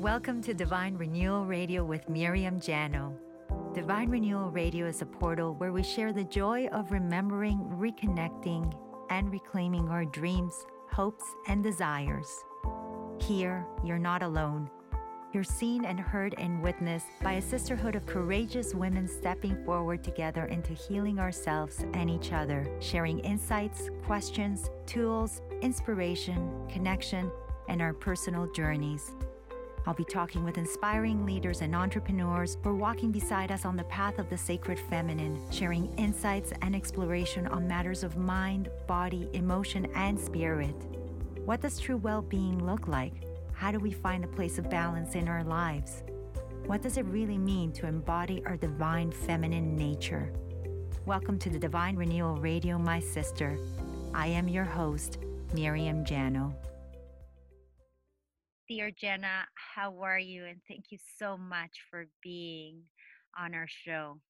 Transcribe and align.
Welcome 0.00 0.40
to 0.44 0.54
Divine 0.54 0.96
Renewal 0.96 1.44
Radio 1.44 1.84
with 1.84 2.08
Miriam 2.08 2.58
Jano. 2.58 3.12
Divine 3.74 4.08
Renewal 4.08 4.50
Radio 4.50 4.86
is 4.86 5.02
a 5.02 5.04
portal 5.06 5.54
where 5.56 5.72
we 5.72 5.82
share 5.82 6.14
the 6.14 6.24
joy 6.24 6.68
of 6.68 6.90
remembering, 6.90 7.58
reconnecting, 7.78 8.74
and 9.10 9.30
reclaiming 9.30 9.90
our 9.90 10.06
dreams, 10.06 10.54
hopes, 10.90 11.24
and 11.48 11.62
desires. 11.62 12.26
Here, 13.20 13.66
you're 13.84 13.98
not 13.98 14.22
alone. 14.22 14.70
You're 15.34 15.44
seen 15.44 15.84
and 15.84 16.00
heard 16.00 16.34
and 16.38 16.62
witnessed 16.62 17.08
by 17.22 17.34
a 17.34 17.42
sisterhood 17.42 17.94
of 17.94 18.06
courageous 18.06 18.74
women 18.74 19.06
stepping 19.06 19.62
forward 19.66 20.02
together 20.02 20.46
into 20.46 20.72
healing 20.72 21.18
ourselves 21.18 21.84
and 21.92 22.08
each 22.08 22.32
other, 22.32 22.66
sharing 22.80 23.18
insights, 23.18 23.90
questions, 24.06 24.70
tools, 24.86 25.42
inspiration, 25.60 26.50
connection, 26.70 27.30
and 27.70 27.80
our 27.80 27.94
personal 27.94 28.46
journeys. 28.52 29.12
I'll 29.86 29.94
be 29.94 30.04
talking 30.04 30.44
with 30.44 30.58
inspiring 30.58 31.24
leaders 31.24 31.62
and 31.62 31.74
entrepreneurs 31.74 32.58
who 32.62 32.68
are 32.68 32.74
walking 32.74 33.10
beside 33.10 33.50
us 33.50 33.64
on 33.64 33.76
the 33.76 33.84
path 33.84 34.18
of 34.18 34.28
the 34.28 34.36
sacred 34.36 34.78
feminine, 34.78 35.40
sharing 35.50 35.90
insights 35.96 36.52
and 36.60 36.76
exploration 36.76 37.46
on 37.46 37.66
matters 37.66 38.02
of 38.02 38.18
mind, 38.18 38.68
body, 38.86 39.30
emotion, 39.32 39.86
and 39.94 40.20
spirit. 40.20 40.74
What 41.46 41.62
does 41.62 41.78
true 41.78 41.96
well 41.96 42.20
being 42.20 42.66
look 42.66 42.88
like? 42.88 43.14
How 43.54 43.70
do 43.70 43.78
we 43.78 43.92
find 43.92 44.24
a 44.24 44.28
place 44.28 44.58
of 44.58 44.68
balance 44.68 45.14
in 45.14 45.28
our 45.28 45.44
lives? 45.44 46.02
What 46.66 46.82
does 46.82 46.98
it 46.98 47.06
really 47.06 47.38
mean 47.38 47.72
to 47.72 47.86
embody 47.86 48.42
our 48.44 48.56
divine 48.56 49.10
feminine 49.10 49.76
nature? 49.76 50.30
Welcome 51.06 51.38
to 51.38 51.48
the 51.48 51.58
Divine 51.58 51.96
Renewal 51.96 52.36
Radio, 52.36 52.78
my 52.78 53.00
sister. 53.00 53.58
I 54.12 54.26
am 54.26 54.48
your 54.48 54.64
host, 54.64 55.18
Miriam 55.54 56.04
Jano. 56.04 56.54
Dear 58.70 58.92
Jana, 58.92 59.48
how 59.74 60.00
are 60.00 60.20
you? 60.20 60.44
And 60.44 60.60
thank 60.68 60.84
you 60.90 60.98
so 61.18 61.36
much 61.36 61.80
for 61.90 62.06
being 62.22 62.82
on 63.36 63.52
our 63.52 63.66
show. 63.66 64.20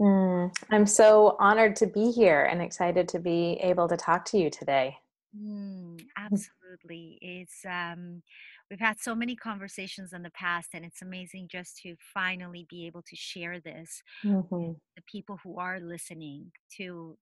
Mm, 0.00 0.52
I'm 0.72 0.86
so 0.86 1.36
honored 1.38 1.76
to 1.76 1.86
be 1.86 2.10
here 2.10 2.42
and 2.50 2.60
excited 2.60 3.06
to 3.10 3.20
be 3.20 3.60
able 3.62 3.86
to 3.86 3.96
talk 3.96 4.24
to 4.24 4.38
you 4.38 4.50
today. 4.50 4.96
Mm, 5.40 6.00
absolutely. 6.18 7.18
It's 7.20 7.64
um 7.64 8.24
we've 8.68 8.80
had 8.80 8.98
so 8.98 9.14
many 9.14 9.36
conversations 9.36 10.12
in 10.12 10.24
the 10.24 10.30
past 10.30 10.70
and 10.74 10.84
it's 10.84 11.02
amazing 11.02 11.46
just 11.48 11.78
to 11.82 11.94
finally 12.12 12.66
be 12.68 12.88
able 12.88 13.02
to 13.02 13.14
share 13.14 13.60
this 13.60 14.02
mm-hmm. 14.24 14.72
the 14.96 15.02
people 15.06 15.38
who 15.44 15.60
are 15.60 15.78
listening 15.78 16.50
to 16.78 17.16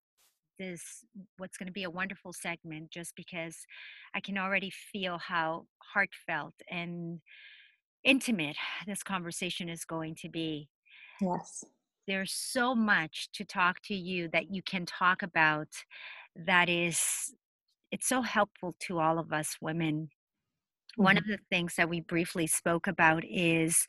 this 0.58 1.04
what's 1.38 1.56
going 1.56 1.66
to 1.66 1.72
be 1.72 1.84
a 1.84 1.90
wonderful 1.90 2.32
segment 2.32 2.90
just 2.90 3.14
because 3.16 3.56
I 4.14 4.20
can 4.20 4.38
already 4.38 4.70
feel 4.70 5.18
how 5.18 5.66
heartfelt 5.78 6.54
and 6.70 7.20
intimate 8.04 8.56
this 8.86 9.02
conversation 9.02 9.68
is 9.68 9.84
going 9.84 10.14
to 10.16 10.28
be. 10.28 10.68
Yes. 11.20 11.64
There's 12.06 12.32
so 12.32 12.74
much 12.74 13.28
to 13.32 13.44
talk 13.44 13.80
to 13.84 13.94
you 13.94 14.28
that 14.32 14.50
you 14.50 14.62
can 14.62 14.84
talk 14.84 15.22
about 15.22 15.68
that 16.36 16.68
is 16.68 17.32
it's 17.90 18.08
so 18.08 18.22
helpful 18.22 18.74
to 18.80 18.98
all 18.98 19.18
of 19.18 19.32
us 19.32 19.56
women. 19.60 19.94
Mm-hmm. 20.02 21.02
One 21.02 21.16
of 21.16 21.24
the 21.26 21.38
things 21.50 21.74
that 21.76 21.88
we 21.88 22.00
briefly 22.00 22.46
spoke 22.46 22.86
about 22.86 23.24
is 23.24 23.86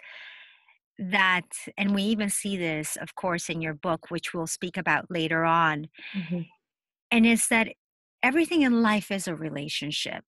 that 0.98 1.44
and 1.78 1.94
we 1.94 2.04
even 2.04 2.30
see 2.30 2.56
this 2.56 2.96
of 3.02 3.16
course 3.16 3.50
in 3.50 3.62
your 3.62 3.74
book 3.74 4.10
which 4.10 4.34
we'll 4.34 4.48
speak 4.48 4.78
about 4.78 5.06
later 5.12 5.44
on 5.44 5.90
mm-hmm 6.16 6.40
and 7.16 7.26
is 7.26 7.48
that 7.48 7.70
everything 8.22 8.64
in 8.64 8.82
life 8.82 9.10
is 9.10 9.26
a 9.26 9.36
relationship. 9.36 10.26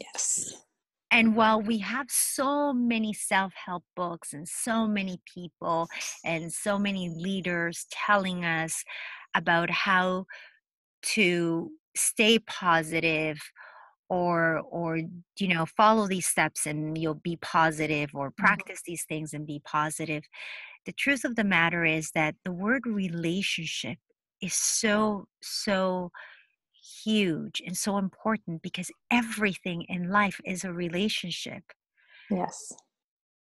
Yes. 0.00 0.64
And 1.12 1.36
while 1.36 1.62
we 1.62 1.78
have 1.78 2.06
so 2.10 2.72
many 2.72 3.12
self 3.12 3.52
help 3.54 3.84
books 3.94 4.32
and 4.32 4.48
so 4.48 4.88
many 4.88 5.20
people 5.32 5.86
and 6.24 6.52
so 6.52 6.76
many 6.76 7.08
leaders 7.08 7.86
telling 7.92 8.44
us 8.44 8.82
about 9.36 9.70
how 9.70 10.24
to 11.02 11.70
stay 11.96 12.40
positive 12.40 13.38
or 14.08 14.60
or 14.70 14.98
you 15.38 15.48
know 15.48 15.66
follow 15.66 16.08
these 16.08 16.26
steps 16.26 16.66
and 16.66 16.98
you'll 16.98 17.14
be 17.14 17.36
positive 17.36 18.10
or 18.12 18.30
mm-hmm. 18.30 18.44
practice 18.44 18.82
these 18.84 19.04
things 19.04 19.32
and 19.32 19.46
be 19.46 19.60
positive 19.64 20.24
the 20.84 20.92
truth 20.92 21.24
of 21.24 21.36
the 21.36 21.44
matter 21.44 21.84
is 21.84 22.10
that 22.10 22.34
the 22.44 22.52
word 22.52 22.86
relationship 22.86 23.98
is 24.44 24.54
so, 24.54 25.26
so 25.42 26.10
huge 27.04 27.62
and 27.64 27.76
so 27.76 27.98
important 27.98 28.62
because 28.62 28.90
everything 29.10 29.82
in 29.88 30.10
life 30.10 30.40
is 30.44 30.64
a 30.64 30.72
relationship. 30.72 31.62
Yes. 32.30 32.72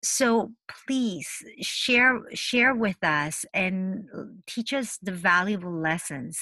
So 0.03 0.51
please 0.85 1.27
share 1.61 2.21
share 2.33 2.75
with 2.75 3.03
us 3.03 3.43
and 3.55 4.05
teach 4.45 4.71
us 4.71 4.99
the 5.01 5.11
valuable 5.11 5.71
lessons 5.73 6.39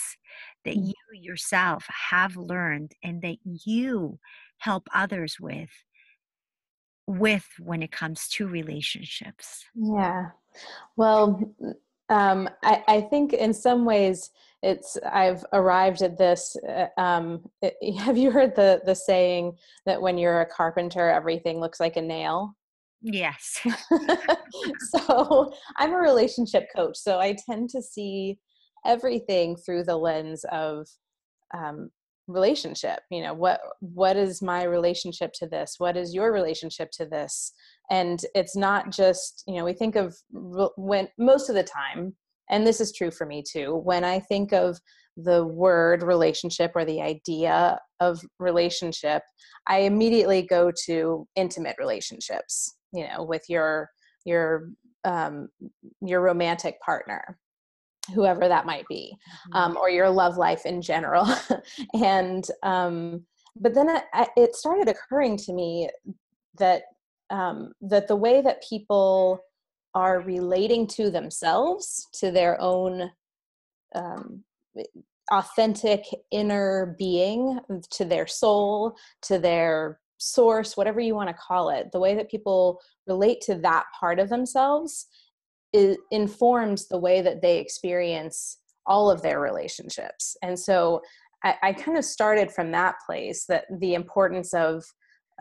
that 0.65 0.75
mm. 0.75 0.87
you 0.87 1.21
yourself 1.21 1.85
have 2.09 2.35
learned 2.35 2.91
and 3.03 3.21
that 3.21 3.37
you 3.43 4.19
help 4.57 4.87
others 4.93 5.37
with 5.39 5.69
with 7.07 7.47
when 7.59 7.81
it 7.81 7.91
comes 7.91 8.27
to 8.29 8.47
relationships. 8.47 9.65
Yeah. 9.75 10.31
Well, 10.97 11.39
um, 12.09 12.49
I, 12.63 12.83
I, 12.87 13.01
think 13.01 13.33
in 13.33 13.53
some 13.53 13.85
ways 13.85 14.29
it's 14.61 14.97
I've 15.11 15.45
arrived 15.53 16.01
at 16.01 16.17
this. 16.17 16.55
Uh, 16.67 16.87
um, 16.97 17.49
it, 17.61 17.75
have 17.99 18.17
you 18.17 18.31
heard 18.31 18.55
the 18.55 18.81
the 18.85 18.95
saying 18.95 19.57
that 19.85 20.01
when 20.01 20.17
you're 20.17 20.41
a 20.41 20.45
carpenter, 20.45 21.09
everything 21.09 21.59
looks 21.59 21.79
like 21.79 21.97
a 21.97 22.01
nail? 22.01 22.55
Yes. 23.01 23.59
so 24.79 25.53
I'm 25.77 25.93
a 25.93 25.97
relationship 25.97 26.67
coach, 26.75 26.97
so 26.97 27.19
I 27.19 27.35
tend 27.49 27.69
to 27.71 27.81
see 27.81 28.39
everything 28.85 29.55
through 29.57 29.83
the 29.83 29.97
lens 29.97 30.45
of 30.51 30.87
um, 31.53 31.89
relationship. 32.27 32.99
You 33.09 33.23
know, 33.23 33.33
what 33.33 33.61
what 33.79 34.17
is 34.17 34.41
my 34.41 34.63
relationship 34.63 35.31
to 35.35 35.47
this? 35.47 35.75
What 35.77 35.97
is 35.97 36.13
your 36.13 36.31
relationship 36.31 36.91
to 36.93 37.05
this? 37.05 37.53
and 37.89 38.25
it's 38.33 38.55
not 38.55 38.91
just 38.91 39.43
you 39.47 39.55
know 39.55 39.65
we 39.65 39.73
think 39.73 39.95
of 39.95 40.15
when 40.31 41.07
most 41.17 41.49
of 41.49 41.55
the 41.55 41.63
time 41.63 42.15
and 42.49 42.65
this 42.65 42.79
is 42.79 42.91
true 42.91 43.11
for 43.11 43.25
me 43.25 43.43
too 43.45 43.75
when 43.83 44.03
i 44.03 44.19
think 44.19 44.53
of 44.53 44.79
the 45.17 45.45
word 45.45 46.01
relationship 46.01 46.71
or 46.75 46.85
the 46.85 47.01
idea 47.01 47.77
of 47.99 48.21
relationship 48.39 49.21
i 49.67 49.79
immediately 49.79 50.41
go 50.41 50.71
to 50.85 51.27
intimate 51.35 51.75
relationships 51.77 52.75
you 52.93 53.07
know 53.07 53.23
with 53.23 53.43
your 53.49 53.89
your 54.25 54.69
um, 55.05 55.49
your 56.01 56.21
romantic 56.21 56.79
partner 56.79 57.37
whoever 58.13 58.47
that 58.47 58.65
might 58.65 58.85
be 58.89 59.15
mm-hmm. 59.47 59.57
um, 59.57 59.77
or 59.77 59.89
your 59.89 60.09
love 60.09 60.37
life 60.37 60.65
in 60.65 60.81
general 60.81 61.27
and 61.93 62.47
um, 62.63 63.23
but 63.55 63.73
then 63.73 63.89
it, 63.89 64.03
it 64.35 64.55
started 64.55 64.89
occurring 64.89 65.37
to 65.37 65.53
me 65.53 65.89
that 66.57 66.83
um, 67.29 67.73
that 67.81 68.07
the 68.07 68.15
way 68.15 68.41
that 68.41 68.63
people 68.67 69.39
are 69.95 70.21
relating 70.21 70.87
to 70.87 71.09
themselves, 71.09 72.07
to 72.13 72.31
their 72.31 72.59
own 72.59 73.11
um, 73.95 74.43
authentic 75.31 76.03
inner 76.31 76.95
being, 76.97 77.59
to 77.91 78.05
their 78.05 78.27
soul, 78.27 78.95
to 79.21 79.37
their 79.39 79.99
source, 80.17 80.75
whatever 80.75 80.99
you 80.99 81.15
want 81.15 81.29
to 81.29 81.35
call 81.35 81.69
it, 81.69 81.91
the 81.91 81.99
way 81.99 82.15
that 82.15 82.29
people 82.29 82.81
relate 83.07 83.41
to 83.41 83.55
that 83.55 83.85
part 83.99 84.19
of 84.19 84.29
themselves 84.29 85.07
it 85.73 85.99
informs 86.11 86.87
the 86.87 86.97
way 86.97 87.21
that 87.21 87.41
they 87.41 87.57
experience 87.57 88.59
all 88.85 89.09
of 89.09 89.21
their 89.21 89.39
relationships. 89.39 90.37
And 90.41 90.57
so 90.57 91.01
I, 91.43 91.55
I 91.63 91.73
kind 91.73 91.97
of 91.97 92.05
started 92.05 92.51
from 92.51 92.71
that 92.71 92.95
place 93.05 93.45
that 93.49 93.65
the 93.79 93.95
importance 93.95 94.53
of 94.53 94.83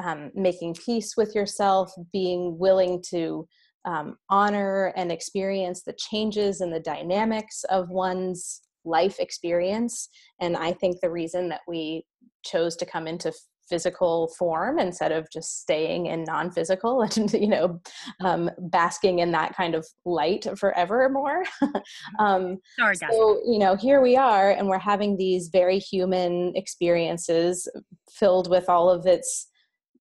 um, 0.03 0.31
making 0.35 0.75
peace 0.75 1.17
with 1.17 1.35
yourself, 1.35 1.93
being 2.13 2.59
willing 2.59 3.03
to 3.11 3.47
um, 3.85 4.17
honor 4.31 4.93
and 4.97 5.11
experience 5.11 5.83
the 5.83 5.95
changes 5.95 6.61
and 6.61 6.73
the 6.73 6.81
dynamics 6.81 7.65
of 7.69 7.91
one's 7.91 8.63
life 8.85 9.21
experience. 9.21 10.09
And 10.41 10.57
I 10.57 10.73
think 10.73 11.01
the 11.01 11.11
reason 11.11 11.49
that 11.51 11.61
we 11.69 12.05
chose 12.45 12.77
to 12.77 12.87
come 12.87 13.07
into 13.07 13.33
physical 13.73 14.29
form 14.39 14.79
instead 14.79 15.13
of 15.13 15.27
just 15.31 15.63
staying 15.63 16.05
in 16.05 16.25
non-physical 16.25 17.01
and 17.17 17.33
you 17.33 17.49
know 17.49 17.81
um, 18.21 18.51
basking 18.59 19.21
in 19.21 19.33
that 19.33 19.57
kind 19.57 19.75
of 19.75 19.87
light 20.05 20.47
forever 20.59 21.09
more 21.09 21.43
um, 22.19 22.59
Sorry, 22.79 22.97
so 22.97 23.41
you 23.47 23.59
know 23.59 23.75
here 23.75 24.03
we 24.03 24.15
are 24.15 24.51
and 24.51 24.69
we're 24.69 24.79
having 24.79 25.17
these 25.17 25.49
very 25.49 25.79
human 25.79 26.53
experiences 26.55 27.67
filled 28.11 28.51
with 28.51 28.69
all 28.69 28.91
of 28.91 29.07
its 29.07 29.49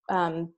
um, 0.10 0.52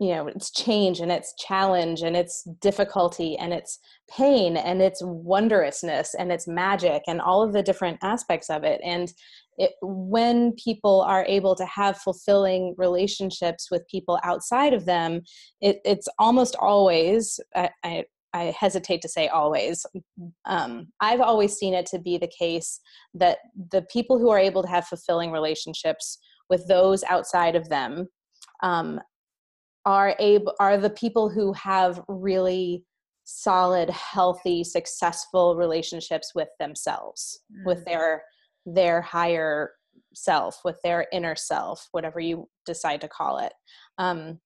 you 0.00 0.14
know 0.14 0.26
it's 0.26 0.50
change 0.50 1.00
and 1.00 1.12
it's 1.12 1.34
challenge 1.38 2.00
and 2.00 2.16
it's 2.16 2.42
difficulty 2.60 3.36
and 3.36 3.52
it's 3.52 3.78
pain 4.10 4.56
and 4.56 4.80
it's 4.80 5.02
wondrousness 5.04 6.14
and 6.14 6.32
it's 6.32 6.48
magic 6.48 7.02
and 7.06 7.20
all 7.20 7.42
of 7.42 7.52
the 7.52 7.62
different 7.62 7.98
aspects 8.02 8.48
of 8.48 8.64
it 8.64 8.80
and 8.82 9.12
it, 9.58 9.72
when 9.82 10.52
people 10.52 11.02
are 11.02 11.26
able 11.26 11.54
to 11.54 11.66
have 11.66 11.98
fulfilling 11.98 12.74
relationships 12.78 13.68
with 13.70 13.86
people 13.88 14.18
outside 14.24 14.72
of 14.72 14.86
them 14.86 15.20
it, 15.60 15.80
it's 15.84 16.08
almost 16.18 16.56
always 16.56 17.38
I, 17.54 17.68
I, 17.84 18.04
I 18.32 18.54
hesitate 18.56 19.02
to 19.02 19.08
say 19.08 19.26
always. 19.26 19.84
Um, 20.44 20.86
I've 21.00 21.20
always 21.20 21.54
seen 21.54 21.74
it 21.74 21.86
to 21.86 21.98
be 21.98 22.16
the 22.16 22.30
case 22.38 22.78
that 23.12 23.38
the 23.72 23.82
people 23.82 24.20
who 24.20 24.30
are 24.30 24.38
able 24.38 24.62
to 24.62 24.68
have 24.68 24.86
fulfilling 24.86 25.32
relationships 25.32 26.16
with 26.48 26.64
those 26.68 27.02
outside 27.02 27.56
of 27.56 27.68
them 27.68 28.06
um, 28.62 29.00
are 29.86 30.14
able 30.18 30.54
are 30.60 30.76
the 30.76 30.90
people 30.90 31.28
who 31.28 31.52
have 31.54 32.02
really 32.08 32.84
solid, 33.24 33.88
healthy, 33.90 34.64
successful 34.64 35.56
relationships 35.56 36.32
with 36.34 36.48
themselves, 36.58 37.40
mm. 37.52 37.64
with 37.64 37.84
their 37.84 38.22
their 38.66 39.00
higher 39.00 39.72
self, 40.14 40.60
with 40.64 40.76
their 40.82 41.06
inner 41.12 41.36
self, 41.36 41.88
whatever 41.92 42.20
you 42.20 42.48
decide 42.66 43.00
to 43.00 43.08
call 43.08 43.38
it. 43.38 43.52
Um, 43.98 44.40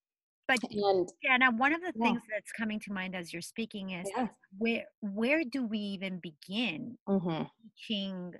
but 0.46 0.58
and 0.70 1.08
yeah 1.22 1.36
now 1.36 1.50
one 1.50 1.72
of 1.72 1.80
the 1.80 1.92
yeah. 1.94 2.06
things 2.06 2.20
that's 2.30 2.52
coming 2.52 2.78
to 2.80 2.92
mind 2.92 3.14
as 3.14 3.32
you're 3.32 3.42
speaking 3.42 3.90
is 3.90 4.08
yeah. 4.16 4.28
where 4.58 4.84
where 5.00 5.42
do 5.44 5.66
we 5.66 5.78
even 5.78 6.20
begin 6.20 6.96
mm-hmm. 7.08 7.44
teaching 7.78 8.32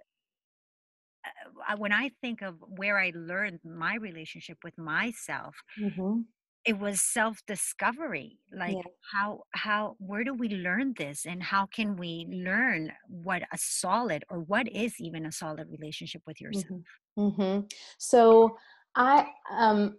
uh, 1.26 1.76
when 1.76 1.92
i 1.92 2.10
think 2.20 2.42
of 2.42 2.56
where 2.76 2.98
i 2.98 3.12
learned 3.14 3.60
my 3.64 3.96
relationship 3.96 4.58
with 4.62 4.76
myself 4.76 5.54
mm-hmm. 5.80 6.20
It 6.64 6.78
was 6.78 7.00
self 7.00 7.40
discovery 7.46 8.38
like 8.56 8.74
yeah. 8.74 8.82
how 9.12 9.40
how 9.52 9.96
where 9.98 10.24
do 10.24 10.34
we 10.34 10.48
learn 10.48 10.94
this 10.96 11.26
and 11.26 11.42
how 11.42 11.66
can 11.66 11.96
we 11.96 12.26
learn 12.30 12.92
what 13.08 13.42
a 13.52 13.58
solid 13.58 14.24
or 14.30 14.40
what 14.40 14.68
is 14.68 14.94
even 15.00 15.26
a 15.26 15.32
solid 15.32 15.68
relationship 15.70 16.22
with 16.26 16.40
yourself 16.40 16.80
mm-hmm. 17.18 17.42
mm-hmm. 17.42 17.60
so 17.98 18.56
i 18.96 19.26
um 19.52 19.94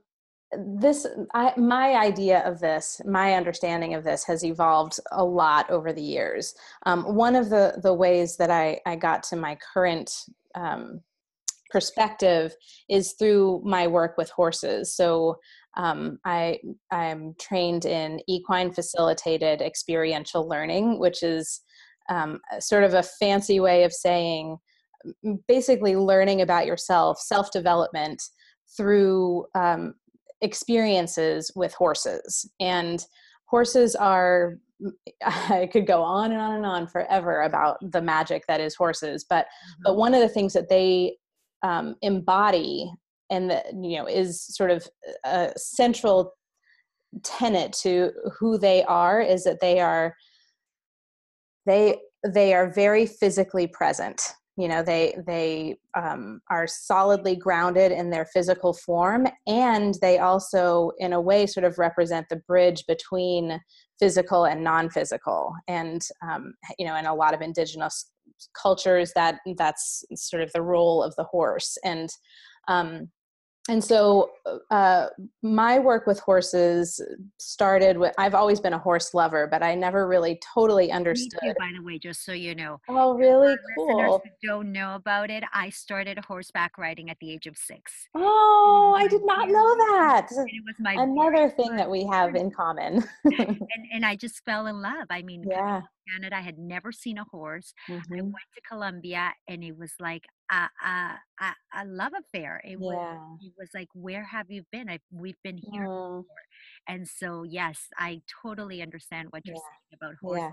this 0.77 1.05
I, 1.33 1.53
my 1.57 1.95
idea 1.95 2.39
of 2.45 2.59
this 2.59 3.01
my 3.05 3.33
understanding 3.33 3.93
of 3.93 4.03
this 4.03 4.23
has 4.25 4.43
evolved 4.43 4.99
a 5.11 5.23
lot 5.23 5.69
over 5.69 5.91
the 5.91 6.01
years 6.01 6.53
um, 6.85 7.15
one 7.15 7.35
of 7.35 7.49
the 7.49 7.79
the 7.83 7.93
ways 7.93 8.37
that 8.37 8.49
i 8.49 8.79
i 8.85 8.95
got 8.95 9.23
to 9.23 9.35
my 9.35 9.57
current 9.73 10.11
um, 10.55 11.01
perspective 11.71 12.55
is 12.89 13.13
through 13.13 13.61
my 13.65 13.87
work 13.87 14.17
with 14.17 14.29
horses 14.29 14.93
so 14.93 15.37
um, 15.77 16.17
i 16.25 16.57
i'm 16.91 17.33
trained 17.39 17.85
in 17.85 18.19
equine 18.27 18.71
facilitated 18.71 19.61
experiential 19.61 20.47
learning 20.47 20.99
which 20.99 21.23
is 21.23 21.61
um, 22.09 22.39
sort 22.59 22.83
of 22.83 22.93
a 22.93 23.03
fancy 23.03 23.59
way 23.59 23.83
of 23.83 23.91
saying 23.91 24.57
basically 25.47 25.95
learning 25.95 26.41
about 26.41 26.65
yourself 26.65 27.19
self 27.19 27.51
development 27.51 28.21
through 28.75 29.45
um, 29.55 29.93
experiences 30.41 31.51
with 31.55 31.73
horses 31.73 32.49
and 32.59 33.05
horses 33.45 33.95
are 33.95 34.57
i 35.25 35.67
could 35.71 35.87
go 35.87 36.01
on 36.01 36.31
and 36.31 36.41
on 36.41 36.55
and 36.55 36.65
on 36.65 36.87
forever 36.87 37.43
about 37.43 37.77
the 37.91 38.01
magic 38.01 38.43
that 38.47 38.59
is 38.59 38.75
horses 38.75 39.25
but 39.29 39.45
mm-hmm. 39.45 39.81
but 39.85 39.95
one 39.97 40.13
of 40.13 40.21
the 40.21 40.29
things 40.29 40.53
that 40.53 40.69
they 40.69 41.15
um, 41.63 41.95
embody 42.01 42.91
and 43.29 43.49
that 43.49 43.67
you 43.73 43.97
know 43.97 44.05
is 44.05 44.45
sort 44.55 44.71
of 44.71 44.87
a 45.23 45.51
central 45.57 46.33
tenet 47.23 47.73
to 47.73 48.11
who 48.39 48.57
they 48.57 48.83
are 48.83 49.21
is 49.21 49.43
that 49.43 49.59
they 49.61 49.79
are 49.79 50.15
they 51.65 51.97
they 52.25 52.53
are 52.53 52.71
very 52.71 53.05
physically 53.05 53.67
present. 53.67 54.21
You 54.57 54.69
know 54.69 54.83
they 54.83 55.17
they 55.27 55.77
um, 55.97 56.39
are 56.49 56.67
solidly 56.67 57.35
grounded 57.35 57.91
in 57.91 58.09
their 58.09 58.25
physical 58.25 58.73
form 58.73 59.27
and 59.47 59.95
they 60.01 60.19
also 60.19 60.91
in 60.97 61.13
a 61.13 61.19
way 61.21 61.45
sort 61.45 61.65
of 61.65 61.77
represent 61.77 62.27
the 62.29 62.41
bridge 62.47 62.85
between 62.87 63.59
physical 63.99 64.45
and 64.45 64.63
non-physical. 64.63 65.53
And 65.67 66.01
um, 66.21 66.53
you 66.79 66.85
know 66.85 66.95
in 66.95 67.05
a 67.05 67.15
lot 67.15 67.33
of 67.33 67.41
indigenous 67.41 68.11
cultures 68.59 69.11
that 69.15 69.39
that's 69.57 70.03
sort 70.15 70.43
of 70.43 70.51
the 70.53 70.61
role 70.61 71.03
of 71.03 71.15
the 71.15 71.23
horse. 71.23 71.77
And 71.83 72.09
um, 72.67 73.09
and 73.67 73.83
so 73.83 74.31
uh, 74.69 75.07
my 75.41 75.79
work 75.79 76.05
with 76.05 76.19
horses 76.19 77.01
started 77.39 77.97
with 77.97 78.13
i've 78.17 78.35
always 78.35 78.59
been 78.59 78.73
a 78.73 78.79
horse 78.79 79.13
lover 79.13 79.47
but 79.49 79.63
i 79.63 79.73
never 79.73 80.07
really 80.07 80.39
totally 80.53 80.91
understood 80.91 81.39
too, 81.43 81.53
by 81.59 81.71
the 81.75 81.83
way 81.83 81.97
just 81.97 82.23
so 82.23 82.31
you 82.31 82.55
know. 82.55 82.79
Oh 82.87 83.15
really? 83.15 83.55
cool. 83.75 84.21
don't 84.43 84.71
know 84.71 84.95
about 84.95 85.29
it 85.29 85.43
i 85.53 85.69
started 85.69 86.19
horseback 86.19 86.77
riding 86.77 87.09
at 87.09 87.17
the 87.19 87.31
age 87.31 87.47
of 87.47 87.57
six. 87.57 88.07
Oh 88.15 88.95
i 88.97 89.07
did 89.07 89.25
not 89.25 89.49
know 89.49 89.75
that. 89.75 90.27
It 90.31 90.63
was 90.65 90.75
my 90.79 90.93
another 90.93 91.49
thing 91.49 91.75
that 91.75 91.89
we 91.89 92.05
have 92.05 92.35
in 92.35 92.51
common. 92.51 93.03
And, 93.75 93.85
and 93.93 94.05
i 94.05 94.15
just 94.15 94.43
fell 94.45 94.67
in 94.67 94.81
love. 94.81 95.07
I 95.09 95.21
mean 95.21 95.43
yeah. 95.47 95.81
Canada. 96.11 96.37
I 96.37 96.41
had 96.41 96.57
never 96.57 96.91
seen 96.91 97.17
a 97.17 97.25
horse. 97.25 97.73
Mm-hmm. 97.89 98.13
I 98.13 98.21
went 98.21 98.35
to 98.55 98.61
Colombia 98.69 99.33
and 99.47 99.63
it 99.63 99.77
was 99.77 99.93
like 99.99 100.23
a, 100.51 100.87
a, 100.87 101.19
a, 101.41 101.81
a 101.81 101.85
love 101.85 102.13
affair. 102.19 102.61
It, 102.63 102.71
yeah. 102.71 102.77
was, 102.77 103.39
it 103.41 103.53
was 103.57 103.69
like, 103.73 103.87
where 103.93 104.23
have 104.23 104.49
you 104.49 104.63
been? 104.71 104.89
I, 104.89 104.99
we've 105.11 105.41
been 105.43 105.57
here 105.57 105.85
mm. 105.85 106.21
before. 106.21 106.25
And 106.87 107.07
so, 107.07 107.43
yes, 107.43 107.87
I 107.97 108.21
totally 108.41 108.81
understand 108.81 109.29
what 109.31 109.45
you're 109.45 109.55
yeah. 109.55 109.59
saying 109.59 109.99
about 110.01 110.15
horses. 110.21 110.43
Yeah. 110.43 110.51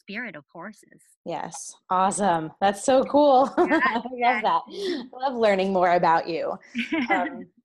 Spirit 0.00 0.36
of 0.36 0.44
horses. 0.50 1.02
Yes, 1.26 1.74
awesome. 1.90 2.50
That's 2.62 2.82
so 2.82 3.04
cool. 3.04 3.52
I 3.58 3.94
love 3.94 4.42
that. 4.42 4.62
I 4.66 5.02
love 5.12 5.34
learning 5.34 5.72
more 5.72 5.92
about 5.92 6.26
you. 6.26 6.56
Um, 7.10 7.46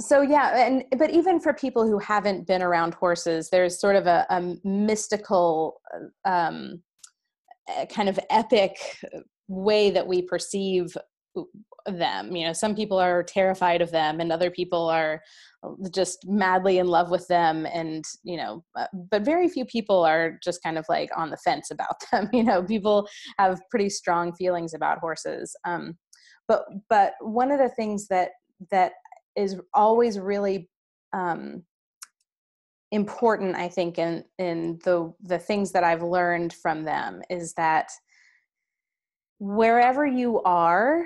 so 0.00 0.20
yeah 0.20 0.56
and 0.64 0.84
but 0.96 1.10
even 1.10 1.40
for 1.40 1.52
people 1.52 1.84
who 1.84 1.98
haven't 1.98 2.46
been 2.46 2.62
around 2.62 2.94
horses 2.94 3.50
there's 3.50 3.80
sort 3.80 3.96
of 3.96 4.06
a, 4.06 4.24
a 4.30 4.56
mystical 4.62 5.80
um, 6.24 6.80
kind 7.90 8.08
of 8.08 8.18
epic 8.30 8.76
way 9.48 9.90
that 9.90 10.06
we 10.06 10.22
perceive 10.22 10.96
them 11.86 12.34
you 12.36 12.44
know 12.44 12.52
some 12.52 12.74
people 12.74 12.98
are 12.98 13.22
terrified 13.22 13.80
of 13.80 13.90
them 13.90 14.20
and 14.20 14.30
other 14.30 14.50
people 14.50 14.88
are 14.88 15.22
just 15.92 16.26
madly 16.26 16.78
in 16.78 16.86
love 16.86 17.10
with 17.10 17.26
them 17.28 17.66
and 17.66 18.04
you 18.22 18.36
know 18.36 18.62
uh, 18.76 18.86
but 19.10 19.22
very 19.24 19.48
few 19.48 19.64
people 19.64 20.04
are 20.04 20.38
just 20.42 20.62
kind 20.62 20.78
of 20.78 20.84
like 20.88 21.10
on 21.16 21.30
the 21.30 21.36
fence 21.38 21.70
about 21.70 21.96
them 22.12 22.28
you 22.32 22.42
know 22.42 22.62
people 22.62 23.08
have 23.38 23.60
pretty 23.70 23.88
strong 23.88 24.32
feelings 24.34 24.74
about 24.74 24.98
horses 24.98 25.56
um, 25.64 25.96
but 26.46 26.64
but 26.88 27.12
one 27.20 27.50
of 27.50 27.58
the 27.58 27.70
things 27.70 28.06
that 28.08 28.30
that 28.70 28.92
is 29.36 29.56
always 29.74 30.18
really 30.18 30.68
um, 31.12 31.62
important 32.90 33.54
i 33.56 33.68
think 33.68 33.98
in 33.98 34.24
in 34.38 34.78
the 34.84 35.12
the 35.22 35.38
things 35.38 35.72
that 35.72 35.84
i've 35.84 36.02
learned 36.02 36.52
from 36.54 36.84
them 36.84 37.20
is 37.28 37.52
that 37.54 37.90
wherever 39.38 40.06
you 40.06 40.40
are 40.42 41.04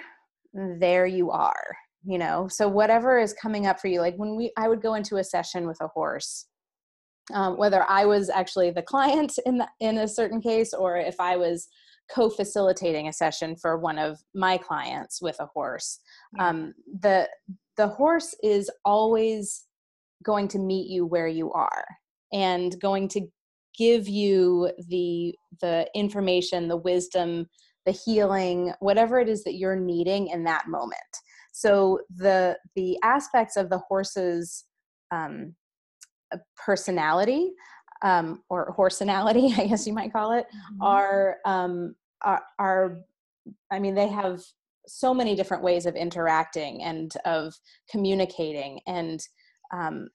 there 0.55 1.07
you 1.07 1.31
are 1.31 1.77
you 2.05 2.19
know? 2.19 2.49
So 2.49 2.69
whatever 2.69 3.19
is 3.19 3.33
coming 3.33 3.67
up 3.67 3.81
for 3.81 3.89
you 3.89 4.01
like 4.01 4.17
when 4.17 4.37
we 4.37 4.53
i 4.57 4.69
would 4.69 4.83
go 4.83 4.95
into 4.95 5.17
a 5.17 5.25
session 5.25 5.67
with 5.67 5.81
a 5.81 5.89
horse 5.89 6.47
um, 7.33 7.57
whether 7.57 7.85
i 7.89 8.05
was 8.05 8.29
actually 8.29 8.71
the 8.71 8.83
client 8.83 9.39
in 9.47 9.59
the, 9.59 9.69
in 9.81 9.99
a 9.99 10.09
certain 10.09 10.41
case 10.41 10.75
or 10.75 10.97
if 10.97 11.21
i 11.21 11.37
was 11.37 11.69
co-facilitating 12.11 13.09
a 13.09 13.13
session 13.13 13.57
for 13.57 13.79
one 13.79 13.99
of 13.99 14.19
my 14.35 14.59
clients 14.59 15.23
with 15.23 15.37
a 15.41 15.47
horse 15.47 16.01
um, 16.41 16.75
the 17.01 17.29
the 17.77 17.89
horse 17.89 18.35
is 18.43 18.71
always 18.85 19.67
going 20.23 20.49
to 20.49 20.59
meet 20.59 20.91
you 20.91 21.07
where 21.07 21.29
you 21.29 21.53
are 21.53 21.85
and 22.33 22.79
going 22.81 23.09
to 23.09 23.21
give 23.79 24.09
you 24.09 24.71
the 24.89 25.35
the 25.61 25.89
information 25.95 26.69
the 26.69 26.77
wisdom 26.77 27.47
the 27.87 27.93
healing 27.93 28.73
whatever 28.81 29.19
it 29.21 29.29
is 29.29 29.45
that 29.45 29.55
you're 29.55 29.77
needing 29.77 30.29
in 30.29 30.45
that 30.45 30.69
moment 30.69 30.99
so 31.53 32.01
the 32.17 32.57
the 32.77 32.99
aspects 33.03 33.57
of 33.57 33.69
the 33.71 33.79
horse's 33.79 34.65
um, 35.11 35.55
uh, 36.33 36.39
personality 36.57 37.53
um, 38.03 38.43
or 38.49 38.75
horsenality 38.77 39.57
i 39.59 39.67
guess 39.67 39.87
you 39.87 39.93
might 39.93 40.13
call 40.13 40.33
it 40.33 40.47
mm-hmm. 40.47 40.83
are, 40.83 41.37
um, 41.45 41.95
are 42.23 42.43
are 42.59 42.99
i 43.71 43.79
mean 43.79 43.95
they 43.95 44.09
have 44.09 44.41
so 44.87 45.15
many 45.15 45.35
different 45.37 45.63
ways 45.63 45.87
of 45.87 45.95
interacting 45.95 46.83
and 46.83 47.13
of 47.25 47.55
communicating 47.91 48.81
and 48.87 49.21
um, 49.73 50.09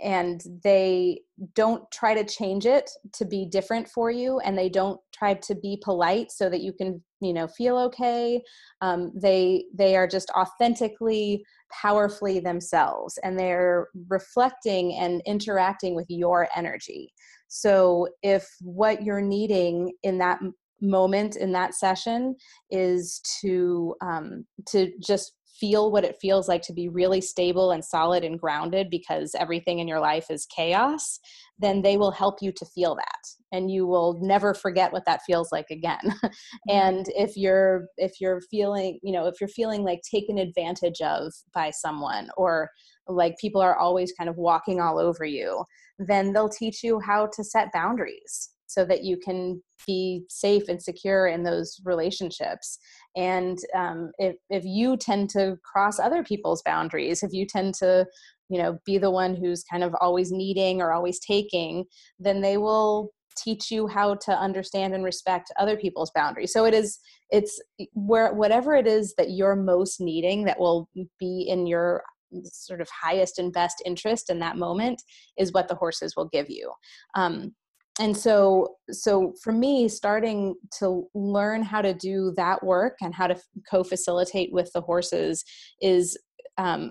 and 0.00 0.42
they 0.62 1.20
don't 1.54 1.88
try 1.90 2.14
to 2.14 2.24
change 2.24 2.66
it 2.66 2.90
to 3.12 3.24
be 3.24 3.46
different 3.46 3.88
for 3.88 4.10
you 4.10 4.38
and 4.40 4.56
they 4.56 4.68
don't 4.68 5.00
try 5.12 5.34
to 5.34 5.54
be 5.54 5.80
polite 5.82 6.30
so 6.30 6.48
that 6.48 6.60
you 6.60 6.72
can 6.72 7.02
you 7.20 7.32
know 7.32 7.48
feel 7.48 7.78
okay. 7.78 8.42
Um, 8.80 9.12
they 9.14 9.64
they 9.74 9.96
are 9.96 10.06
just 10.06 10.30
authentically 10.30 11.44
powerfully 11.72 12.40
themselves 12.40 13.18
and 13.22 13.38
they're 13.38 13.88
reflecting 14.08 14.94
and 14.94 15.22
interacting 15.26 15.94
with 15.94 16.06
your 16.08 16.48
energy. 16.54 17.12
So 17.48 18.08
if 18.22 18.48
what 18.60 19.02
you're 19.02 19.20
needing 19.20 19.92
in 20.02 20.18
that 20.18 20.40
moment 20.80 21.36
in 21.36 21.52
that 21.52 21.74
session 21.74 22.36
is 22.70 23.20
to 23.40 23.94
um, 24.02 24.44
to 24.68 24.92
just 25.00 25.32
feel 25.64 25.90
what 25.90 26.04
it 26.04 26.18
feels 26.20 26.46
like 26.46 26.60
to 26.60 26.74
be 26.74 26.88
really 26.88 27.22
stable 27.22 27.70
and 27.70 27.82
solid 27.82 28.22
and 28.22 28.38
grounded 28.38 28.90
because 28.90 29.34
everything 29.38 29.78
in 29.78 29.88
your 29.88 30.00
life 30.00 30.26
is 30.30 30.46
chaos 30.46 31.18
then 31.58 31.82
they 31.82 31.96
will 31.96 32.10
help 32.10 32.42
you 32.42 32.52
to 32.52 32.66
feel 32.66 32.94
that. 32.96 33.20
And 33.52 33.70
you 33.70 33.86
will 33.86 34.18
never 34.20 34.54
forget 34.54 34.92
what 34.92 35.04
that 35.06 35.20
feels 35.26 35.52
like 35.52 35.70
again. 35.70 35.98
Mm-hmm. 36.68 36.76
and 36.76 37.06
if 37.16 37.36
you're 37.36 37.86
if 37.96 38.20
you're 38.20 38.40
feeling 38.50 38.98
you 39.02 39.12
know 39.12 39.26
if 39.26 39.34
you're 39.40 39.48
feeling 39.48 39.82
like 39.82 40.00
taken 40.08 40.38
advantage 40.38 41.00
of 41.00 41.32
by 41.52 41.70
someone 41.70 42.28
or 42.36 42.70
like 43.06 43.36
people 43.38 43.60
are 43.60 43.76
always 43.76 44.12
kind 44.12 44.30
of 44.30 44.36
walking 44.36 44.80
all 44.80 44.98
over 44.98 45.24
you 45.24 45.64
then 45.98 46.32
they'll 46.32 46.48
teach 46.48 46.82
you 46.82 47.00
how 47.00 47.28
to 47.34 47.44
set 47.44 47.72
boundaries 47.72 48.50
so 48.74 48.84
that 48.84 49.04
you 49.04 49.16
can 49.16 49.62
be 49.86 50.24
safe 50.28 50.64
and 50.68 50.82
secure 50.82 51.26
in 51.26 51.44
those 51.44 51.80
relationships. 51.84 52.78
And 53.16 53.58
um, 53.74 54.10
if, 54.18 54.36
if 54.50 54.64
you 54.64 54.96
tend 54.96 55.30
to 55.30 55.56
cross 55.62 55.98
other 55.98 56.24
people's 56.24 56.62
boundaries 56.62 57.22
if 57.22 57.32
you 57.32 57.46
tend 57.46 57.74
to 57.74 58.06
you 58.48 58.60
know 58.60 58.78
be 58.84 58.98
the 58.98 59.10
one 59.10 59.34
who's 59.34 59.64
kind 59.64 59.82
of 59.82 59.94
always 60.00 60.30
needing 60.30 60.82
or 60.82 60.92
always 60.92 61.18
taking 61.18 61.84
then 62.18 62.40
they 62.40 62.56
will 62.58 63.10
teach 63.36 63.70
you 63.70 63.86
how 63.86 64.14
to 64.14 64.32
understand 64.32 64.94
and 64.94 65.04
respect 65.04 65.52
other 65.58 65.76
people's 65.76 66.10
boundaries. 66.14 66.52
So 66.52 66.64
it 66.64 66.74
is 66.74 66.98
it's 67.30 67.60
where 67.92 68.32
whatever 68.32 68.74
it 68.74 68.86
is 68.86 69.14
that 69.18 69.30
you're 69.30 69.56
most 69.56 70.00
needing 70.00 70.44
that 70.44 70.60
will 70.60 70.88
be 71.18 71.46
in 71.48 71.66
your 71.66 72.04
sort 72.44 72.80
of 72.80 72.88
highest 72.90 73.38
and 73.38 73.52
best 73.52 73.82
interest 73.84 74.30
in 74.30 74.38
that 74.40 74.56
moment 74.56 75.02
is 75.38 75.52
what 75.52 75.68
the 75.68 75.74
horses 75.74 76.14
will 76.16 76.28
give 76.28 76.48
you. 76.48 76.72
Um, 77.14 77.54
and 78.00 78.16
so 78.16 78.76
so 78.90 79.32
for 79.42 79.52
me 79.52 79.88
starting 79.88 80.54
to 80.78 81.08
learn 81.14 81.62
how 81.62 81.80
to 81.80 81.94
do 81.94 82.32
that 82.36 82.62
work 82.62 82.96
and 83.00 83.14
how 83.14 83.26
to 83.26 83.36
co-facilitate 83.70 84.52
with 84.52 84.70
the 84.72 84.80
horses 84.80 85.44
is 85.80 86.18
um, 86.58 86.90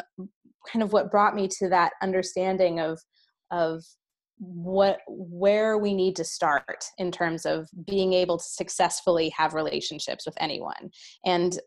kind 0.71 0.81
of 0.81 0.93
what 0.93 1.11
brought 1.11 1.35
me 1.35 1.47
to 1.47 1.69
that 1.69 1.93
understanding 2.01 2.79
of 2.79 2.99
of 3.51 3.83
what 4.37 4.99
where 5.07 5.77
we 5.77 5.93
need 5.93 6.15
to 6.15 6.23
start 6.23 6.85
in 6.97 7.11
terms 7.11 7.45
of 7.45 7.67
being 7.85 8.13
able 8.13 8.37
to 8.37 8.43
successfully 8.43 9.29
have 9.29 9.53
relationships 9.53 10.25
with 10.25 10.35
anyone 10.39 10.89
and 11.25 11.59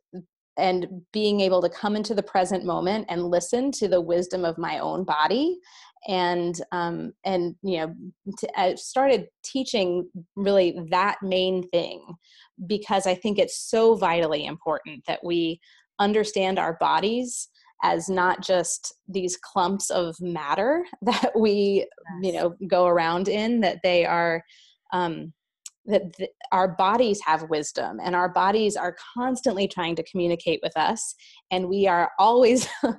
and 0.59 0.87
being 1.13 1.41
able 1.41 1.61
to 1.61 1.69
come 1.69 1.97
into 1.97 2.15
the 2.15 2.23
present 2.23 2.65
moment 2.65 3.07
and 3.11 3.31
listen 3.31 3.71
to 3.71 3.89
the 3.89 4.01
wisdom 4.01 4.45
of 4.45 4.57
my 4.57 4.79
own 4.79 5.05
body 5.05 5.59
and 6.07 6.61
um, 6.73 7.13
and 7.25 7.57
you 7.63 7.79
know 7.79 7.95
to, 8.39 8.61
I 8.61 8.75
started 8.77 9.29
teaching 9.45 10.09
really 10.37 10.79
that 10.91 11.17
main 11.23 11.69
thing 11.69 12.03
because 12.67 13.07
I 13.07 13.15
think 13.15 13.39
it's 13.39 13.59
so 13.59 13.95
vitally 13.95 14.47
important 14.47 15.05
that 15.07 15.21
we 15.25 15.61
understand 15.99 16.59
our 16.59 16.77
bodies 16.79 17.49
as 17.83 18.09
not 18.09 18.43
just 18.43 18.95
these 19.09 19.37
clumps 19.37 19.91
of 19.91 20.17
matter 20.21 20.85
that 21.03 21.33
we 21.39 21.87
yes. 22.23 22.23
you 22.23 22.33
know 22.33 22.57
go 22.67 22.87
around 22.87 23.29
in 23.29 23.61
that 23.61 23.81
they 23.83 24.05
are 24.05 24.43
um, 24.93 25.33
that 25.87 26.15
th- 26.17 26.31
our 26.53 26.69
bodies 26.69 27.21
have 27.25 27.49
wisdom 27.49 27.99
and 28.03 28.15
our 28.15 28.29
bodies 28.29 28.77
are 28.77 28.97
constantly 29.15 29.69
trying 29.69 29.97
to 29.97 30.03
communicate 30.05 30.61
with 30.63 30.77
us 30.77 31.15
and 31.51 31.69
we 31.69 31.87
are 31.87 32.11
always 32.19 32.69
you 32.83 32.99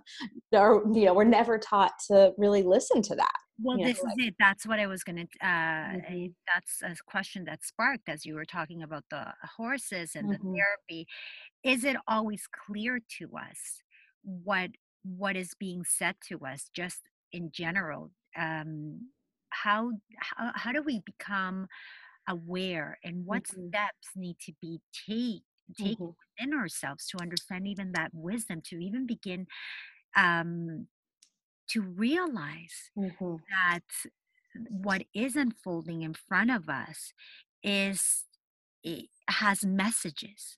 know 0.51 1.13
we're 1.13 1.24
never 1.24 1.58
taught 1.58 1.94
to 2.08 2.32
really 2.38 2.63
listen 2.63 3.01
to 3.01 3.15
that 3.15 3.36
well 3.62 3.77
this 3.77 3.98
know, 3.98 4.10
like, 4.10 4.20
is 4.20 4.27
it 4.27 4.36
that's 4.39 4.65
what 4.65 4.79
i 4.79 4.88
was 4.88 5.03
going 5.03 5.15
to 5.15 5.48
uh 5.48 5.48
mm-hmm. 5.48 6.25
that's 6.53 6.82
a 6.84 6.96
question 7.10 7.44
that 7.46 7.63
sparked 7.63 8.08
as 8.10 8.25
you 8.25 8.36
were 8.36 8.46
talking 8.46 8.84
about 8.84 9.03
the 9.10 9.25
horses 9.58 10.12
and 10.15 10.29
mm-hmm. 10.29 10.51
the 10.51 10.58
therapy 10.58 11.08
is 11.63 11.84
it 11.84 11.98
always 12.08 12.48
clear 12.65 13.00
to 13.20 13.29
us 13.38 13.84
what 14.24 14.70
what 15.03 15.36
is 15.36 15.53
being 15.60 15.84
said 15.88 16.15
to 16.27 16.39
us 16.46 16.70
just 16.74 17.01
in 17.32 17.50
general 17.51 18.12
um 18.38 19.00
how 19.50 19.91
how, 20.20 20.51
how 20.56 20.72
do 20.72 20.82
we 20.82 21.01
become 21.06 21.67
aware 22.27 22.98
and 23.03 23.25
what 23.25 23.43
mm-hmm. 23.43 23.67
steps 23.67 24.10
need 24.15 24.38
to 24.46 24.53
be 24.62 24.79
take, 25.07 25.43
taken 25.77 26.07
mm-hmm. 26.07 26.39
within 26.39 26.57
ourselves 26.57 27.07
to 27.07 27.22
understand 27.22 27.67
even 27.67 27.91
that 27.93 28.12
wisdom 28.13 28.62
to 28.65 28.77
even 28.77 29.05
begin 29.05 29.48
um, 30.15 30.88
to 31.69 31.81
realize 31.81 32.91
mm-hmm. 32.98 33.36
that 33.51 33.84
what 34.69 35.03
is 35.13 35.36
unfolding 35.36 36.01
in 36.01 36.13
front 36.13 36.50
of 36.50 36.69
us 36.69 37.13
is 37.63 38.25
it 38.84 39.05
has 39.29 39.65
messages 39.65 40.57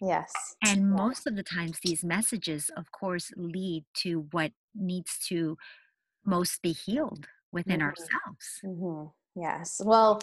yes 0.00 0.32
and 0.64 0.80
yeah. 0.80 1.02
most 1.02 1.26
of 1.26 1.36
the 1.36 1.42
times 1.42 1.78
these 1.82 2.04
messages 2.04 2.70
of 2.76 2.92
course 2.92 3.30
lead 3.36 3.84
to 3.94 4.26
what 4.30 4.52
needs 4.74 5.18
to 5.26 5.56
most 6.24 6.60
be 6.62 6.72
healed 6.72 7.26
within 7.52 7.80
mm-hmm. 7.80 7.88
ourselves 7.88 8.60
mm-hmm. 8.64 9.06
yes 9.40 9.80
well 9.84 10.20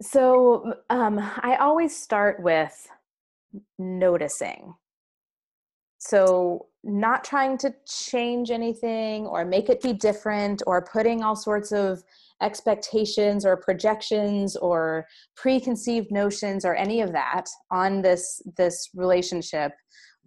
so 0.00 0.74
um, 0.90 1.18
I 1.18 1.56
always 1.60 1.96
start 1.96 2.42
with 2.42 2.88
noticing. 3.78 4.74
So, 6.00 6.66
not 6.84 7.24
trying 7.24 7.58
to 7.58 7.74
change 7.86 8.52
anything 8.52 9.26
or 9.26 9.44
make 9.44 9.68
it 9.68 9.82
be 9.82 9.92
different 9.92 10.62
or 10.64 10.80
putting 10.80 11.24
all 11.24 11.34
sorts 11.34 11.72
of 11.72 12.02
expectations 12.40 13.44
or 13.44 13.56
projections 13.56 14.54
or 14.56 15.04
preconceived 15.36 16.12
notions 16.12 16.64
or 16.64 16.76
any 16.76 17.00
of 17.00 17.12
that 17.12 17.46
on 17.72 18.00
this 18.00 18.40
this 18.56 18.90
relationship 18.94 19.72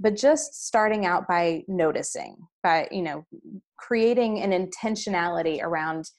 but 0.01 0.16
just 0.16 0.66
starting 0.68 1.06
out 1.06 1.28
by 1.28 1.63
noticing 1.68 2.36
by 2.63 2.88
you 2.92 3.01
know 3.01 3.25
creating 3.78 4.42
an 4.42 4.51
intentionality 4.51 5.62
around 5.63 6.10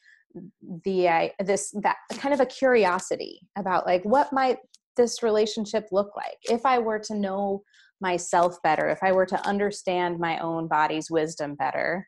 the 0.85 1.09
uh, 1.09 1.29
this 1.41 1.75
that 1.83 1.97
kind 2.15 2.35
of 2.35 2.41
a 2.41 2.47
curiosity 2.47 3.41
about 3.57 3.87
like 3.87 4.03
what 4.05 4.33
might 4.33 4.59
this 4.97 5.23
relationship 5.23 5.89
look 5.93 6.15
like? 6.17 6.39
If 6.45 6.67
i 6.67 6.79
were 6.79 6.99
to 7.01 7.15
know 7.15 7.63
myself 8.01 8.57
better 8.65 8.89
if 8.89 8.99
i 9.03 9.13
were 9.13 9.25
to 9.25 9.47
understand 9.47 10.19
my 10.19 10.37
own 10.39 10.67
body's 10.67 11.09
wisdom 11.09 11.55
better 11.55 12.05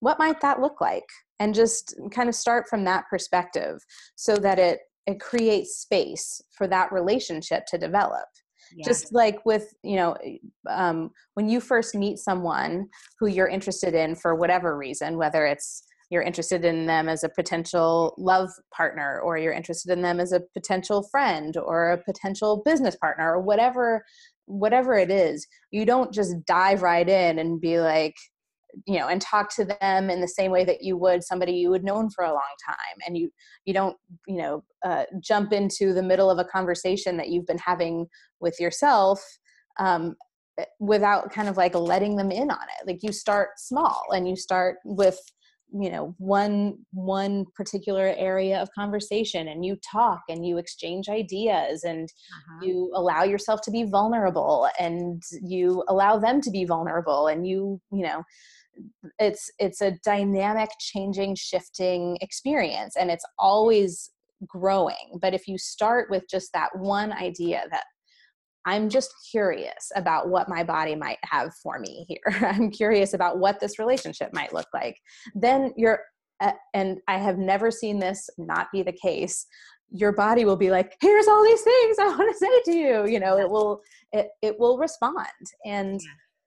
what 0.00 0.18
might 0.18 0.40
that 0.40 0.60
look 0.60 0.80
like? 0.80 1.04
And 1.40 1.54
just 1.54 1.94
kind 2.12 2.28
of 2.28 2.34
start 2.34 2.66
from 2.68 2.84
that 2.84 3.04
perspective 3.08 3.78
so 4.16 4.36
that 4.36 4.58
it 4.58 4.80
it 5.06 5.20
creates 5.20 5.78
space 5.78 6.42
for 6.52 6.66
that 6.68 6.92
relationship 6.92 7.64
to 7.68 7.78
develop. 7.78 8.26
Yeah. 8.76 8.84
just 8.84 9.14
like 9.14 9.38
with 9.46 9.72
you 9.82 9.96
know 9.96 10.14
um, 10.68 11.10
when 11.34 11.48
you 11.48 11.58
first 11.58 11.94
meet 11.94 12.18
someone 12.18 12.88
who 13.18 13.26
you're 13.26 13.48
interested 13.48 13.94
in 13.94 14.14
for 14.14 14.34
whatever 14.34 14.76
reason 14.76 15.16
whether 15.16 15.46
it's 15.46 15.84
you're 16.10 16.22
interested 16.22 16.64
in 16.64 16.86
them 16.86 17.08
as 17.08 17.22
a 17.22 17.28
potential 17.28 18.14
love 18.18 18.50
partner 18.74 19.20
or 19.20 19.38
you're 19.38 19.52
interested 19.52 19.92
in 19.92 20.02
them 20.02 20.20
as 20.20 20.32
a 20.32 20.42
potential 20.54 21.02
friend 21.10 21.56
or 21.56 21.90
a 21.90 22.02
potential 22.02 22.62
business 22.64 22.96
partner 22.96 23.32
or 23.32 23.40
whatever 23.40 24.04
whatever 24.46 24.94
it 24.94 25.10
is 25.10 25.46
you 25.70 25.84
don't 25.84 26.12
just 26.12 26.34
dive 26.46 26.82
right 26.82 27.08
in 27.08 27.38
and 27.38 27.60
be 27.60 27.78
like 27.80 28.14
you 28.86 28.98
know 28.98 29.08
and 29.08 29.20
talk 29.20 29.54
to 29.54 29.64
them 29.64 30.10
in 30.10 30.20
the 30.20 30.28
same 30.28 30.50
way 30.50 30.64
that 30.64 30.82
you 30.82 30.96
would 30.96 31.24
somebody 31.24 31.52
you 31.52 31.72
had 31.72 31.84
known 31.84 32.10
for 32.10 32.24
a 32.24 32.32
long 32.32 32.40
time. 32.66 32.96
And 33.06 33.16
you 33.16 33.30
you 33.64 33.74
don't 33.74 33.96
you 34.26 34.36
know 34.36 34.64
uh, 34.84 35.04
jump 35.20 35.52
into 35.52 35.92
the 35.92 36.02
middle 36.02 36.30
of 36.30 36.38
a 36.38 36.44
conversation 36.44 37.16
that 37.16 37.28
you've 37.28 37.46
been 37.46 37.58
having 37.58 38.06
with 38.40 38.58
yourself 38.60 39.20
um, 39.78 40.16
without 40.80 41.32
kind 41.32 41.48
of 41.48 41.56
like 41.56 41.74
letting 41.74 42.16
them 42.16 42.30
in 42.30 42.50
on 42.50 42.66
it. 42.80 42.86
Like 42.86 43.02
you 43.02 43.12
start 43.12 43.50
small 43.58 44.02
and 44.12 44.28
you 44.28 44.36
start 44.36 44.78
with 44.84 45.18
you 45.72 45.90
know 45.90 46.14
one 46.18 46.78
one 46.92 47.44
particular 47.54 48.14
area 48.16 48.60
of 48.60 48.68
conversation 48.74 49.48
and 49.48 49.64
you 49.64 49.76
talk 49.90 50.22
and 50.28 50.46
you 50.46 50.56
exchange 50.56 51.08
ideas 51.08 51.84
and 51.84 52.08
uh-huh. 52.08 52.66
you 52.66 52.90
allow 52.94 53.22
yourself 53.22 53.60
to 53.60 53.70
be 53.70 53.84
vulnerable 53.84 54.68
and 54.78 55.22
you 55.42 55.84
allow 55.88 56.18
them 56.18 56.40
to 56.40 56.50
be 56.50 56.64
vulnerable 56.64 57.26
and 57.26 57.46
you 57.46 57.80
you 57.92 58.02
know 58.02 58.22
it's 59.18 59.50
it's 59.58 59.82
a 59.82 59.96
dynamic 60.04 60.70
changing 60.80 61.34
shifting 61.34 62.16
experience 62.20 62.96
and 62.96 63.10
it's 63.10 63.24
always 63.38 64.10
growing 64.46 65.18
but 65.20 65.34
if 65.34 65.48
you 65.48 65.58
start 65.58 66.08
with 66.10 66.22
just 66.30 66.52
that 66.54 66.70
one 66.76 67.12
idea 67.12 67.64
that 67.70 67.84
I'm 68.68 68.90
just 68.90 69.14
curious 69.30 69.90
about 69.96 70.28
what 70.28 70.46
my 70.50 70.62
body 70.62 70.94
might 70.94 71.16
have 71.24 71.54
for 71.62 71.78
me 71.78 72.04
here. 72.06 72.20
I'm 72.46 72.70
curious 72.70 73.14
about 73.14 73.38
what 73.38 73.60
this 73.60 73.78
relationship 73.78 74.28
might 74.34 74.52
look 74.52 74.66
like. 74.74 74.98
Then 75.34 75.72
you're, 75.74 76.00
uh, 76.40 76.52
and 76.74 76.98
I 77.08 77.16
have 77.16 77.38
never 77.38 77.70
seen 77.70 77.98
this 77.98 78.28
not 78.36 78.68
be 78.70 78.82
the 78.82 78.92
case. 78.92 79.46
Your 79.90 80.12
body 80.12 80.44
will 80.44 80.56
be 80.56 80.70
like, 80.70 80.94
"Here's 81.00 81.26
all 81.28 81.42
these 81.42 81.62
things 81.62 81.96
I 81.98 82.08
want 82.08 82.30
to 82.30 82.38
say 82.38 82.72
to 82.72 82.78
you." 82.78 83.06
You 83.06 83.20
know, 83.20 83.38
it 83.38 83.48
will, 83.48 83.80
it 84.12 84.28
it 84.42 84.60
will 84.60 84.76
respond, 84.76 85.26
and 85.64 85.98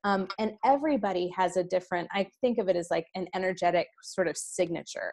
um, 0.03 0.27
and 0.37 0.51
everybody 0.63 1.27
has 1.35 1.57
a 1.57 1.63
different. 1.63 2.07
I 2.11 2.27
think 2.39 2.59
of 2.59 2.69
it 2.69 2.75
as 2.75 2.89
like 2.91 3.07
an 3.15 3.27
energetic 3.33 3.87
sort 4.03 4.27
of 4.27 4.37
signature. 4.37 5.11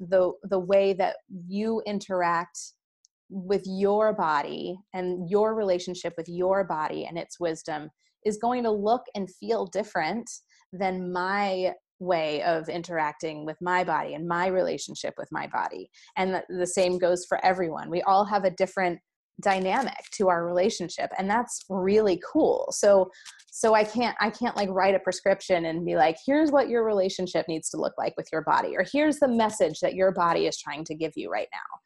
The 0.00 0.32
the 0.42 0.58
way 0.58 0.92
that 0.94 1.18
you 1.46 1.80
interact 1.86 2.58
with 3.30 3.62
your 3.66 4.12
body 4.14 4.78
and 4.94 5.28
your 5.28 5.54
relationship 5.54 6.14
with 6.16 6.28
your 6.28 6.64
body 6.64 7.06
and 7.06 7.18
its 7.18 7.38
wisdom 7.38 7.90
is 8.24 8.38
going 8.38 8.64
to 8.64 8.70
look 8.70 9.02
and 9.14 9.32
feel 9.34 9.66
different 9.66 10.28
than 10.72 11.12
my 11.12 11.72
way 12.00 12.42
of 12.42 12.68
interacting 12.68 13.44
with 13.44 13.56
my 13.60 13.82
body 13.82 14.14
and 14.14 14.26
my 14.26 14.46
relationship 14.46 15.14
with 15.18 15.28
my 15.32 15.46
body. 15.48 15.90
And 16.16 16.42
the, 16.48 16.66
same 16.66 16.98
goes 16.98 17.24
for 17.28 17.44
everyone. 17.44 17.90
We 17.90 18.02
all 18.02 18.24
have 18.24 18.44
a 18.44 18.50
different 18.50 19.00
dynamic 19.40 19.98
to 20.12 20.28
our 20.28 20.44
relationship 20.44 21.10
and 21.16 21.30
that's 21.30 21.64
really 21.68 22.20
cool. 22.32 22.68
So 22.72 23.08
so 23.58 23.74
i 23.74 23.82
can't 23.82 24.16
i 24.20 24.30
can't 24.30 24.56
like 24.56 24.68
write 24.70 24.94
a 24.94 25.00
prescription 25.00 25.64
and 25.64 25.84
be 25.84 25.96
like 25.96 26.16
here's 26.24 26.52
what 26.52 26.68
your 26.68 26.84
relationship 26.84 27.46
needs 27.48 27.68
to 27.68 27.76
look 27.76 27.94
like 27.98 28.14
with 28.16 28.28
your 28.32 28.42
body 28.42 28.76
or 28.76 28.84
here's 28.92 29.18
the 29.18 29.26
message 29.26 29.80
that 29.80 29.94
your 29.94 30.12
body 30.12 30.46
is 30.46 30.56
trying 30.58 30.84
to 30.84 30.94
give 30.94 31.12
you 31.16 31.28
right 31.28 31.48
now 31.52 31.78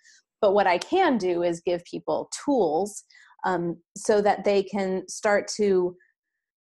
but 0.43 0.53
what 0.53 0.67
i 0.67 0.77
can 0.77 1.17
do 1.17 1.43
is 1.43 1.63
give 1.65 1.83
people 1.85 2.31
tools 2.45 3.05
um, 3.45 3.77
so 3.97 4.21
that 4.21 4.45
they 4.45 4.63
can 4.63 5.03
start 5.09 5.49
to 5.57 5.97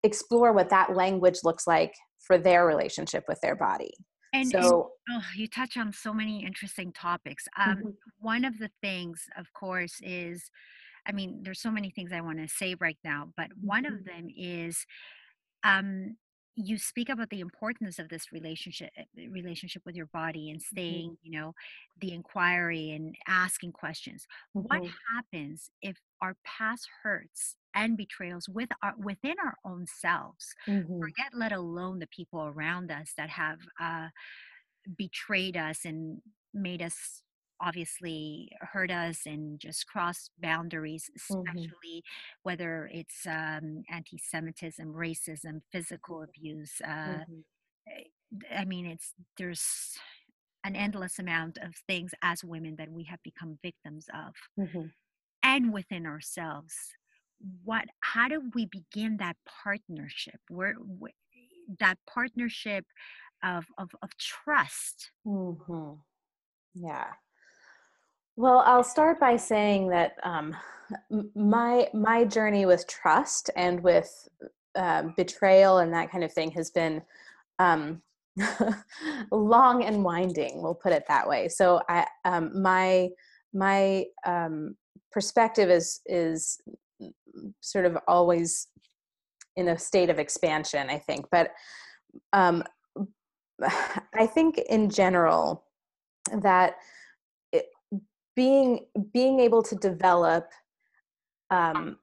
explore 0.03 0.53
what 0.53 0.69
that 0.71 0.95
language 0.95 1.39
looks 1.45 1.67
like 1.67 1.95
for 2.27 2.37
their 2.37 2.67
relationship 2.67 3.25
with 3.29 3.41
their 3.41 3.57
body 3.57 3.93
and, 4.35 4.51
so 4.51 4.91
and, 5.09 5.23
oh, 5.23 5.27
you 5.35 5.49
touch 5.49 5.77
on 5.77 5.93
so 5.93 6.13
many 6.13 6.45
interesting 6.45 6.93
topics 6.93 7.45
um, 7.57 7.77
mm-hmm. 7.77 7.89
one 8.19 8.45
of 8.45 8.59
the 8.59 8.71
things 8.83 9.23
of 9.39 9.47
course 9.53 10.01
is 10.03 10.51
i 11.07 11.13
mean 11.13 11.41
there's 11.43 11.63
so 11.63 11.71
many 11.71 11.91
things 11.91 12.13
i 12.13 12.21
want 12.21 12.39
to 12.39 12.49
say 12.49 12.75
right 12.81 12.99
now 13.05 13.29
but 13.37 13.49
one 13.61 13.85
mm-hmm. 13.85 13.95
of 13.95 14.05
them 14.05 14.29
is 14.37 14.85
um, 15.65 16.17
you 16.59 16.77
speak 16.77 17.09
about 17.09 17.31
the 17.31 17.41
importance 17.41 17.99
of 17.99 18.09
this 18.09 18.33
relationship 18.33 18.91
eh, 18.97 19.27
relationship 19.31 19.83
with 19.87 19.95
your 19.95 20.07
body 20.07 20.51
and 20.51 20.59
mm-hmm. 20.61 20.77
staying 20.77 21.11
mm-hmm. 21.11 21.33
you 21.33 21.39
know 21.39 21.55
the 22.01 22.13
inquiry 22.13 22.91
and 22.91 23.15
asking 23.27 23.73
questions 23.73 24.27
mm-hmm. 24.57 24.67
what 24.67 24.91
happens 25.15 25.71
if 25.83 25.97
our 26.21 26.37
past 26.45 26.89
hurts 27.03 27.55
and 27.75 27.97
betrayals 27.97 28.49
with 28.49 28.69
our 28.83 28.95
within 28.99 29.37
our 29.45 29.55
own 29.65 29.87
selves 29.87 30.55
mm-hmm. 30.67 30.99
forget 31.01 31.29
let 31.33 31.53
alone 31.53 32.01
the 32.01 32.09
people 32.09 32.43
around 32.43 32.91
us 32.91 33.13
that 33.17 33.31
have 33.31 33.59
uh, 33.81 34.09
betrayed 34.97 35.57
us 35.57 35.85
and 35.85 36.21
made 36.53 36.83
us 36.83 37.23
obviously 37.61 38.51
hurt 38.61 38.91
us 38.91 39.21
and 39.27 39.59
just 39.59 39.87
cross 39.87 40.31
boundaries, 40.41 41.11
mm-hmm. 41.11 41.41
especially 41.41 41.69
mm-hmm. 41.69 42.43
whether 42.43 42.91
it's 42.93 43.27
um, 43.27 43.83
anti 43.91 44.19
Semitism, 44.19 44.93
racism, 44.93 45.61
physical 45.73 46.23
abuse. 46.23 46.81
Uh, 46.85 46.89
mm-hmm. 46.89 47.41
Eh, 47.89 48.57
I 48.57 48.65
mean, 48.65 48.87
it's 48.87 49.15
there's 49.39 49.97
an 50.65 50.77
endless 50.77 51.19
amount 51.19 51.59
of 51.59 51.75
things 51.87 52.13
as 52.23 52.45
women 52.45 52.77
that 52.77 52.91
we 52.91 53.05
have 53.05 53.23
become 53.23 53.59
victims 53.63 54.07
of, 54.13 54.35
mm-hmm. 54.59 54.87
and 55.43 55.73
within 55.73 56.07
ourselves. 56.07 56.75
What? 57.65 57.87
How 58.01 58.29
do 58.29 58.43
we 58.55 58.67
begin 58.67 59.17
that 59.19 59.37
partnership? 59.47 60.41
Where, 60.49 60.75
where 60.75 61.13
that 61.81 61.99
partnership 62.09 62.85
of 63.43 63.67
of, 63.79 63.91
of 64.03 64.11
trust? 64.19 65.11
Mm-hmm. 65.27 65.95
Yeah 66.75 67.13
well, 68.39 68.63
I'll 68.65 68.85
start 68.85 69.19
by 69.19 69.37
saying 69.37 69.89
that 69.89 70.13
um, 70.23 70.55
my 71.35 71.89
my 71.93 72.25
journey 72.25 72.67
with 72.67 72.87
trust 72.87 73.51
and 73.57 73.81
with 73.81 74.29
uh, 74.77 75.09
betrayal 75.17 75.79
and 75.79 75.93
that 75.93 76.13
kind 76.13 76.23
of 76.23 76.33
thing 76.33 76.53
has 76.53 76.71
been 76.71 77.03
um, 77.59 78.01
long 79.33 79.83
and 79.83 80.05
winding. 80.05 80.63
We'll 80.63 80.77
put 80.77 80.93
it 80.93 81.03
that 81.09 81.29
way. 81.29 81.49
So, 81.49 81.81
I 81.89 82.07
um, 82.25 82.63
my 82.63 83.09
my 83.53 84.05
um, 84.25 84.77
perspective 85.11 85.69
is 85.69 86.01
is 86.07 86.61
sort 87.61 87.87
of 87.87 87.99
always 88.07 88.69
in 89.57 89.71
a 89.71 89.79
state 89.79 90.11
of 90.11 90.21
expansion. 90.21 90.89
I 90.89 90.99
think, 90.99 91.27
but 91.33 91.51
um, 92.33 92.63
I 94.15 94.27
think 94.27 94.59
in 94.71 94.91
general 94.91 95.65
that 96.33 96.77
being 98.39 98.87
being 99.13 99.41
able 99.41 99.65
to 99.65 99.75
develop 99.75 100.45
um, 101.51 101.97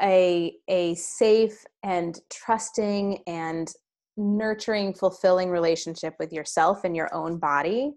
a 0.00 0.54
a 0.68 0.94
safe 0.94 1.62
and 1.82 2.18
trusting 2.32 3.22
and 3.26 3.74
nurturing 4.16 4.94
fulfilling 4.94 5.50
relationship 5.50 6.14
with 6.18 6.32
yourself 6.32 6.84
and 6.84 6.96
your 6.96 7.14
own 7.14 7.36
body 7.38 7.92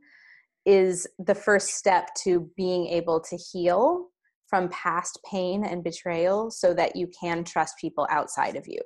is 0.65 1.07
the 1.19 1.33
first 1.33 1.69
step 1.69 2.09
to 2.21 2.51
being 2.57 2.85
able 2.87 3.21
to 3.21 3.37
heal 3.37 4.09
from 4.47 4.67
past 4.67 5.17
pain 5.31 5.63
and 5.63 5.81
betrayal 5.81 6.51
so 6.51 6.73
that 6.73 6.97
you 6.97 7.09
can 7.17 7.45
trust 7.45 7.75
people 7.79 8.05
outside 8.11 8.57
of 8.57 8.67
you. 8.67 8.81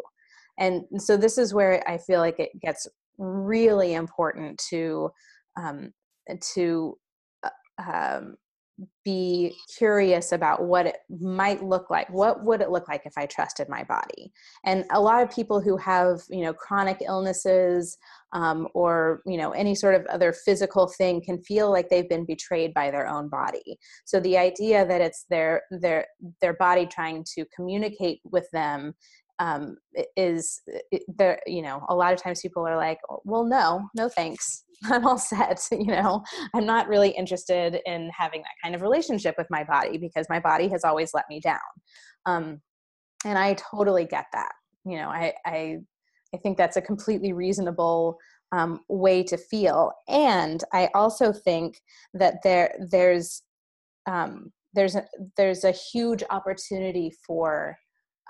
And 0.60 0.84
so 0.97 1.17
this 1.17 1.39
is 1.39 1.51
where 1.51 1.84
i 1.89 1.97
feel 1.97 2.19
like 2.19 2.39
it 2.39 2.51
gets 2.62 2.88
really 3.17 3.95
important 3.95 4.62
to 4.69 5.10
um, 5.60 5.91
to 6.53 6.95
uh, 7.43 7.91
um, 7.91 8.36
be 9.05 9.55
curious 9.77 10.31
about 10.31 10.63
what 10.63 10.88
it 10.88 10.97
might 11.21 11.63
look 11.63 11.89
like 11.91 12.09
what 12.09 12.43
would 12.43 12.59
it 12.59 12.71
look 12.71 12.88
like 12.88 13.03
if 13.05 13.13
i 13.17 13.25
trusted 13.25 13.69
my 13.69 13.83
body? 13.83 14.31
And 14.65 14.86
a 14.91 14.99
lot 14.99 15.21
of 15.21 15.31
people 15.31 15.62
who 15.62 15.77
have 15.77 16.21
you 16.29 16.43
know 16.43 16.53
chronic 16.53 16.97
illnesses 17.05 17.97
um, 18.33 18.67
or 18.73 19.21
you 19.25 19.38
know 19.38 19.51
any 19.51 19.75
sort 19.75 19.95
of 19.95 20.05
other 20.07 20.33
physical 20.33 20.88
thing 20.88 21.21
can 21.21 21.41
feel 21.43 21.71
like 21.71 21.89
they've 21.89 22.09
been 22.09 22.25
betrayed 22.25 22.73
by 22.73 22.89
their 22.91 23.07
own 23.07 23.29
body. 23.29 23.77
So 24.05 24.19
the 24.19 24.38
idea 24.38 24.86
that 24.86 25.01
it's 25.01 25.25
their 25.29 25.63
their 25.69 26.07
their 26.41 26.53
body 26.53 26.86
trying 26.86 27.25
to 27.36 27.45
communicate 27.55 28.21
with 28.31 28.49
them 28.51 28.93
um, 29.39 29.77
is 30.15 30.62
there 31.07 31.39
you 31.45 31.62
know 31.62 31.86
a 31.89 31.95
lot 31.95 32.13
of 32.13 32.21
times 32.21 32.41
people 32.41 32.67
are 32.67 32.77
like 32.77 32.99
well 33.25 33.43
no 33.43 33.88
no 33.95 34.09
thanks 34.09 34.62
i'm 34.91 35.06
all 35.06 35.17
set 35.17 35.65
you 35.72 35.88
know 35.88 36.24
i'm 36.54 36.65
not 36.65 36.88
really 36.88 37.10
interested 37.10 37.80
in 37.86 38.10
having 38.15 38.41
that 38.41 38.56
kind 38.62 38.76
of 38.76 38.82
relationship 38.82 39.36
with 39.38 39.48
my 39.50 39.63
body 39.63 39.98
because 39.98 40.26
my 40.30 40.39
body 40.39 40.67
has 40.67 40.84
always 40.84 41.12
let 41.13 41.26
me 41.30 41.39
down 41.39 41.60
um, 42.26 42.62
and 43.26 43.38
i 43.38 43.54
totally 43.56 44.06
get 44.06 44.26
that 44.34 44.52
you 44.86 44.98
know 44.98 45.10
i 45.10 45.34
i 45.46 45.78
i 46.34 46.38
think 46.38 46.58
that's 46.58 46.78
a 46.78 46.82
completely 46.82 47.34
reasonable 47.34 48.17
um, 48.52 48.82
way 48.88 49.24
to 49.24 49.38
feel 49.38 49.91
and 50.08 50.63
i 50.74 50.89
also 50.93 51.34
think 51.34 51.82
that 52.13 52.36
there 52.43 52.76
there's 52.91 53.41
um, 54.06 54.52
there's 54.74 54.96
a 54.96 55.06
there's 55.38 55.63
a 55.63 55.72
huge 55.72 56.24
opportunity 56.30 57.12
for 57.26 57.78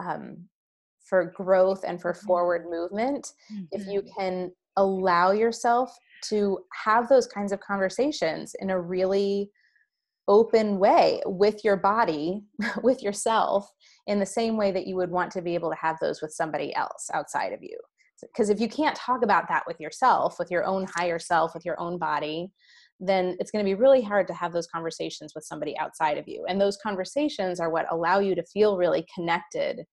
um, 0.04 0.48
for 1.04 1.34
growth 1.36 1.84
and 1.86 2.02
for 2.02 2.14
mm-hmm. 2.14 2.26
forward 2.26 2.66
movement 2.70 3.34
mm-hmm. 3.52 3.64
if 3.72 3.86
you 3.88 4.02
mm-hmm. 4.02 4.20
can 4.20 4.52
allow 4.78 5.32
yourself 5.32 5.96
to 6.30 6.60
have 6.84 7.10
those 7.10 7.28
kinds 7.28 7.52
of 7.52 7.60
conversations 7.60 8.56
in 8.60 8.70
a 8.70 8.80
really 8.80 9.52
open 10.28 10.80
way 10.80 11.22
with 11.26 11.64
your 11.64 11.76
body, 11.76 12.42
with 12.84 13.04
yourself, 13.04 13.70
in 14.08 14.20
the 14.20 14.26
same 14.26 14.58
way 14.58 14.72
that 14.72 14.88
you 14.88 14.96
would 14.96 15.12
want 15.12 15.32
to 15.32 15.42
be 15.42 15.54
able 15.54 15.70
to 15.70 15.78
have 15.78 15.98
those 16.00 16.22
with 16.22 16.32
somebody 16.32 16.74
else 16.76 17.10
outside 17.14 17.54
of 17.54 17.62
you. 17.62 17.78
Because 18.22 18.50
if 18.50 18.62
you 18.62 18.70
can't 18.70 18.96
talk 18.96 19.22
about 19.22 19.50
that 19.50 19.64
with 19.68 19.80
yourself, 19.82 20.40
with 20.40 20.50
your 20.50 20.64
own 20.64 20.88
higher 20.96 21.20
self, 21.20 21.54
with 21.54 21.66
your 21.66 21.80
own 21.80 21.98
body, 21.98 22.52
then 23.00 23.36
it's 23.40 23.52
going 23.52 23.64
to 23.64 23.70
be 23.70 23.76
really 23.76 24.02
hard 24.02 24.28
to 24.28 24.34
have 24.34 24.54
those 24.54 24.68
conversations 24.68 25.34
with 25.36 25.44
somebody 25.44 25.78
outside 25.78 26.18
of 26.18 26.28
you. 26.28 26.46
And 26.48 26.60
those 26.60 26.78
conversations 26.78 27.60
are 27.60 27.70
what 27.70 27.92
allow 27.92 28.20
you 28.20 28.34
to 28.36 28.44
feel 28.44 28.78
really 28.78 29.06
connected 29.14 29.84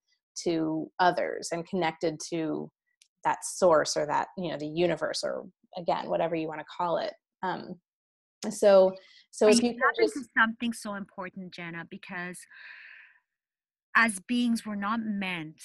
to 0.45 0.89
others 1.01 1.49
and 1.51 1.67
connected 1.67 2.19
to 2.31 2.71
that 3.25 3.45
source 3.45 3.97
or 3.97 4.07
that 4.07 4.29
you 4.37 4.51
know 4.51 4.57
the 4.57 4.67
universe 4.67 5.23
or 5.25 5.45
again 5.77 6.09
whatever 6.09 6.35
you 6.35 6.49
want 6.49 6.61
to 6.61 6.67
call 6.77 6.99
it 6.99 7.13
um 7.43 7.75
so 8.51 8.93
so 9.31 9.49
if 9.49 9.63
you 9.63 9.77
just 10.01 10.17
something 10.37 10.73
so 10.73 10.95
important 10.95 11.53
jana 11.53 11.87
because 11.91 12.39
as 13.97 14.21
beings 14.21 14.65
we're 14.65 14.75
not 14.75 15.01
meant 15.01 15.61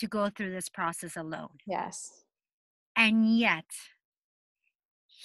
to 0.00 0.08
go 0.08 0.30
through 0.30 0.50
this 0.50 0.68
process 0.68 1.16
alone. 1.16 1.50
Yes. 1.66 2.10
And 2.96 3.38
yet 3.38 3.66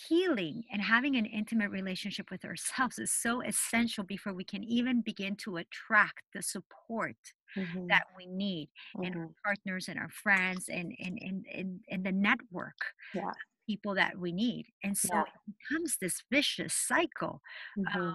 healing 0.10 0.64
and 0.72 0.82
having 0.82 1.16
an 1.16 1.26
intimate 1.26 1.72
relationship 1.72 2.30
with 2.30 2.44
ourselves 2.44 3.00
is 3.00 3.12
so 3.12 3.42
essential 3.42 4.04
before 4.04 4.34
we 4.34 4.44
can 4.44 4.64
even 4.64 5.02
begin 5.02 5.36
to 5.38 5.56
attract 5.58 6.24
the 6.34 6.44
support 6.44 7.16
mm-hmm. 7.56 7.88
that 7.88 8.04
we 8.18 8.26
need 8.26 8.70
mm-hmm. 8.96 9.06
and 9.06 9.16
our 9.16 9.30
partners 9.44 9.88
and 9.88 10.00
our 10.00 10.10
friends 10.10 10.70
and 10.70 10.94
and 11.00 11.20
and, 11.22 11.46
and, 11.54 11.80
and 11.90 12.06
the 12.06 12.12
network 12.12 12.78
yeah. 13.14 13.32
people 13.68 13.96
that 13.96 14.18
we 14.18 14.32
need 14.32 14.66
and 14.84 14.98
so 14.98 15.10
yeah. 15.14 15.22
it 15.22 15.54
becomes 15.60 15.98
this 16.00 16.24
vicious 16.32 16.74
cycle 16.74 17.42
mm-hmm. 17.78 18.02
of, 18.02 18.14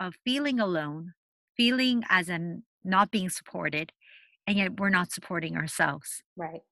of 0.00 0.14
feeling 0.24 0.60
alone 0.60 1.12
feeling 1.56 2.02
as 2.08 2.28
in 2.28 2.62
not 2.84 3.10
being 3.10 3.28
supported 3.28 3.92
and 4.46 4.56
yet 4.56 4.78
we're 4.78 4.88
not 4.88 5.12
supporting 5.12 5.56
ourselves 5.56 6.22
right 6.36 6.62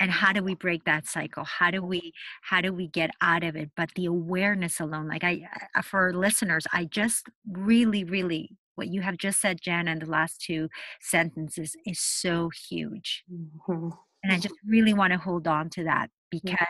and 0.00 0.10
how 0.10 0.32
do 0.32 0.42
we 0.42 0.54
break 0.54 0.84
that 0.84 1.06
cycle 1.06 1.44
how 1.44 1.70
do 1.70 1.82
we 1.82 2.12
how 2.42 2.60
do 2.60 2.72
we 2.72 2.88
get 2.88 3.10
out 3.20 3.44
of 3.44 3.56
it 3.56 3.70
but 3.76 3.90
the 3.94 4.06
awareness 4.06 4.80
alone 4.80 5.08
like 5.08 5.24
i 5.24 5.40
for 5.82 6.12
listeners 6.12 6.66
i 6.72 6.84
just 6.84 7.26
really 7.50 8.04
really 8.04 8.50
what 8.74 8.88
you 8.88 9.02
have 9.02 9.16
just 9.16 9.40
said, 9.40 9.60
Jan, 9.60 9.88
and 9.88 10.02
the 10.02 10.10
last 10.10 10.40
two 10.40 10.68
sentences 11.00 11.76
is 11.86 12.00
so 12.00 12.50
huge. 12.68 13.24
Mm-hmm. 13.32 13.88
And 14.22 14.32
I 14.32 14.38
just 14.38 14.54
really 14.66 14.94
want 14.94 15.12
to 15.12 15.18
hold 15.18 15.46
on 15.46 15.68
to 15.70 15.84
that 15.84 16.08
because 16.30 16.56
yeah. 16.60 16.66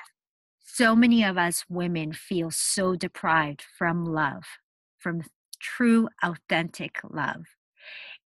so 0.64 0.96
many 0.96 1.24
of 1.24 1.38
us 1.38 1.64
women 1.68 2.12
feel 2.12 2.50
so 2.50 2.96
deprived 2.96 3.64
from 3.78 4.04
love, 4.04 4.42
from 4.98 5.22
true, 5.60 6.08
authentic 6.22 6.98
love. 7.08 7.44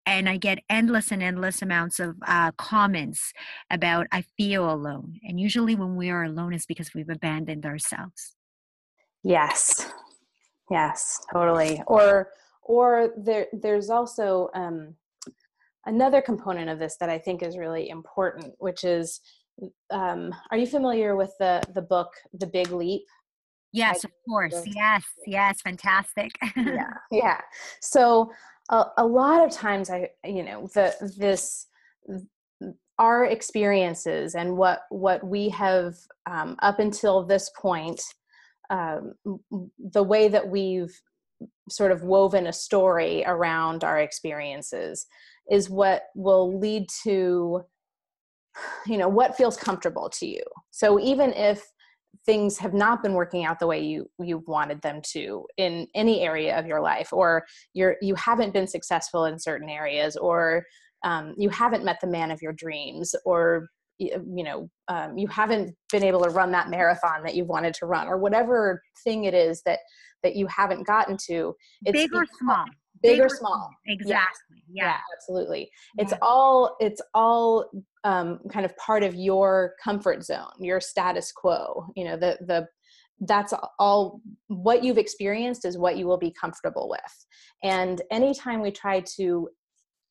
And 0.05 0.29
I 0.29 0.37
get 0.37 0.59
endless 0.69 1.11
and 1.11 1.21
endless 1.21 1.61
amounts 1.61 1.99
of 1.99 2.15
uh, 2.25 2.51
comments 2.53 3.33
about 3.69 4.07
I 4.13 4.23
feel 4.37 4.71
alone. 4.71 5.19
And 5.23 5.37
usually, 5.37 5.75
when 5.75 5.97
we 5.97 6.09
are 6.09 6.23
alone, 6.23 6.53
is 6.53 6.65
because 6.65 6.93
we've 6.95 7.09
abandoned 7.09 7.65
ourselves. 7.65 8.35
Yes, 9.23 9.91
yes, 10.71 11.19
totally. 11.33 11.83
Or, 11.87 12.29
or 12.67 13.13
there, 13.17 13.47
there's 13.53 13.89
also 13.89 14.49
um, 14.53 14.95
another 15.85 16.21
component 16.21 16.69
of 16.69 16.79
this 16.79 16.97
that 16.97 17.09
I 17.09 17.17
think 17.17 17.41
is 17.41 17.57
really 17.57 17.89
important, 17.89 18.53
which 18.59 18.83
is 18.83 19.21
um, 19.89 20.33
are 20.51 20.57
you 20.57 20.67
familiar 20.67 21.15
with 21.15 21.31
the 21.39 21.63
the 21.73 21.81
book 21.81 22.11
The 22.33 22.47
Big 22.47 22.71
Leap? 22.71 23.03
Yes, 23.73 24.03
of 24.03 24.11
course. 24.27 24.63
Yes, 24.65 25.03
yes, 25.25 25.61
fantastic. 25.61 26.31
yeah, 26.55 26.93
yeah. 27.11 27.41
So 27.81 28.31
a, 28.69 28.85
a 28.97 29.05
lot 29.05 29.45
of 29.45 29.51
times, 29.51 29.89
I 29.89 30.09
you 30.25 30.43
know 30.43 30.67
the 30.73 31.13
this 31.17 31.67
our 32.99 33.25
experiences 33.25 34.35
and 34.35 34.57
what 34.57 34.81
what 34.89 35.23
we 35.23 35.49
have 35.49 35.95
um, 36.29 36.55
up 36.59 36.79
until 36.79 37.23
this 37.23 37.49
point, 37.59 38.01
um, 38.69 39.13
the 39.79 40.03
way 40.03 40.27
that 40.27 40.47
we've 40.47 40.99
sort 41.69 41.91
of 41.91 42.03
woven 42.03 42.47
a 42.47 42.53
story 42.53 43.23
around 43.25 43.83
our 43.83 43.99
experiences 43.99 45.05
is 45.49 45.69
what 45.69 46.03
will 46.15 46.59
lead 46.59 46.87
to 47.03 47.63
you 48.87 48.97
know 48.97 49.07
what 49.07 49.37
feels 49.37 49.57
comfortable 49.57 50.09
to 50.09 50.27
you. 50.27 50.41
So 50.71 50.99
even 50.99 51.33
if 51.33 51.63
things 52.25 52.57
have 52.57 52.73
not 52.73 53.03
been 53.03 53.13
working 53.13 53.45
out 53.45 53.59
the 53.59 53.67
way 53.67 53.79
you 53.83 54.09
you 54.19 54.43
wanted 54.47 54.81
them 54.81 55.01
to 55.13 55.45
in 55.57 55.87
any 55.93 56.21
area 56.21 56.57
of 56.57 56.65
your 56.65 56.81
life 56.81 57.13
or 57.13 57.45
you're 57.73 57.95
you 58.01 58.15
haven't 58.15 58.53
been 58.53 58.67
successful 58.67 59.25
in 59.25 59.39
certain 59.39 59.69
areas 59.69 60.15
or 60.15 60.65
um, 61.03 61.35
you 61.37 61.49
haven't 61.49 61.85
met 61.85 61.99
the 62.01 62.07
man 62.07 62.31
of 62.31 62.41
your 62.41 62.53
dreams 62.53 63.13
or 63.23 63.69
you 63.99 64.43
know 64.43 64.69
um, 64.87 65.17
you 65.17 65.27
haven't 65.27 65.75
been 65.91 66.03
able 66.03 66.21
to 66.23 66.29
run 66.29 66.51
that 66.51 66.69
marathon 66.69 67.23
that 67.23 67.35
you've 67.35 67.47
wanted 67.47 67.73
to 67.73 67.85
run 67.85 68.07
or 68.07 68.17
whatever 68.17 68.81
thing 69.03 69.25
it 69.25 69.33
is 69.33 69.61
that 69.65 69.79
that 70.23 70.35
you 70.35 70.47
haven't 70.47 70.85
gotten 70.85 71.17
to 71.27 71.55
it's 71.85 71.93
big 71.93 72.13
or 72.13 72.25
small. 72.39 72.65
big, 73.03 73.19
or 73.19 73.29
small. 73.29 73.69
exactly 73.85 74.63
yeah, 74.67 74.85
yeah. 74.85 74.85
yeah 74.85 74.97
absolutely. 75.15 75.69
Yeah. 75.95 76.03
it's 76.03 76.13
all 76.21 76.75
it's 76.79 77.01
all 77.13 77.69
um, 78.03 78.39
kind 78.51 78.65
of 78.65 78.75
part 78.77 79.03
of 79.03 79.15
your 79.15 79.73
comfort 79.83 80.23
zone 80.23 80.51
your 80.59 80.79
status 80.79 81.31
quo 81.31 81.87
you 81.95 82.05
know 82.05 82.17
the 82.17 82.37
the 82.41 82.67
that's 83.21 83.53
all 83.79 84.21
what 84.47 84.83
you've 84.83 84.97
experienced 84.97 85.65
is 85.65 85.77
what 85.77 85.97
you 85.97 86.05
will 86.05 86.17
be 86.17 86.31
comfortable 86.39 86.87
with. 86.89 87.25
And 87.63 88.01
anytime 88.11 88.61
we 88.61 88.71
try 88.71 89.01
to 89.17 89.49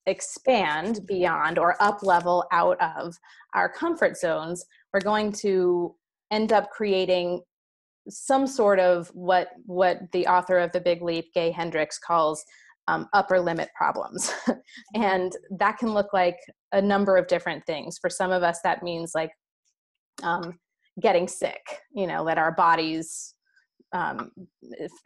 expand 0.06 1.00
beyond 1.06 1.58
or 1.58 1.80
up 1.82 2.02
level 2.02 2.44
out 2.52 2.80
of 2.80 3.14
our 3.54 3.68
comfort 3.68 4.16
zones 4.16 4.64
we're 4.92 5.00
going 5.00 5.32
to 5.32 5.94
end 6.30 6.52
up 6.52 6.70
creating 6.70 7.40
some 8.08 8.46
sort 8.46 8.78
of 8.78 9.08
what 9.14 9.48
what 9.64 10.00
the 10.12 10.26
author 10.26 10.58
of 10.58 10.70
the 10.72 10.80
big 10.80 11.02
leap 11.02 11.32
gay 11.34 11.50
hendricks 11.50 11.98
calls 11.98 12.44
um, 12.88 13.08
upper 13.12 13.40
limit 13.40 13.68
problems. 13.74 14.32
and 14.94 15.32
that 15.58 15.78
can 15.78 15.92
look 15.92 16.12
like 16.12 16.38
a 16.72 16.80
number 16.80 17.16
of 17.16 17.26
different 17.26 17.64
things. 17.66 17.98
For 17.98 18.10
some 18.10 18.30
of 18.30 18.42
us, 18.42 18.60
that 18.62 18.82
means 18.82 19.12
like 19.14 19.30
um, 20.22 20.58
getting 21.00 21.28
sick, 21.28 21.62
you 21.92 22.06
know, 22.06 22.24
that 22.26 22.38
our 22.38 22.52
bodies 22.52 23.34
um, 23.92 24.30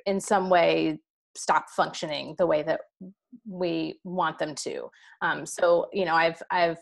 in 0.07 0.21
some 0.21 0.51
way 0.51 0.99
stop 1.37 1.71
functioning 1.71 2.35
the 2.39 2.47
way 2.47 2.63
that 2.63 2.81
we 3.47 4.01
want 4.05 4.39
them 4.39 4.55
to. 4.55 4.91
Um, 5.23 5.47
so, 5.47 5.89
you 5.93 6.05
know, 6.05 6.15
I've, 6.15 6.43
I've, 6.51 6.79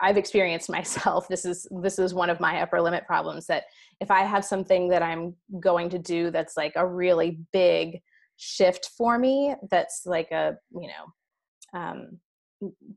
I've 0.00 0.16
experienced 0.16 0.68
myself. 0.78 1.28
This 1.28 1.44
is 1.44 1.66
this 1.80 1.98
is 1.98 2.12
one 2.12 2.28
of 2.28 2.40
my 2.40 2.60
upper 2.60 2.80
limit 2.80 3.06
problems. 3.06 3.46
That 3.46 3.64
if 4.00 4.10
I 4.10 4.22
have 4.22 4.44
something 4.44 4.88
that 4.88 5.02
I'm 5.02 5.34
going 5.60 5.88
to 5.90 5.98
do 5.98 6.30
that's 6.30 6.56
like 6.56 6.72
a 6.76 6.86
really 6.86 7.38
big 7.52 8.02
shift 8.36 8.90
for 8.96 9.18
me 9.18 9.54
that's 9.70 10.02
like 10.04 10.32
a 10.32 10.56
you 10.72 10.88
know 10.88 11.78
um, 11.78 12.18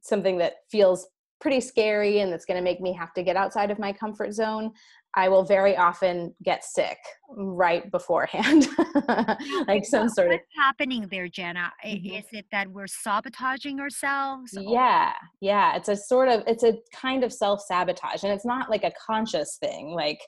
something 0.02 0.38
that 0.40 0.56
feels 0.72 1.08
pretty 1.42 1.60
scary 1.60 2.20
and 2.20 2.32
that's 2.32 2.46
going 2.46 2.58
to 2.58 2.64
make 2.64 2.82
me 2.82 2.94
have 2.94 3.14
to 3.14 3.24
get 3.24 3.36
outside 3.36 3.72
of 3.72 3.80
my 3.80 3.92
comfort 3.92 4.34
zone 4.34 4.72
i 5.16 5.28
will 5.28 5.44
very 5.44 5.76
often 5.76 6.34
get 6.44 6.64
sick 6.64 6.98
right 7.38 7.92
beforehand. 7.92 8.68
Like 9.68 9.86
some 9.86 10.10
sort 10.10 10.30
what's 10.30 10.42
of 10.42 10.64
happening 10.64 11.08
there 11.10 11.28
jana 11.28 11.72
mm-hmm. 11.86 12.16
is 12.16 12.26
it 12.32 12.46
that 12.52 12.68
we're 12.70 12.88
sabotaging 12.88 13.80
ourselves 13.80 14.52
yeah 14.60 15.14
yeah 15.42 15.76
it's 15.76 15.90
a 15.90 15.96
sort 15.96 16.30
of 16.30 16.44
it's 16.48 16.64
a 16.64 16.74
kind 16.94 17.24
of 17.24 17.34
self-sabotage 17.34 18.24
and 18.24 18.32
it's 18.32 18.46
not 18.46 18.70
like 18.70 18.84
a 18.84 18.92
conscious 19.06 19.58
thing 19.60 19.90
like 19.90 20.20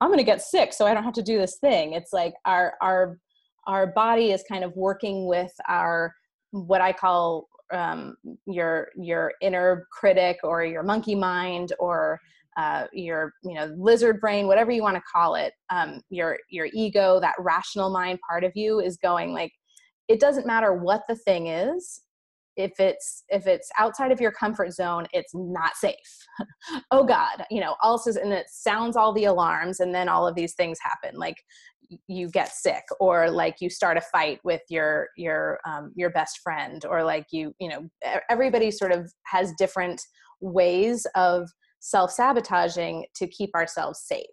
i'm 0.00 0.08
going 0.08 0.18
to 0.18 0.24
get 0.24 0.40
sick 0.40 0.72
so 0.72 0.86
i 0.86 0.94
don't 0.94 1.04
have 1.04 1.12
to 1.14 1.22
do 1.22 1.38
this 1.38 1.58
thing. 1.58 1.94
It's 1.94 2.12
like 2.12 2.34
our 2.44 2.74
our 2.80 3.18
our 3.66 3.88
body 3.88 4.30
is 4.32 4.44
kind 4.48 4.64
of 4.64 4.74
working 4.76 5.26
with 5.26 5.52
our 5.68 6.14
what 6.50 6.80
I 6.80 6.92
call 6.92 7.48
um, 7.74 8.16
your 8.46 8.88
your 8.96 9.32
inner 9.40 9.86
critic 9.92 10.38
or 10.42 10.64
your 10.64 10.82
monkey 10.82 11.14
mind 11.14 11.72
or 11.78 12.18
uh, 12.56 12.86
your 12.92 13.32
you 13.42 13.54
know 13.54 13.74
lizard 13.76 14.20
brain 14.20 14.46
whatever 14.46 14.70
you 14.70 14.82
want 14.82 14.96
to 14.96 15.02
call 15.12 15.34
it 15.34 15.52
um, 15.70 16.00
your 16.10 16.38
your 16.50 16.68
ego 16.72 17.18
that 17.20 17.34
rational 17.38 17.90
mind 17.90 18.18
part 18.28 18.44
of 18.44 18.52
you 18.54 18.80
is 18.80 18.96
going 18.98 19.32
like 19.32 19.52
it 20.08 20.20
doesn't 20.20 20.46
matter 20.46 20.74
what 20.74 21.02
the 21.08 21.16
thing 21.16 21.48
is 21.48 22.02
if 22.56 22.78
it's 22.78 23.24
if 23.30 23.46
it's 23.48 23.68
outside 23.78 24.12
of 24.12 24.20
your 24.20 24.30
comfort 24.30 24.72
zone 24.72 25.06
it's 25.12 25.34
not 25.34 25.74
safe. 25.76 25.96
Oh 26.90 27.04
god 27.04 27.44
you 27.50 27.60
know 27.60 27.76
all 27.82 27.98
says 27.98 28.16
and 28.16 28.32
it 28.32 28.46
sounds 28.48 28.96
all 28.96 29.12
the 29.12 29.24
alarms 29.24 29.80
and 29.80 29.94
then 29.94 30.08
all 30.08 30.26
of 30.26 30.34
these 30.34 30.54
things 30.54 30.78
happen. 30.80 31.18
Like 31.18 31.36
you 32.06 32.28
get 32.30 32.52
sick 32.52 32.84
or 33.00 33.30
like 33.30 33.56
you 33.60 33.70
start 33.70 33.96
a 33.96 34.00
fight 34.00 34.38
with 34.44 34.62
your 34.68 35.08
your 35.16 35.58
um, 35.66 35.92
your 35.94 36.10
best 36.10 36.40
friend 36.42 36.84
or 36.84 37.04
like 37.04 37.26
you 37.32 37.54
you 37.60 37.68
know 37.68 37.88
everybody 38.28 38.70
sort 38.70 38.92
of 38.92 39.12
has 39.26 39.52
different 39.58 40.00
ways 40.40 41.06
of 41.14 41.48
self-sabotaging 41.80 43.04
to 43.14 43.26
keep 43.26 43.54
ourselves 43.54 44.00
safe. 44.06 44.24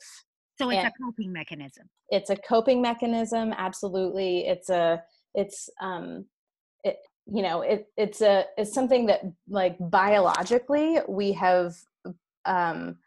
So 0.57 0.69
it's 0.69 0.77
and 0.77 0.87
a 0.87 1.03
coping 1.03 1.33
mechanism. 1.33 1.89
It's 2.09 2.29
a 2.29 2.35
coping 2.35 2.81
mechanism 2.81 3.53
absolutely. 3.57 4.47
It's 4.47 4.69
a 4.69 5.01
it's 5.33 5.69
um 5.81 6.25
it, 6.83 6.97
you 7.25 7.41
know 7.41 7.61
it 7.61 7.87
it's 7.97 8.21
a 8.21 8.45
it's 8.57 8.73
something 8.73 9.05
that 9.07 9.21
like 9.49 9.77
biologically 9.79 10.99
we 11.07 11.31
have 11.33 11.75
um 12.45 12.97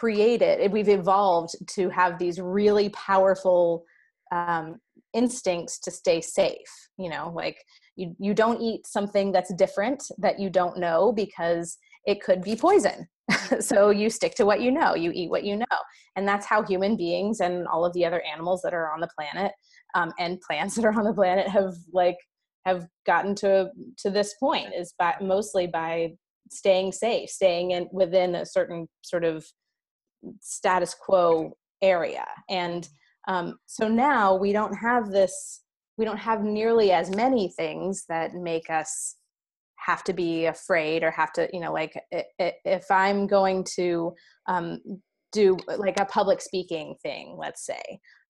created 0.00 0.72
we've 0.72 0.88
evolved 0.88 1.54
to 1.68 1.88
have 1.88 2.18
these 2.18 2.40
really 2.40 2.88
powerful 2.90 3.84
um, 4.32 4.76
instincts 5.12 5.78
to 5.78 5.90
stay 5.90 6.20
safe 6.20 6.72
you 6.98 7.08
know 7.08 7.32
like 7.34 7.56
you 7.96 8.14
you 8.18 8.34
don't 8.34 8.60
eat 8.60 8.86
something 8.86 9.30
that's 9.32 9.54
different 9.54 10.02
that 10.18 10.38
you 10.38 10.50
don't 10.50 10.78
know 10.78 11.12
because 11.12 11.78
it 12.06 12.22
could 12.22 12.42
be 12.42 12.56
poison. 12.56 13.08
So 13.60 13.90
you 13.90 14.10
stick 14.10 14.34
to 14.36 14.46
what 14.46 14.60
you 14.60 14.70
know 14.70 14.94
you 14.94 15.10
eat 15.14 15.30
what 15.30 15.44
you 15.44 15.56
know. 15.56 15.78
And 16.16 16.26
that's 16.26 16.46
how 16.46 16.62
human 16.62 16.96
beings 16.96 17.40
and 17.40 17.66
all 17.66 17.84
of 17.84 17.92
the 17.92 18.04
other 18.04 18.22
animals 18.22 18.62
that 18.62 18.74
are 18.74 18.92
on 18.92 19.00
the 19.00 19.08
planet 19.18 19.52
um, 19.94 20.12
and 20.18 20.40
plants 20.40 20.74
that 20.76 20.84
are 20.84 20.98
on 20.98 21.04
the 21.04 21.12
planet 21.12 21.48
have 21.48 21.74
like 21.92 22.16
have 22.66 22.86
gotten 23.06 23.34
to 23.36 23.70
to 23.98 24.10
this 24.10 24.34
point 24.40 24.74
is 24.74 24.94
by 24.98 25.14
mostly 25.20 25.66
by 25.66 26.12
staying 26.50 26.92
safe 26.92 27.30
staying 27.30 27.72
in 27.72 27.88
within 27.92 28.34
a 28.34 28.46
certain 28.46 28.88
sort 29.02 29.24
of 29.24 29.44
status 30.40 30.94
quo 30.94 31.56
area. 31.82 32.26
And 32.48 32.88
um, 33.28 33.56
so 33.66 33.88
now 33.88 34.36
we 34.36 34.52
don't 34.52 34.74
have 34.74 35.10
this 35.10 35.60
we 35.96 36.04
don't 36.04 36.18
have 36.18 36.42
nearly 36.42 36.90
as 36.90 37.14
many 37.14 37.48
things 37.56 38.04
that 38.08 38.34
make 38.34 38.68
us 38.68 39.16
have 39.76 40.02
to 40.04 40.12
be 40.12 40.46
afraid 40.46 41.02
or 41.02 41.10
have 41.10 41.32
to 41.32 41.48
you 41.52 41.60
know 41.60 41.72
like 41.72 41.94
if 42.38 42.90
i'm 42.90 43.26
going 43.26 43.64
to 43.76 44.12
um, 44.48 44.78
do 45.32 45.56
like 45.78 46.00
a 46.00 46.06
public 46.06 46.40
speaking 46.40 46.94
thing 47.02 47.36
let's 47.38 47.66
say 47.66 47.82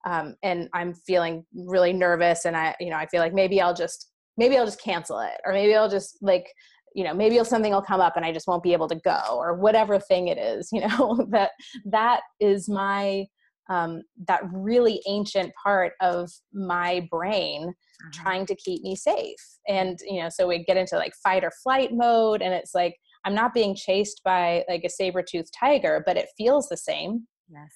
um, 0.07 0.35
and 0.42 0.68
i'm 0.74 0.94
feeling 0.94 1.44
really 1.54 1.92
nervous 1.92 2.44
and 2.44 2.57
i 2.57 2.74
you 2.80 2.90
know 2.90 2.96
i 2.96 3.07
feel 3.07 3.20
like 3.20 3.35
maybe 3.35 3.61
i'll 3.61 3.74
just 3.74 4.11
maybe 4.37 4.57
i'll 4.59 4.66
just 4.66 4.83
cancel 4.83 5.20
it 5.20 5.40
or 5.44 5.52
maybe 5.52 5.74
i'll 5.74 5.88
just 5.88 6.18
like 6.22 6.46
you 6.94 7.04
know 7.04 7.12
maybe 7.12 7.42
something 7.44 7.72
will 7.72 7.83
come 7.83 8.00
up 8.00 8.16
and 8.16 8.24
i 8.24 8.33
just 8.33 8.46
won't 8.46 8.62
be 8.62 8.72
able 8.72 8.88
to 8.88 9.00
go 9.04 9.20
or 9.30 9.54
whatever 9.54 9.98
thing 9.98 10.28
it 10.28 10.38
is 10.38 10.68
you 10.72 10.80
know 10.80 11.26
that 11.30 11.50
that 11.85 12.20
is 12.40 12.68
my 12.68 13.26
um, 13.70 14.02
that 14.28 14.42
really 14.52 15.00
ancient 15.09 15.50
part 15.62 15.94
of 16.02 16.30
my 16.52 17.09
brain 17.11 17.62
uh-huh. 17.68 18.11
trying 18.12 18.44
to 18.44 18.54
keep 18.57 18.83
me 18.83 18.94
safe. 18.94 19.38
And 19.66 19.98
you 20.07 20.22
know 20.22 20.28
so 20.28 20.46
we 20.46 20.64
get 20.64 20.76
into 20.76 20.96
like 20.96 21.14
fight 21.22 21.44
or 21.44 21.52
flight 21.62 21.90
mode 21.90 22.42
and 22.42 22.52
it's 22.52 22.74
like 22.74 22.94
i'm 23.24 23.35
not 23.35 23.54
being 23.54 23.74
chased 23.74 24.20
by 24.22 24.64
like 24.68 24.85
a 24.85 24.90
saber-toothed 24.90 25.52
tiger 25.59 26.02
but 26.04 26.18
it 26.18 26.28
feels 26.37 26.68
the 26.68 26.76
same 26.76 27.26
yes. 27.50 27.70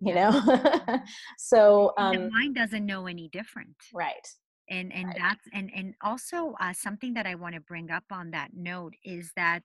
you 0.00 0.14
know? 0.14 0.30
Mm-hmm. 0.30 0.96
so 1.38 1.92
um, 1.96 2.14
the 2.14 2.30
mind 2.30 2.54
doesn't 2.54 2.84
know 2.84 3.06
any 3.06 3.30
different. 3.32 3.76
Right 3.94 4.28
and 4.70 4.92
and 4.92 5.06
right. 5.06 5.16
that's 5.18 5.46
and 5.52 5.70
and 5.74 5.94
also 6.02 6.54
uh, 6.60 6.72
something 6.72 7.12
that 7.12 7.26
i 7.26 7.34
want 7.34 7.54
to 7.54 7.60
bring 7.60 7.90
up 7.90 8.04
on 8.10 8.30
that 8.30 8.50
note 8.54 8.94
is 9.04 9.32
that 9.36 9.62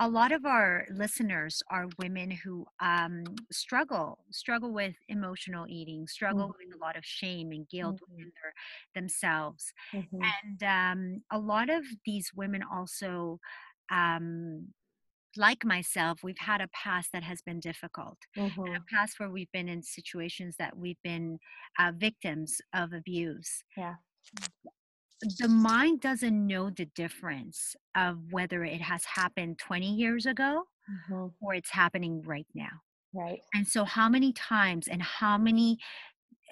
a 0.00 0.08
lot 0.08 0.32
of 0.32 0.44
our 0.44 0.86
listeners 0.90 1.62
are 1.70 1.86
women 1.98 2.30
who 2.30 2.66
um, 2.80 3.24
struggle 3.52 4.18
struggle 4.30 4.72
with 4.72 4.94
emotional 5.08 5.66
eating 5.68 6.06
struggle 6.06 6.48
mm-hmm. 6.48 6.68
with 6.68 6.74
a 6.74 6.84
lot 6.84 6.96
of 6.96 7.04
shame 7.04 7.52
and 7.52 7.68
guilt 7.68 7.96
mm-hmm. 7.96 8.16
within 8.16 8.32
their, 8.42 8.54
themselves 8.94 9.72
mm-hmm. 9.94 10.18
and 10.22 10.62
um, 10.62 11.22
a 11.30 11.38
lot 11.38 11.70
of 11.70 11.84
these 12.04 12.30
women 12.34 12.62
also 12.72 13.38
um, 13.92 14.68
like 15.38 15.66
myself, 15.66 16.20
we've 16.22 16.38
had 16.38 16.62
a 16.62 16.68
past 16.68 17.10
that 17.12 17.22
has 17.22 17.42
been 17.42 17.60
difficult, 17.60 18.16
mm-hmm. 18.38 18.74
a 18.74 18.80
past 18.90 19.20
where 19.20 19.28
we've 19.28 19.52
been 19.52 19.68
in 19.68 19.82
situations 19.82 20.56
that 20.58 20.74
we've 20.74 21.00
been 21.04 21.38
uh, 21.78 21.92
victims 21.94 22.56
of 22.74 22.94
abuse. 22.94 23.62
Yeah 23.76 23.96
the 25.38 25.48
mind 25.48 26.00
doesn't 26.00 26.46
know 26.46 26.70
the 26.70 26.86
difference 26.86 27.74
of 27.94 28.18
whether 28.30 28.64
it 28.64 28.80
has 28.80 29.04
happened 29.04 29.58
20 29.58 29.94
years 29.94 30.26
ago 30.26 30.64
mm-hmm. 30.90 31.26
or 31.40 31.54
it's 31.54 31.70
happening 31.70 32.22
right 32.22 32.46
now. 32.54 32.82
Right. 33.14 33.40
And 33.54 33.66
so, 33.66 33.84
how 33.84 34.08
many 34.08 34.32
times 34.32 34.88
and 34.88 35.02
how 35.02 35.38
many, 35.38 35.78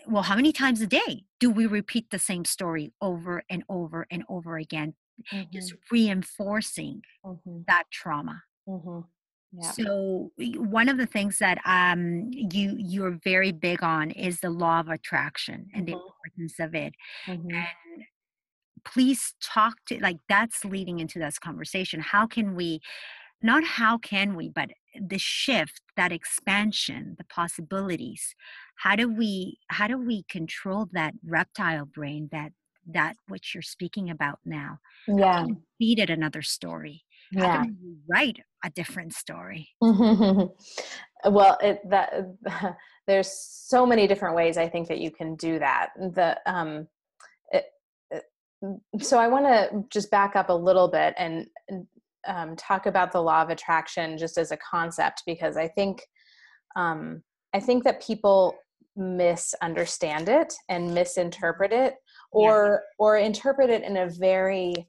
well, 0.07 0.23
how 0.23 0.37
many 0.37 0.53
times 0.53 0.81
a 0.81 0.87
day 0.87 1.25
do 1.39 1.51
we 1.51 1.67
repeat 1.67 2.11
the 2.11 2.19
same 2.19 2.45
story 2.45 2.93
over 3.03 3.43
and 3.51 3.65
over 3.69 4.07
and 4.11 4.25
over 4.31 4.57
again, 4.57 4.95
mm-hmm. 5.31 5.51
just 5.53 5.75
reinforcing 5.91 7.03
mm-hmm. 7.25 7.59
that 7.67 7.85
trauma? 7.93 8.43
Yeah. 9.57 9.71
So 9.71 10.33
one 10.37 10.89
of 10.89 10.99
the 10.99 11.07
things 11.07 11.39
that 11.39 11.59
um, 11.65 12.31
you 12.33 12.75
you're 12.79 13.19
very 13.23 13.53
big 13.53 13.83
on 13.83 14.11
is 14.11 14.41
the 14.41 14.51
law 14.51 14.81
of 14.81 14.89
attraction 14.89 15.69
and 15.75 15.87
mm-hmm. 15.87 15.97
the 15.97 16.03
importance 16.03 16.61
of 16.61 16.75
it. 16.75 16.95
Mm-hmm. 17.27 17.55
And 17.55 18.05
please 18.85 19.35
talk 19.43 19.75
to 19.87 20.01
like 20.01 20.19
that's 20.29 20.65
leading 20.65 20.99
into 20.99 21.19
this 21.19 21.39
conversation. 21.39 22.01
How 22.01 22.27
can 22.27 22.55
we 22.55 22.81
not 23.43 23.63
how 23.65 23.99
can 23.99 24.35
we, 24.35 24.49
but 24.49 24.71
the 25.01 25.19
shift, 25.19 25.83
that 25.97 26.13
expansion, 26.13 27.15
the 27.19 27.25
possibilities. 27.25 28.35
How 28.77 28.97
do 28.97 29.09
we 29.13 29.59
how 29.69 29.87
do 29.87 29.99
we 29.99 30.25
control 30.29 30.89
that 30.93 31.15
reptile 31.25 31.85
brain 31.85 32.29
that 32.33 32.53
that 32.87 33.17
which 33.29 33.55
you're 33.55 33.63
speaking 33.63 34.11
about 34.11 34.41
now? 34.45 34.79
Yeah. 35.07 35.47
Feed 35.79 36.01
it 36.01 36.11
another 36.11 36.43
story 36.43 37.05
yeah. 37.35 37.57
how 37.57 37.63
can 37.63 37.77
you 37.83 37.97
write 38.09 38.39
a 38.65 38.71
different 38.71 39.13
story. 39.13 39.69
Well 41.27 41.57
it 41.63 41.81
that 41.89 42.37
there's 43.07 43.33
so 43.33 43.87
many 43.87 44.07
different 44.07 44.37
ways 44.37 44.59
i 44.59 44.69
think 44.69 44.89
that 44.89 44.99
you 44.99 45.11
can 45.11 45.37
do 45.37 45.59
that. 45.59 45.89
The 45.97 46.39
um 46.45 46.87
it, 47.51 47.65
it, 48.11 48.25
so 49.01 49.19
i 49.19 49.27
want 49.27 49.47
to 49.47 49.85
just 49.89 50.11
back 50.11 50.37
up 50.37 50.51
a 50.51 50.53
little 50.53 50.87
bit 50.87 51.15
and 51.17 51.47
um, 52.27 52.57
talk 52.57 52.85
about 52.85 53.11
the 53.11 53.23
law 53.23 53.41
of 53.41 53.49
attraction 53.49 54.19
just 54.19 54.37
as 54.37 54.53
a 54.53 54.59
concept 54.59 55.23
because 55.25 55.57
i 55.57 55.67
think 55.67 56.03
um, 56.77 57.23
i 57.55 57.59
think 57.59 57.85
that 57.85 58.03
people 58.03 58.55
misunderstand 58.95 60.29
it 60.29 60.53
and 60.69 60.95
misinterpret 60.95 61.73
it 61.73 61.95
or 62.33 62.83
yeah. 62.83 62.95
or 62.99 63.17
interpret 63.17 63.71
it 63.71 63.83
in 63.83 63.97
a 63.97 64.11
very 64.11 64.89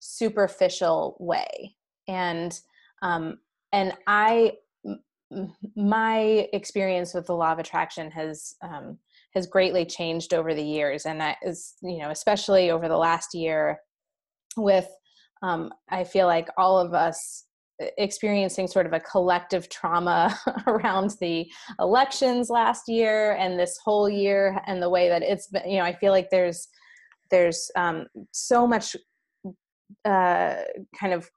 superficial 0.00 1.16
way. 1.18 1.74
And 2.06 2.58
um, 3.02 3.38
and 3.72 3.92
i 4.06 4.52
m- 4.86 5.54
my 5.76 6.48
experience 6.52 7.14
with 7.14 7.26
the 7.26 7.34
law 7.34 7.52
of 7.52 7.58
attraction 7.58 8.10
has 8.10 8.54
um, 8.62 8.98
has 9.34 9.46
greatly 9.46 9.84
changed 9.84 10.32
over 10.32 10.54
the 10.54 10.62
years. 10.62 11.06
And 11.06 11.20
that 11.20 11.36
is 11.42 11.74
you 11.82 11.98
know 11.98 12.10
especially 12.10 12.70
over 12.70 12.88
the 12.88 12.96
last 12.96 13.34
year 13.34 13.78
with 14.56 14.88
um, 15.42 15.70
i 15.90 16.02
feel 16.02 16.26
like 16.26 16.48
all 16.58 16.78
of 16.78 16.94
us 16.94 17.44
experiencing 17.96 18.66
sort 18.66 18.86
of 18.86 18.92
a 18.92 19.00
collective 19.00 19.68
trauma 19.68 20.36
around 20.66 21.14
the 21.20 21.48
elections 21.78 22.50
last 22.50 22.88
year 22.88 23.36
and 23.36 23.56
this 23.58 23.78
whole 23.84 24.08
year 24.08 24.60
and 24.66 24.82
the 24.82 24.90
way 24.90 25.08
that 25.08 25.22
it's 25.22 25.46
been 25.46 25.68
you 25.70 25.78
know 25.78 25.84
i 25.84 25.92
feel 25.92 26.10
like 26.10 26.28
there's 26.30 26.68
there's 27.30 27.70
um, 27.76 28.06
so 28.32 28.66
much 28.66 28.96
uh, 30.04 30.56
kind 30.98 31.12
of 31.12 31.30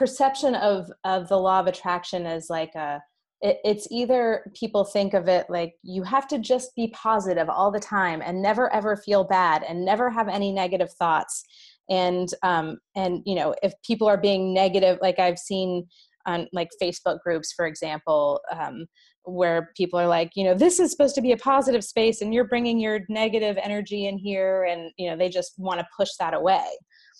perception 0.00 0.54
of 0.54 0.90
of 1.04 1.28
the 1.28 1.36
law 1.36 1.60
of 1.60 1.66
attraction 1.66 2.24
as 2.24 2.48
like 2.48 2.74
a 2.74 3.02
it, 3.42 3.58
it's 3.64 3.86
either 3.90 4.50
people 4.58 4.82
think 4.82 5.12
of 5.12 5.28
it 5.28 5.44
like 5.50 5.74
you 5.82 6.02
have 6.02 6.26
to 6.26 6.38
just 6.38 6.74
be 6.74 6.88
positive 6.94 7.50
all 7.50 7.70
the 7.70 7.78
time 7.78 8.22
and 8.24 8.40
never 8.40 8.72
ever 8.72 8.96
feel 8.96 9.24
bad 9.24 9.62
and 9.62 9.84
never 9.84 10.08
have 10.08 10.26
any 10.26 10.52
negative 10.52 10.90
thoughts. 10.98 11.44
And 11.90 12.30
um 12.42 12.78
and 12.96 13.20
you 13.26 13.34
know 13.34 13.54
if 13.62 13.74
people 13.86 14.08
are 14.08 14.16
being 14.16 14.54
negative 14.54 14.98
like 15.02 15.18
i've 15.18 15.38
seen 15.38 15.86
on 16.24 16.46
like 16.54 16.68
facebook 16.82 17.18
groups 17.20 17.52
for 17.52 17.66
example 17.66 18.40
um 18.58 18.86
where 19.30 19.70
people 19.76 19.98
are 19.98 20.06
like 20.06 20.32
you 20.34 20.44
know 20.44 20.54
this 20.54 20.80
is 20.80 20.90
supposed 20.90 21.14
to 21.14 21.22
be 21.22 21.32
a 21.32 21.36
positive 21.36 21.84
space 21.84 22.20
and 22.20 22.34
you're 22.34 22.48
bringing 22.48 22.78
your 22.78 23.00
negative 23.08 23.56
energy 23.62 24.06
in 24.06 24.18
here 24.18 24.64
and 24.64 24.90
you 24.96 25.08
know 25.08 25.16
they 25.16 25.28
just 25.28 25.54
want 25.58 25.80
to 25.80 25.86
push 25.96 26.10
that 26.18 26.34
away. 26.34 26.66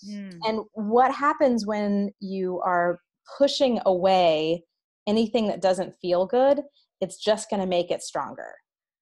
Mm. 0.09 0.39
and 0.45 0.61
what 0.73 1.13
happens 1.13 1.67
when 1.67 2.09
you 2.19 2.59
are 2.65 2.99
pushing 3.37 3.79
away 3.85 4.63
anything 5.05 5.47
that 5.47 5.61
doesn't 5.61 5.93
feel 6.01 6.25
good 6.25 6.61
it's 7.01 7.17
just 7.17 7.49
going 7.49 7.59
to 7.59 7.67
make 7.67 7.89
it 7.89 8.03
stronger. 8.03 8.53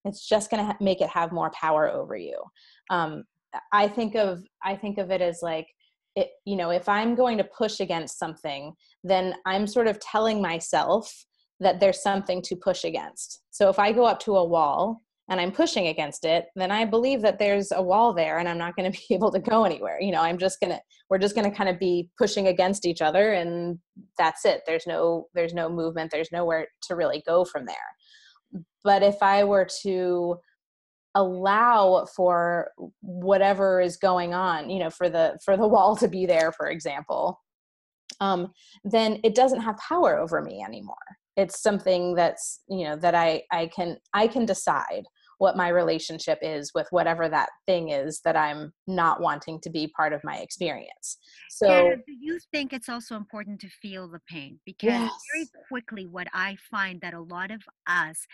It's 0.06 0.26
just 0.26 0.50
going 0.50 0.62
to 0.62 0.68
ha- 0.68 0.78
make 0.80 1.02
it 1.02 1.10
have 1.10 1.34
more 1.34 1.52
power 1.52 1.90
over 1.90 2.16
you. 2.16 2.42
Um, 2.90 3.26
i 3.74 3.88
think 3.88 4.16
of 4.16 4.44
i 4.64 4.76
think 4.76 4.98
of 4.98 5.12
it 5.12 5.22
as 5.22 5.40
like 5.42 5.68
it, 6.16 6.30
you 6.46 6.56
know 6.56 6.70
if 6.70 6.88
i'm 6.90 7.16
going 7.16 7.38
to 7.38 7.44
push 7.44 7.80
against 7.80 8.20
something 8.20 8.74
then 9.04 9.34
i'm 9.46 9.66
sort 9.66 9.88
of 9.88 10.00
telling 10.00 10.42
myself 10.42 11.12
that 11.60 11.80
there's 11.80 12.02
something 12.02 12.42
to 12.44 12.56
push 12.56 12.84
against. 12.84 13.42
So 13.52 13.70
if 13.70 13.80
I 13.80 13.92
go 13.92 14.06
up 14.06 14.20
to 14.22 14.38
a 14.38 14.46
wall 14.46 15.02
and 15.30 15.40
I'm 15.40 15.52
pushing 15.52 15.88
against 15.88 16.26
it, 16.26 16.46
then 16.56 16.72
I 16.72 16.86
believe 16.86 17.22
that 17.22 17.38
there's 17.38 17.72
a 17.72 17.82
wall 17.82 18.14
there 18.14 18.40
and 18.40 18.48
I'm 18.48 18.58
not 18.58 18.76
going 18.76 18.92
to 18.92 18.98
be 18.98 19.14
able 19.14 19.32
to 19.32 19.40
go 19.40 19.64
anywhere. 19.64 20.00
You 20.02 20.12
know, 20.12 20.22
I'm 20.22 20.38
just 20.38 20.60
going 20.60 20.72
to 20.72 20.82
we're 21.10 21.18
just 21.18 21.36
going 21.36 21.50
to 21.50 21.56
kind 21.56 21.70
of 21.70 21.80
be 21.80 22.10
pushing 22.18 22.48
against 22.48 22.86
each 22.86 23.02
other 23.02 23.34
and 23.34 23.80
that's 24.18 24.46
it. 24.46 24.62
There's 24.66 24.88
no 24.88 25.28
there's 25.34 25.54
no 25.54 25.70
movement, 25.70 26.12
there's 26.12 26.32
nowhere 26.32 26.68
to 26.84 26.96
really 26.96 27.24
go 27.26 27.46
from 27.46 27.66
there. 27.66 28.64
But 28.84 29.04
if 29.04 29.22
I 29.22 29.44
were 29.44 29.68
to 29.84 30.38
allow 31.16 32.06
for 32.16 32.70
whatever 33.02 33.82
is 33.82 33.98
going 33.98 34.34
on, 34.34 34.70
you 34.70 34.80
know, 34.80 34.90
for 34.90 35.10
the 35.10 35.38
for 35.44 35.58
the 35.58 35.68
wall 35.76 35.96
to 35.98 36.08
be 36.08 36.26
there 36.26 36.52
for 36.52 36.70
example, 36.70 37.42
um, 38.22 38.52
then 38.84 39.20
it 39.24 39.36
doesn't 39.36 39.62
have 39.62 39.78
power 39.78 40.18
over 40.18 40.42
me 40.42 40.64
anymore 40.66 40.96
it's 41.40 41.62
something 41.62 42.14
that's 42.16 42.62
you 42.68 42.84
know 42.84 42.96
that 42.96 43.16
i 43.16 43.42
i 43.52 43.68
can 43.68 43.98
i 44.14 44.28
can 44.28 44.46
decide 44.46 45.04
what 45.38 45.56
my 45.56 45.70
relationship 45.70 46.38
is 46.42 46.72
with 46.76 46.86
whatever 46.92 47.30
that 47.30 47.50
thing 47.66 47.90
is 47.90 48.20
that 48.26 48.36
i'm 48.36 48.74
not 48.88 49.22
wanting 49.22 49.60
to 49.62 49.70
be 49.70 49.88
part 49.96 50.12
of 50.12 50.22
my 50.24 50.38
experience 50.38 51.18
so 51.50 51.68
yeah, 51.68 51.96
do 52.06 52.14
you 52.20 52.38
think 52.52 52.74
it's 52.74 52.90
also 52.90 53.16
important 53.16 53.60
to 53.60 53.70
feel 53.82 54.08
the 54.08 54.20
pain 54.28 54.60
because 54.66 54.90
yes. 54.90 55.12
very 55.34 55.48
quickly 55.70 56.06
what 56.06 56.28
i 56.34 56.58
find 56.70 57.00
that 57.02 57.14
a 57.14 57.22
lot 57.22 57.52
of 57.52 57.62
us 57.88 58.28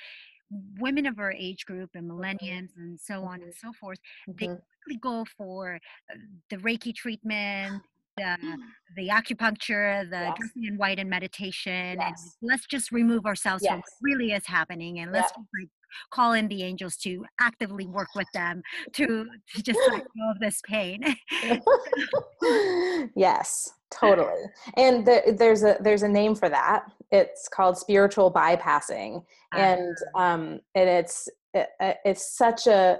women 0.79 1.05
of 1.05 1.19
our 1.19 1.31
age 1.31 1.65
group 1.65 1.89
and 1.93 2.09
mm-hmm. 2.09 2.21
millennials 2.21 2.69
and 2.77 2.99
so 2.99 3.23
on 3.23 3.35
and 3.35 3.53
mm-hmm. 3.53 3.67
so 3.67 3.73
forth 3.79 3.99
mm-hmm. 4.27 4.37
they 4.39 4.47
quickly 4.47 4.99
go 5.01 5.25
for 5.37 5.79
uh, 6.11 6.17
the 6.49 6.57
reiki 6.57 6.93
treatment 6.93 7.81
the 8.17 8.37
the 8.95 9.09
acupuncture, 9.09 10.09
the 10.09 10.17
yes. 10.17 10.35
dressing 10.37 10.65
in 10.65 10.77
white 10.77 10.99
and 10.99 11.09
meditation, 11.09 11.97
yes. 11.99 12.37
and 12.41 12.49
let's 12.49 12.65
just 12.65 12.91
remove 12.91 13.25
ourselves 13.25 13.63
yes. 13.63 13.71
from 13.71 13.79
what 13.79 13.85
really 14.01 14.31
is 14.31 14.45
happening, 14.45 14.99
and 14.99 15.11
let's 15.11 15.31
like 15.35 15.69
call 16.11 16.33
in 16.33 16.47
the 16.47 16.63
angels 16.63 16.97
to 16.97 17.25
actively 17.39 17.85
work 17.87 18.09
with 18.15 18.27
them 18.33 18.61
to, 18.93 19.25
to 19.55 19.63
just 19.63 19.79
let 19.89 20.03
go 20.17 20.31
of 20.31 20.39
this 20.39 20.61
pain. 20.65 21.01
yes, 23.15 23.71
totally. 23.91 24.43
And 24.77 25.05
the, 25.05 25.35
there's 25.37 25.63
a 25.63 25.77
there's 25.79 26.03
a 26.03 26.07
name 26.07 26.35
for 26.35 26.49
that. 26.49 26.85
It's 27.11 27.47
called 27.47 27.77
spiritual 27.77 28.31
bypassing, 28.31 29.23
and 29.53 29.95
ah. 30.15 30.33
um, 30.33 30.59
and 30.73 30.89
it's 30.89 31.29
it, 31.53 31.69
it's 31.79 32.35
such 32.37 32.67
a 32.67 32.99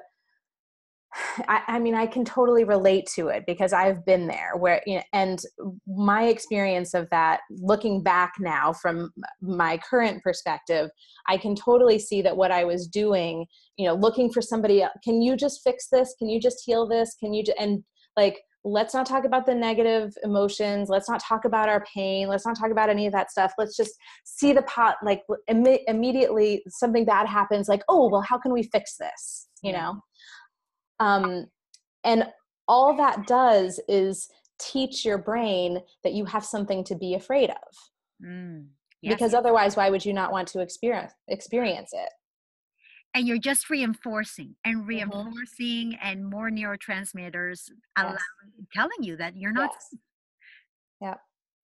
I, 1.47 1.61
I, 1.67 1.79
mean, 1.79 1.95
I 1.95 2.05
can 2.07 2.25
totally 2.25 2.63
relate 2.63 3.07
to 3.15 3.27
it 3.27 3.43
because 3.47 3.73
I've 3.73 4.05
been 4.05 4.27
there 4.27 4.51
where, 4.57 4.81
you 4.85 4.95
know, 4.95 5.03
and 5.13 5.39
my 5.87 6.23
experience 6.23 6.93
of 6.93 7.09
that, 7.11 7.41
looking 7.49 8.03
back 8.03 8.33
now 8.39 8.73
from 8.73 9.11
my 9.41 9.77
current 9.77 10.23
perspective, 10.23 10.89
I 11.27 11.37
can 11.37 11.55
totally 11.55 11.99
see 11.99 12.21
that 12.21 12.37
what 12.37 12.51
I 12.51 12.63
was 12.63 12.87
doing, 12.87 13.45
you 13.77 13.87
know, 13.87 13.95
looking 13.95 14.31
for 14.31 14.41
somebody, 14.41 14.81
else, 14.83 14.93
can 15.03 15.21
you 15.21 15.35
just 15.35 15.61
fix 15.63 15.87
this? 15.91 16.13
Can 16.17 16.29
you 16.29 16.39
just 16.39 16.63
heal 16.65 16.87
this? 16.87 17.15
Can 17.19 17.33
you, 17.33 17.43
just, 17.43 17.59
and 17.59 17.83
like, 18.17 18.41
let's 18.65 18.93
not 18.95 19.05
talk 19.05 19.25
about 19.25 19.45
the 19.45 19.53
negative 19.53 20.13
emotions. 20.23 20.89
Let's 20.89 21.07
not 21.07 21.21
talk 21.21 21.45
about 21.45 21.69
our 21.69 21.83
pain. 21.93 22.27
Let's 22.27 22.45
not 22.45 22.57
talk 22.57 22.71
about 22.71 22.89
any 22.89 23.05
of 23.05 23.13
that 23.13 23.29
stuff. 23.29 23.53
Let's 23.59 23.77
just 23.77 23.91
see 24.23 24.53
the 24.53 24.63
pot, 24.63 24.95
like 25.03 25.21
Im- 25.47 25.77
immediately 25.87 26.63
something 26.67 27.05
bad 27.05 27.27
happens, 27.27 27.69
like, 27.69 27.83
oh, 27.87 28.09
well, 28.09 28.21
how 28.21 28.39
can 28.39 28.51
we 28.51 28.63
fix 28.63 28.97
this? 28.97 29.47
You 29.61 29.73
know? 29.73 30.01
Um, 30.99 31.47
and 32.03 32.25
all 32.67 32.95
that 32.97 33.27
does 33.27 33.79
is 33.87 34.29
teach 34.59 35.05
your 35.05 35.17
brain 35.17 35.81
that 36.03 36.13
you 36.13 36.25
have 36.25 36.45
something 36.45 36.83
to 36.85 36.95
be 36.95 37.15
afraid 37.15 37.49
of. 37.49 38.25
Mm, 38.25 38.67
yes. 39.01 39.13
Because 39.13 39.33
otherwise, 39.33 39.75
why 39.75 39.89
would 39.89 40.05
you 40.05 40.13
not 40.13 40.31
want 40.31 40.47
to 40.49 40.59
experience 40.61 41.13
experience 41.27 41.91
it? 41.93 42.09
And 43.13 43.27
you're 43.27 43.37
just 43.37 43.69
reinforcing 43.69 44.55
and 44.65 44.79
mm-hmm. 44.79 44.87
reinforcing, 44.87 45.93
mm-hmm. 45.93 46.07
and 46.07 46.29
more 46.29 46.49
neurotransmitters 46.49 47.69
yes. 47.69 47.69
allowing, 47.97 48.17
telling 48.73 49.03
you 49.03 49.15
that 49.17 49.35
you're 49.37 49.53
not. 49.53 49.71
Yes. 49.73 50.01
Yeah. 51.01 51.13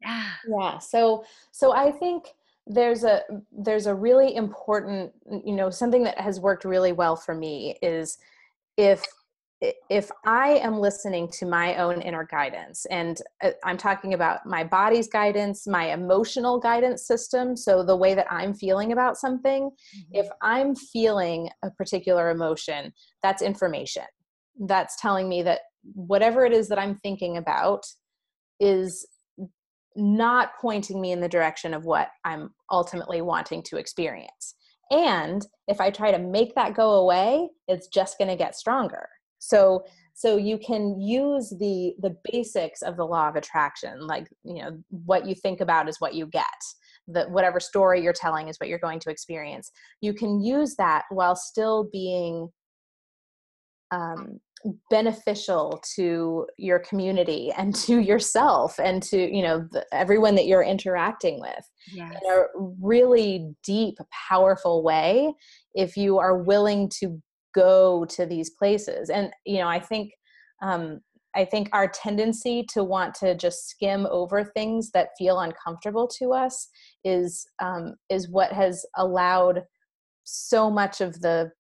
Yeah. 0.02 0.30
Yeah. 0.48 0.78
So, 0.80 1.24
so 1.52 1.74
I 1.74 1.92
think 1.92 2.26
there's 2.68 3.04
a 3.04 3.22
there's 3.52 3.88
a 3.88 3.94
really 3.94 4.36
important 4.36 5.12
you 5.44 5.54
know 5.54 5.70
something 5.70 6.04
that 6.04 6.20
has 6.20 6.40
worked 6.40 6.64
really 6.64 6.92
well 6.92 7.16
for 7.16 7.34
me 7.34 7.76
is 7.82 8.20
if 8.78 9.04
if 9.62 10.10
I 10.26 10.54
am 10.56 10.80
listening 10.80 11.30
to 11.34 11.46
my 11.46 11.76
own 11.76 12.02
inner 12.02 12.28
guidance, 12.30 12.86
and 12.90 13.22
uh, 13.44 13.52
I'm 13.64 13.78
talking 13.78 14.14
about 14.14 14.46
my 14.46 14.64
body's 14.64 15.08
guidance, 15.08 15.68
my 15.68 15.92
emotional 15.94 16.60
guidance 16.60 17.06
system, 17.06 17.56
so 17.56 17.84
the 17.84 17.96
way 17.96 18.16
that 18.16 18.32
I'm 18.32 18.56
feeling 18.56 18.92
about 18.92 19.18
something, 19.18 19.70
mm-hmm. 19.70 20.12
if 20.14 20.28
I'm 20.42 20.76
feeling 20.76 21.50
a 21.64 21.70
particular 21.70 22.32
emotion, 22.32 22.92
that's 23.22 23.44
information. 23.44 24.06
That's 24.60 25.00
telling 25.00 25.30
me 25.30 25.44
that 25.44 25.62
whatever 25.94 26.44
it 26.46 26.54
is 26.54 26.68
that 26.70 26.80
I'm 26.80 26.96
thinking 26.96 27.38
about 27.38 27.86
is 28.60 29.06
not 29.96 30.52
pointing 30.60 31.00
me 31.00 31.12
in 31.12 31.20
the 31.20 31.30
direction 31.30 31.74
of 31.74 31.86
what 31.86 32.10
I'm 32.26 32.52
ultimately 32.72 33.22
wanting 33.22 33.62
to 33.64 33.78
experience. 33.78 34.56
And 34.90 35.46
if 35.68 35.80
I 35.80 35.90
try 35.90 36.12
to 36.12 36.20
make 36.20 36.56
that 36.56 36.74
go 36.76 36.92
away, 36.92 37.50
it's 37.68 37.88
just 37.88 38.18
going 38.18 38.30
to 38.30 38.36
get 38.36 38.56
stronger 38.56 39.08
so 39.42 39.84
so 40.14 40.38
you 40.38 40.58
can 40.60 41.02
use 41.02 41.50
the 41.50 41.96
the 42.00 42.16
basics 42.32 42.84
of 42.84 42.96
the 42.96 43.06
law 43.06 43.28
of 43.28 43.36
attraction 43.36 44.06
like 44.06 44.28
you 44.44 44.62
know 44.62 44.78
what 44.90 45.26
you 45.26 45.34
think 45.34 45.62
about 45.62 45.90
is 45.90 46.00
what 46.00 46.14
you 46.14 46.28
get. 46.28 46.46
That 47.08 47.32
whatever 47.32 47.60
story 47.60 48.04
you're 48.04 48.14
telling 48.14 48.48
is 48.48 48.58
what 48.58 48.70
you're 48.70 48.80
going 48.80 49.00
to 49.00 49.10
experience. 49.10 49.72
You 50.00 50.14
can 50.14 50.40
use 50.40 50.76
that 50.76 51.06
while 51.10 51.36
still 51.36 51.90
being 51.92 52.50
um, 53.90 54.40
beneficial 54.92 55.82
to 55.96 56.46
your 56.58 56.78
community 56.78 57.52
and 57.58 57.74
to 57.74 58.00
yourself 58.00 58.80
and 58.80 59.02
to 59.04 59.18
you 59.18 59.42
know 59.42 59.68
the, 59.72 59.84
everyone 59.92 60.36
that 60.36 60.46
you're 60.46 60.64
interacting 60.64 61.42
with. 61.42 61.68
Yes. 61.92 62.14
in 62.14 62.32
a 62.32 62.44
really 62.80 63.56
deep 63.64 63.98
powerful 64.30 64.84
way 64.84 65.34
if 65.74 65.98
you 65.98 66.20
are 66.20 66.38
willing 66.38 66.92
to 67.00 67.20
go 67.54 68.06
to 68.06 68.26
these 68.26 68.52
places. 68.52 69.10
And 69.10 69.32
you 69.46 69.60
know 69.60 69.68
i 69.68 69.80
think 69.80 70.12
um, 70.62 71.00
i 71.36 71.46
think 71.46 71.70
our 71.74 71.88
tendency 71.88 72.66
to 72.74 72.84
want 72.84 73.14
to 73.16 73.36
just 73.36 73.70
skim 73.70 74.08
over 74.10 74.44
things 74.44 74.92
that 74.92 75.10
feel 75.18 75.40
uncomfortable 75.40 76.08
to 76.20 76.34
us 76.34 76.68
is 77.04 77.46
um, 77.62 77.96
is 78.10 78.30
what 78.30 78.52
has 78.52 78.86
allowed 78.98 79.64
so 80.24 80.70
much 80.70 81.02
of 81.02 81.20
the 81.22 81.52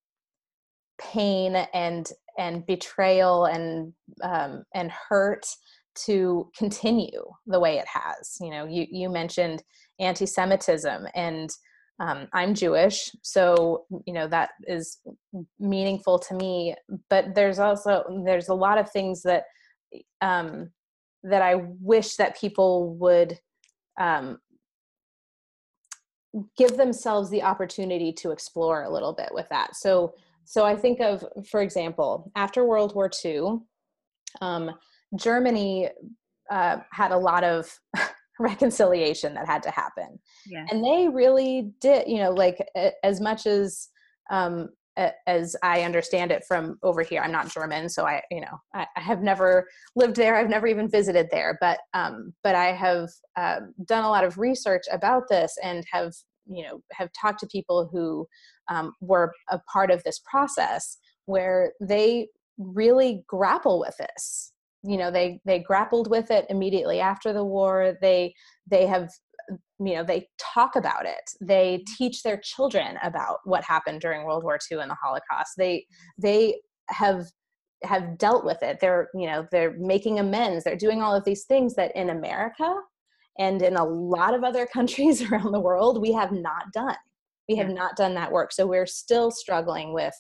pain 1.00 1.56
and 1.74 2.12
and 2.38 2.66
betrayal 2.66 3.46
and 3.46 3.94
um, 4.24 4.64
and 4.74 4.92
hurt 5.10 5.46
to 5.94 6.50
continue 6.58 7.24
the 7.48 7.60
way 7.60 7.78
it 7.78 7.88
has. 7.88 8.38
You 8.40 8.52
know 8.52 8.66
you 8.66 8.88
you 8.90 9.10
mentioned 9.10 9.64
anti-semitism 10.00 11.08
and 11.16 11.50
um, 12.02 12.28
i'm 12.34 12.54
jewish 12.54 13.12
so 13.22 13.86
you 14.06 14.14
know 14.14 14.28
that 14.28 14.50
is 14.68 15.00
meaningful 15.60 16.20
to 16.20 16.36
me 16.36 16.76
but 17.10 17.34
there's 17.36 17.60
also 17.60 18.04
there's 18.26 18.50
a 18.50 18.54
lot 18.54 18.78
of 18.78 18.92
things 18.92 19.22
that 19.22 19.46
um, 20.22 20.70
that 21.24 21.42
i 21.42 21.56
wish 21.80 22.16
that 22.16 22.40
people 22.40 22.96
would 22.96 23.40
um, 24.00 24.40
give 26.58 26.78
themselves 26.78 27.30
the 27.30 27.44
opportunity 27.44 28.14
to 28.14 28.32
explore 28.32 28.84
a 28.84 28.90
little 28.90 29.12
bit 29.12 29.28
with 29.34 29.46
that. 29.50 29.76
So 29.76 30.14
so 30.46 30.66
i 30.66 30.76
think 30.76 31.00
of 31.00 31.24
for 31.50 31.62
example 31.62 32.32
after 32.36 32.66
world 32.66 32.94
war 32.96 33.10
ii 33.26 33.40
um, 34.42 34.72
germany 35.16 35.90
uh, 36.50 36.78
had 36.92 37.12
a 37.12 37.18
lot 37.18 37.44
of 37.44 37.80
reconciliation 38.42 39.34
that 39.34 39.48
had 39.48 39.64
to 39.64 39.72
happen 39.72 40.20
yeah. 40.48 40.66
and 40.70 40.84
they 40.84 41.08
really 41.08 41.72
did 41.80 42.08
you 42.08 42.18
know 42.18 42.32
like 42.32 42.66
as 43.04 43.22
much 43.22 43.46
as 43.46 43.90
um 44.30 44.70
as 45.26 45.56
i 45.64 45.84
understand 45.84 46.32
it 46.32 46.44
from 46.48 46.78
over 46.84 47.02
here 47.02 47.22
i'm 47.22 47.32
not 47.32 47.50
german 47.50 47.88
so 47.88 48.06
i 48.06 48.22
you 48.30 48.42
know 48.42 48.60
i, 48.74 48.86
I 48.98 49.00
have 49.00 49.22
never 49.22 49.68
lived 49.96 50.16
there 50.16 50.36
i've 50.36 50.50
never 50.50 50.68
even 50.68 50.90
visited 50.90 51.28
there 51.32 51.58
but 51.62 51.80
um 51.94 52.34
but 52.44 52.56
i 52.56 52.74
have 52.74 53.10
uh, 53.38 53.62
done 53.86 54.04
a 54.04 54.10
lot 54.10 54.24
of 54.26 54.38
research 54.38 54.84
about 54.92 55.24
this 55.30 55.56
and 55.64 55.86
have 55.92 56.12
you 56.46 56.64
know 56.64 56.82
have 56.92 57.10
talked 57.20 57.40
to 57.40 57.48
people 57.48 57.90
who 57.92 58.28
um, 58.70 58.94
were 59.02 59.34
a 59.50 59.60
part 59.72 59.92
of 59.92 60.04
this 60.04 60.20
process 60.30 60.98
where 61.26 61.74
they 61.82 62.28
really 62.58 63.24
grapple 63.28 63.80
with 63.80 63.96
this 63.98 64.52
you 64.84 64.98
know 64.98 65.12
they 65.12 65.40
they 65.46 65.60
grappled 65.60 66.10
with 66.10 66.32
it 66.32 66.46
immediately 66.50 67.00
after 67.00 67.34
the 67.34 67.44
war. 67.44 67.96
They 68.02 68.34
they 68.70 68.88
have 68.88 69.10
you 69.80 69.96
know 69.96 70.04
they 70.04 70.28
talk 70.40 70.76
about 70.76 71.06
it. 71.06 71.32
They 71.42 71.78
mm-hmm. 71.78 71.94
teach 71.98 72.24
their 72.24 72.40
children 72.44 72.98
about 73.04 73.38
what 73.44 73.64
happened 73.64 74.02
during 74.02 74.24
world 74.24 74.44
war 74.44 74.60
ii 74.72 74.80
and 74.80 74.90
the 74.90 74.98
holocaust. 75.02 75.54
They 75.58 75.86
they 76.18 76.62
have 76.90 77.26
have 77.84 78.18
dealt 78.18 78.46
with 78.46 78.62
it. 78.62 78.80
They're 78.80 79.10
you 79.14 79.28
know 79.28 79.48
they're 79.52 79.76
making 79.78 80.20
amends. 80.20 80.64
They're 80.64 80.76
doing 80.76 81.02
all 81.02 81.16
of 81.16 81.26
these 81.26 81.46
things 81.46 81.76
that 81.76 81.96
in 81.96 82.10
america 82.10 82.76
and 83.40 83.62
in 83.62 83.76
a 83.76 83.86
lot 83.86 84.34
of 84.34 84.44
other 84.44 84.66
countries 84.74 85.22
around 85.22 85.52
the 85.52 85.60
world 85.60 86.02
we 86.02 86.12
have 86.14 86.32
not 86.32 86.72
done. 86.74 86.98
We 87.50 87.56
have 87.58 87.70
not 87.70 87.98
done 87.98 88.14
that 88.16 88.32
work. 88.32 88.54
So 88.54 88.66
we're 88.66 88.86
still 88.86 89.30
struggling 89.30 89.94
with 89.94 90.14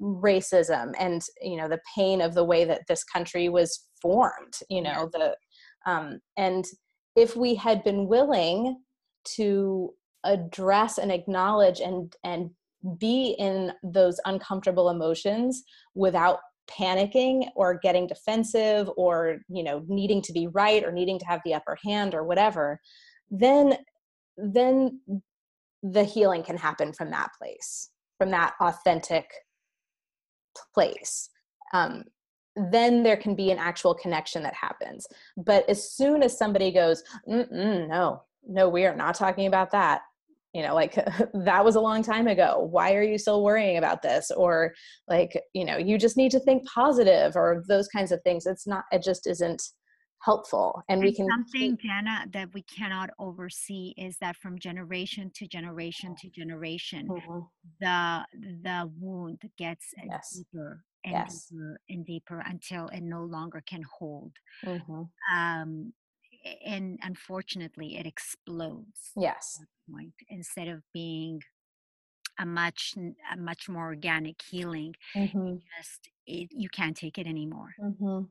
racism 0.00 0.92
and 0.98 1.22
you 1.40 1.56
know 1.56 1.68
the 1.68 1.80
pain 1.94 2.20
of 2.20 2.34
the 2.34 2.44
way 2.44 2.64
that 2.64 2.82
this 2.88 3.04
country 3.04 3.48
was 3.48 3.86
formed 4.00 4.54
you 4.68 4.82
know 4.82 5.08
the 5.12 5.34
um, 5.86 6.18
and 6.36 6.66
if 7.16 7.36
we 7.36 7.54
had 7.54 7.82
been 7.84 8.06
willing 8.06 8.76
to 9.24 9.90
address 10.24 10.98
and 10.98 11.10
acknowledge 11.10 11.80
and 11.80 12.14
and 12.24 12.50
be 12.98 13.34
in 13.38 13.72
those 13.82 14.18
uncomfortable 14.24 14.88
emotions 14.88 15.62
without 15.94 16.38
panicking 16.70 17.46
or 17.56 17.78
getting 17.82 18.06
defensive 18.06 18.88
or 18.96 19.38
you 19.48 19.62
know 19.62 19.82
needing 19.88 20.22
to 20.22 20.32
be 20.32 20.46
right 20.48 20.84
or 20.84 20.92
needing 20.92 21.18
to 21.18 21.26
have 21.26 21.40
the 21.44 21.54
upper 21.54 21.76
hand 21.84 22.14
or 22.14 22.24
whatever 22.24 22.80
then 23.30 23.76
then 24.36 25.00
the 25.82 26.04
healing 26.04 26.42
can 26.42 26.56
happen 26.56 26.92
from 26.92 27.10
that 27.10 27.28
place 27.38 27.90
from 28.18 28.30
that 28.30 28.52
authentic 28.60 29.26
place 30.74 31.30
um, 31.72 32.04
then 32.56 33.02
there 33.02 33.16
can 33.16 33.34
be 33.34 33.50
an 33.50 33.58
actual 33.58 33.94
connection 33.94 34.42
that 34.42 34.54
happens. 34.54 35.06
But 35.36 35.68
as 35.68 35.92
soon 35.92 36.22
as 36.22 36.36
somebody 36.36 36.72
goes 36.72 37.02
no 37.26 38.22
no 38.46 38.68
we 38.68 38.86
are 38.86 38.96
not 38.96 39.14
talking 39.14 39.46
about 39.46 39.70
that 39.70 40.00
you 40.54 40.62
know 40.62 40.74
like 40.74 40.94
that 41.34 41.64
was 41.64 41.76
a 41.76 41.80
long 41.80 42.02
time 42.02 42.26
ago. 42.26 42.68
Why 42.70 42.94
are 42.94 43.02
you 43.02 43.18
still 43.18 43.44
worrying 43.44 43.78
about 43.78 44.02
this? 44.02 44.30
Or 44.30 44.74
like 45.08 45.40
you 45.54 45.64
know 45.64 45.76
you 45.76 45.98
just 45.98 46.16
need 46.16 46.32
to 46.32 46.40
think 46.40 46.66
positive 46.66 47.36
or 47.36 47.64
those 47.68 47.88
kinds 47.88 48.12
of 48.12 48.20
things. 48.22 48.46
It's 48.46 48.66
not 48.66 48.84
it 48.92 49.02
just 49.02 49.26
isn't 49.26 49.62
helpful 50.22 50.82
and, 50.88 50.98
and 50.98 51.08
we 51.08 51.14
can 51.14 51.26
something 51.28 51.78
Jana 51.82 52.26
that 52.32 52.52
we 52.52 52.62
cannot 52.62 53.10
oversee 53.18 53.94
is 53.96 54.16
that 54.20 54.36
from 54.36 54.58
generation 54.58 55.30
to 55.36 55.46
generation 55.46 56.14
to 56.20 56.28
generation 56.28 57.08
mm-hmm. 57.08 57.38
the 57.80 58.24
the 58.62 58.90
wound 58.98 59.40
gets 59.56 59.94
yes. 60.06 60.36
deeper 60.36 60.84
and 61.04 61.12
yes. 61.12 61.46
deeper 61.50 61.80
and 61.88 62.04
deeper 62.04 62.44
until 62.46 62.88
it 62.88 63.02
no 63.02 63.22
longer 63.22 63.62
can 63.66 63.82
hold 63.98 64.32
mm-hmm. 64.64 65.02
um 65.34 65.92
and 66.66 66.98
unfortunately 67.02 67.96
it 67.96 68.06
explodes 68.06 69.12
yes 69.16 69.58
point 69.90 70.12
instead 70.28 70.68
of 70.68 70.82
being 70.92 71.40
a 72.38 72.46
much 72.46 72.94
a 73.32 73.36
much 73.36 73.68
more 73.68 73.86
organic 73.86 74.36
healing 74.50 74.94
mm-hmm. 75.16 75.54
just 75.78 76.10
it, 76.26 76.48
you 76.50 76.68
can't 76.68 76.96
take 76.96 77.18
it 77.18 77.26
anymore 77.26 77.74
mm-hmm. 77.82 78.24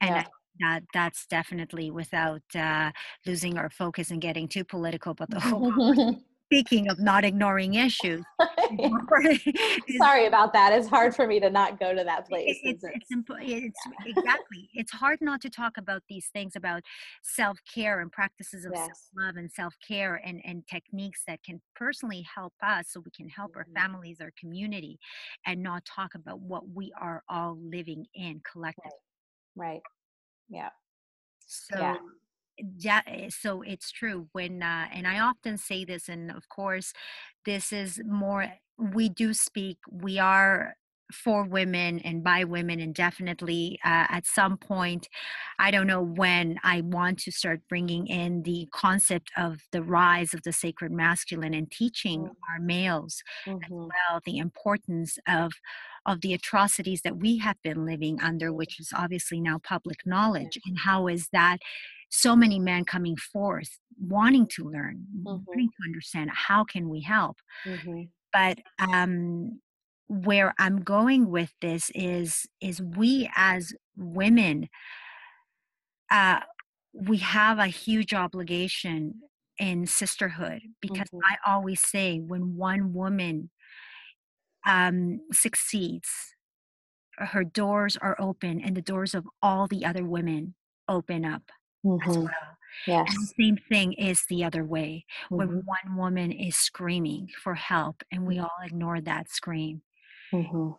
and 0.00 0.10
yeah. 0.10 0.24
That 0.60 0.82
that's 0.92 1.26
definitely 1.26 1.90
without 1.90 2.42
uh, 2.54 2.90
losing 3.26 3.56
our 3.58 3.70
focus 3.70 4.10
and 4.10 4.20
getting 4.20 4.48
too 4.48 4.64
political 4.64 5.14
but 5.14 5.30
the 5.30 5.40
whole 5.40 6.20
speaking 6.50 6.90
of 6.90 6.98
not 6.98 7.24
ignoring 7.24 7.74
issues 7.74 8.24
sorry 9.98 10.26
about 10.26 10.52
that 10.52 10.72
it's 10.72 10.88
hard 10.88 11.14
for 11.14 11.26
me 11.26 11.38
to 11.38 11.48
not 11.48 11.78
go 11.78 11.94
to 11.94 12.02
that 12.02 12.28
place 12.28 12.58
it's, 12.64 12.82
it's, 12.82 12.96
it's 13.08 13.48
yeah. 13.48 13.68
exactly 14.04 14.68
it's 14.74 14.90
hard 14.90 15.18
not 15.20 15.40
to 15.40 15.48
talk 15.48 15.76
about 15.76 16.02
these 16.08 16.26
things 16.32 16.56
about 16.56 16.82
self-care 17.22 18.00
and 18.00 18.10
practices 18.10 18.64
of 18.64 18.72
yes. 18.74 18.86
self-love 18.86 19.36
and 19.36 19.50
self-care 19.50 20.20
and, 20.24 20.40
and 20.44 20.66
techniques 20.66 21.22
that 21.26 21.40
can 21.44 21.60
personally 21.76 22.26
help 22.34 22.52
us 22.62 22.86
so 22.90 23.00
we 23.00 23.12
can 23.12 23.28
help 23.28 23.52
mm-hmm. 23.52 23.60
our 23.60 23.66
families 23.80 24.20
our 24.20 24.32
community 24.38 24.98
and 25.46 25.62
not 25.62 25.84
talk 25.84 26.16
about 26.16 26.40
what 26.40 26.68
we 26.74 26.92
are 27.00 27.22
all 27.28 27.56
living 27.62 28.04
in 28.14 28.40
collectively 28.50 28.90
right, 29.54 29.68
right. 29.68 29.80
Yeah 30.50 30.70
so 31.40 31.78
yeah 31.78 31.96
yeah 32.78 33.00
so 33.28 33.62
it's 33.62 33.90
true 33.90 34.28
when 34.32 34.62
uh, 34.62 34.86
and 34.92 35.06
i 35.06 35.18
often 35.18 35.56
say 35.56 35.84
this 35.84 36.08
and 36.08 36.30
of 36.30 36.48
course 36.48 36.92
this 37.46 37.72
is 37.72 38.00
more 38.04 38.52
we 38.78 39.08
do 39.08 39.32
speak 39.32 39.78
we 39.90 40.18
are 40.18 40.74
for 41.12 41.42
women 41.44 41.98
and 42.00 42.22
by 42.22 42.44
women 42.44 42.78
and 42.78 42.94
definitely 42.94 43.78
uh, 43.84 44.06
at 44.10 44.26
some 44.26 44.56
point 44.56 45.08
i 45.58 45.70
don't 45.70 45.86
know 45.86 46.02
when 46.02 46.58
i 46.62 46.80
want 46.82 47.18
to 47.18 47.32
start 47.32 47.60
bringing 47.68 48.06
in 48.06 48.42
the 48.42 48.68
concept 48.72 49.30
of 49.36 49.60
the 49.72 49.82
rise 49.82 50.34
of 50.34 50.42
the 50.44 50.52
sacred 50.52 50.92
masculine 50.92 51.54
and 51.54 51.70
teaching 51.72 52.20
mm-hmm. 52.20 52.52
our 52.52 52.60
males 52.60 53.22
mm-hmm. 53.46 53.58
as 53.64 53.70
well 53.70 54.20
the 54.24 54.38
importance 54.38 55.18
of 55.26 55.52
of 56.06 56.20
the 56.20 56.32
atrocities 56.32 57.02
that 57.02 57.18
we 57.18 57.38
have 57.38 57.56
been 57.62 57.84
living 57.84 58.20
under 58.20 58.52
which 58.52 58.80
is 58.80 58.92
obviously 58.94 59.40
now 59.40 59.58
public 59.62 59.98
knowledge 60.06 60.58
and 60.66 60.78
how 60.78 61.06
is 61.06 61.28
that 61.32 61.58
so 62.10 62.34
many 62.34 62.58
men 62.58 62.84
coming 62.84 63.16
forth 63.16 63.78
wanting 64.00 64.46
to 64.46 64.64
learn 64.64 65.04
mm-hmm. 65.16 65.38
wanting 65.46 65.68
to 65.68 65.88
understand 65.88 66.30
how 66.32 66.64
can 66.64 66.88
we 66.88 67.00
help 67.00 67.36
mm-hmm. 67.64 68.02
but 68.32 68.58
um 68.78 69.60
where 70.08 70.54
i'm 70.58 70.80
going 70.80 71.30
with 71.30 71.52
this 71.60 71.90
is 71.94 72.46
is 72.60 72.82
we 72.82 73.30
as 73.36 73.72
women 73.96 74.68
uh 76.10 76.40
we 76.92 77.18
have 77.18 77.58
a 77.58 77.66
huge 77.66 78.12
obligation 78.12 79.14
in 79.58 79.86
sisterhood 79.86 80.60
because 80.80 81.08
mm-hmm. 81.08 81.24
i 81.24 81.36
always 81.50 81.80
say 81.86 82.18
when 82.18 82.56
one 82.56 82.92
woman 82.92 83.50
um 84.66 85.20
succeeds 85.32 86.34
her 87.20 87.44
doors 87.44 87.96
are 88.00 88.16
open 88.18 88.60
and 88.60 88.76
the 88.76 88.82
doors 88.82 89.14
of 89.14 89.28
all 89.42 89.66
the 89.66 89.84
other 89.84 90.04
women 90.04 90.54
open 90.88 91.24
up 91.24 91.42
mm-hmm. 91.84 92.10
as 92.10 92.18
well. 92.18 92.30
Yes. 92.86 93.08
And 93.08 93.28
the 93.28 93.44
same 93.44 93.58
thing 93.68 93.92
is 93.94 94.24
the 94.28 94.44
other 94.44 94.64
way 94.64 95.04
mm-hmm. 95.26 95.36
when 95.36 95.48
one 95.64 95.96
woman 95.96 96.32
is 96.32 96.56
screaming 96.56 97.28
for 97.42 97.54
help 97.54 98.02
and 98.10 98.26
we 98.26 98.38
all 98.38 98.50
ignore 98.64 99.00
that 99.00 99.28
scream. 99.28 99.82
Mm-hmm. 100.32 100.70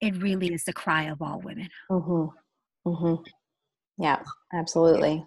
It 0.00 0.22
really 0.22 0.52
is 0.52 0.64
the 0.64 0.72
cry 0.72 1.04
of 1.04 1.22
all 1.22 1.40
women. 1.40 1.68
Mm-hmm. 1.90 2.88
Mm-hmm. 2.88 3.22
Yeah, 3.98 4.22
absolutely. 4.52 5.24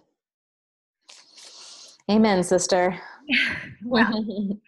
Amen, 2.10 2.42
sister. 2.42 3.00
well, 3.84 4.24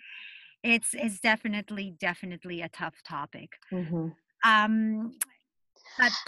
it's 0.63 0.95
it's 0.95 1.21
definitely 1.21 1.95
definitely 1.99 2.63
a 2.63 2.69
tough 2.69 3.03
topic. 3.05 3.51
Mm-hmm. 3.73 4.09
Um, 4.45 5.13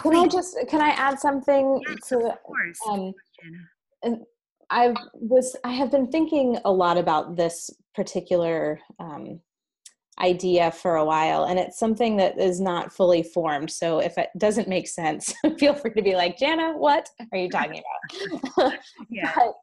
can 0.01 0.15
I 0.15 0.27
just 0.27 0.57
can 0.69 0.81
I 0.81 0.89
add 0.89 1.19
something 1.19 1.81
yes, 1.87 2.09
to 2.09 2.17
of 2.17 2.43
course. 2.43 2.79
Um, 2.89 3.13
and 4.03 4.19
I 4.69 4.93
was 5.13 5.55
I 5.63 5.71
have 5.71 5.91
been 5.91 6.11
thinking 6.11 6.57
a 6.65 6.71
lot 6.71 6.97
about 6.97 7.35
this 7.35 7.69
particular 7.93 8.79
um, 8.99 9.39
idea 10.19 10.71
for 10.71 10.95
a 10.95 11.05
while, 11.05 11.45
and 11.45 11.59
it's 11.59 11.79
something 11.79 12.17
that 12.17 12.39
is 12.39 12.59
not 12.59 12.93
fully 12.93 13.23
formed. 13.23 13.69
So 13.69 13.99
if 13.99 14.17
it 14.17 14.29
doesn't 14.37 14.67
make 14.67 14.87
sense, 14.87 15.33
feel 15.57 15.73
free 15.73 15.93
to 15.93 16.01
be 16.01 16.15
like, 16.15 16.37
Jana, 16.37 16.73
what 16.77 17.09
are 17.31 17.37
you 17.37 17.49
talking 17.49 17.81
about? 18.57 18.73
yeah. 19.09 19.33
but, 19.35 19.53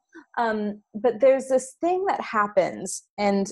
um, 0.41 0.81
but 0.93 1.19
there's 1.19 1.47
this 1.47 1.75
thing 1.81 2.05
that 2.05 2.21
happens, 2.21 3.03
and 3.17 3.51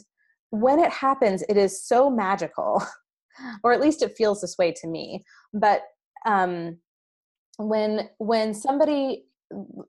when 0.52 0.80
it 0.80 0.92
happens, 0.92 1.44
it 1.50 1.58
is 1.58 1.84
so 1.84 2.10
magical, 2.10 2.84
or 3.64 3.74
at 3.74 3.82
least 3.82 4.04
it 4.04 4.16
feels 4.16 4.42
this 4.42 4.58
way 4.58 4.72
to 4.74 4.88
me. 4.88 5.24
But 5.54 5.82
um, 6.26 6.78
when 7.58 8.10
when 8.18 8.54
somebody 8.54 9.26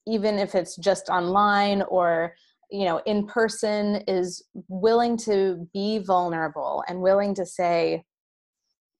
even 0.06 0.38
if 0.38 0.54
it's 0.54 0.76
just 0.76 1.08
online 1.08 1.82
or 1.82 2.34
you 2.70 2.84
know 2.84 3.00
in 3.06 3.26
person 3.26 4.02
is 4.08 4.42
willing 4.68 5.16
to 5.16 5.68
be 5.72 5.98
vulnerable 5.98 6.82
and 6.88 7.00
willing 7.00 7.34
to 7.34 7.46
say 7.46 8.04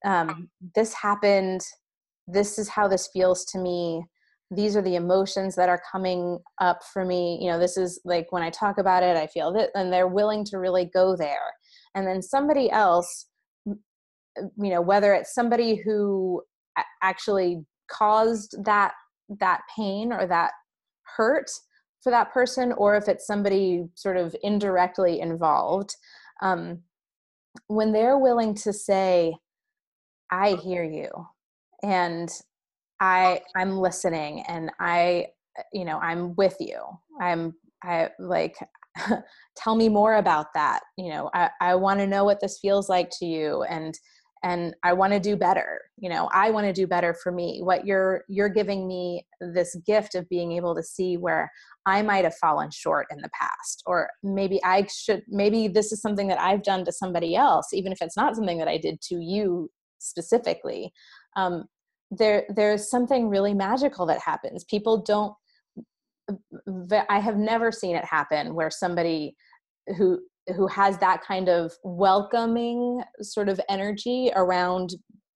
um, 0.04 0.48
this 0.74 0.92
happened 0.92 1.60
this 2.28 2.58
is 2.58 2.68
how 2.68 2.86
this 2.86 3.08
feels 3.12 3.44
to 3.44 3.58
me 3.58 4.04
these 4.54 4.76
are 4.76 4.82
the 4.82 4.96
emotions 4.96 5.54
that 5.56 5.68
are 5.68 5.82
coming 5.90 6.38
up 6.60 6.80
for 6.92 7.04
me. 7.04 7.38
You 7.40 7.50
know 7.50 7.58
this 7.58 7.76
is 7.76 8.00
like 8.04 8.30
when 8.30 8.42
i 8.42 8.50
talk 8.50 8.78
about 8.78 9.02
it 9.02 9.16
i 9.16 9.26
feel 9.26 9.52
that 9.54 9.70
and 9.74 9.92
they're 9.92 10.08
willing 10.08 10.44
to 10.46 10.58
really 10.58 10.90
go 10.92 11.16
there. 11.16 11.52
And 11.94 12.06
then 12.06 12.22
somebody 12.22 12.70
else 12.70 13.26
you 14.36 14.70
know 14.70 14.80
whether 14.80 15.12
it's 15.12 15.34
somebody 15.34 15.76
who 15.76 16.42
actually 17.02 17.64
caused 17.90 18.56
that 18.64 18.92
that 19.28 19.60
pain 19.74 20.12
or 20.12 20.26
that 20.26 20.52
hurt 21.16 21.50
for 22.02 22.10
that 22.10 22.32
person 22.32 22.72
or 22.72 22.96
if 22.96 23.08
it's 23.08 23.26
somebody 23.26 23.84
sort 23.94 24.16
of 24.16 24.34
indirectly 24.42 25.20
involved 25.20 25.94
um, 26.40 26.80
when 27.66 27.92
they're 27.92 28.18
willing 28.18 28.54
to 28.54 28.72
say 28.72 29.34
i 30.30 30.54
hear 30.62 30.82
you 30.82 31.08
and 31.82 32.30
i 33.02 33.40
i'm 33.56 33.76
listening 33.76 34.42
and 34.48 34.70
i 34.80 35.26
you 35.72 35.84
know 35.84 35.98
i'm 35.98 36.34
with 36.36 36.56
you. 36.60 36.80
I'm 37.20 37.54
i 37.84 38.08
like 38.18 38.56
tell 39.56 39.74
me 39.74 39.88
more 39.88 40.16
about 40.16 40.46
that. 40.54 40.80
You 40.96 41.10
know 41.10 41.30
i, 41.34 41.50
I 41.60 41.74
want 41.74 42.00
to 42.00 42.06
know 42.06 42.24
what 42.24 42.40
this 42.40 42.58
feels 42.60 42.88
like 42.88 43.10
to 43.18 43.26
you 43.26 43.64
and 43.64 43.98
and 44.44 44.74
i 44.82 44.92
want 44.92 45.12
to 45.12 45.20
do 45.20 45.36
better. 45.36 45.80
You 45.98 46.08
know 46.10 46.30
i 46.32 46.50
want 46.50 46.66
to 46.66 46.72
do 46.72 46.86
better 46.86 47.12
for 47.12 47.32
me. 47.32 47.60
What 47.62 47.84
you're 47.84 48.22
you're 48.28 48.48
giving 48.48 48.86
me 48.86 49.26
this 49.40 49.76
gift 49.84 50.14
of 50.14 50.28
being 50.28 50.52
able 50.52 50.74
to 50.74 50.82
see 50.82 51.16
where 51.16 51.50
i 51.84 52.00
might 52.00 52.24
have 52.24 52.36
fallen 52.36 52.70
short 52.70 53.08
in 53.10 53.18
the 53.18 53.30
past 53.38 53.82
or 53.86 54.08
maybe 54.22 54.62
i 54.62 54.86
should 54.86 55.20
maybe 55.26 55.66
this 55.66 55.90
is 55.90 56.00
something 56.00 56.28
that 56.28 56.40
i've 56.40 56.62
done 56.62 56.84
to 56.84 56.92
somebody 56.92 57.34
else 57.34 57.72
even 57.72 57.90
if 57.90 58.00
it's 58.00 58.16
not 58.16 58.36
something 58.36 58.56
that 58.56 58.68
i 58.68 58.78
did 58.78 59.00
to 59.00 59.16
you 59.16 59.68
specifically. 60.02 60.92
Um, 61.36 61.64
there 62.12 62.44
there's 62.54 62.88
something 62.90 63.28
really 63.28 63.54
magical 63.54 64.06
that 64.06 64.20
happens 64.20 64.64
people 64.64 65.02
don't 65.02 65.34
i 67.08 67.18
have 67.18 67.36
never 67.36 67.72
seen 67.72 67.96
it 67.96 68.04
happen 68.04 68.54
where 68.54 68.70
somebody 68.70 69.34
who 69.96 70.20
who 70.56 70.66
has 70.66 70.98
that 70.98 71.22
kind 71.22 71.48
of 71.48 71.72
welcoming 71.84 73.02
sort 73.20 73.48
of 73.48 73.60
energy 73.68 74.30
around 74.34 74.90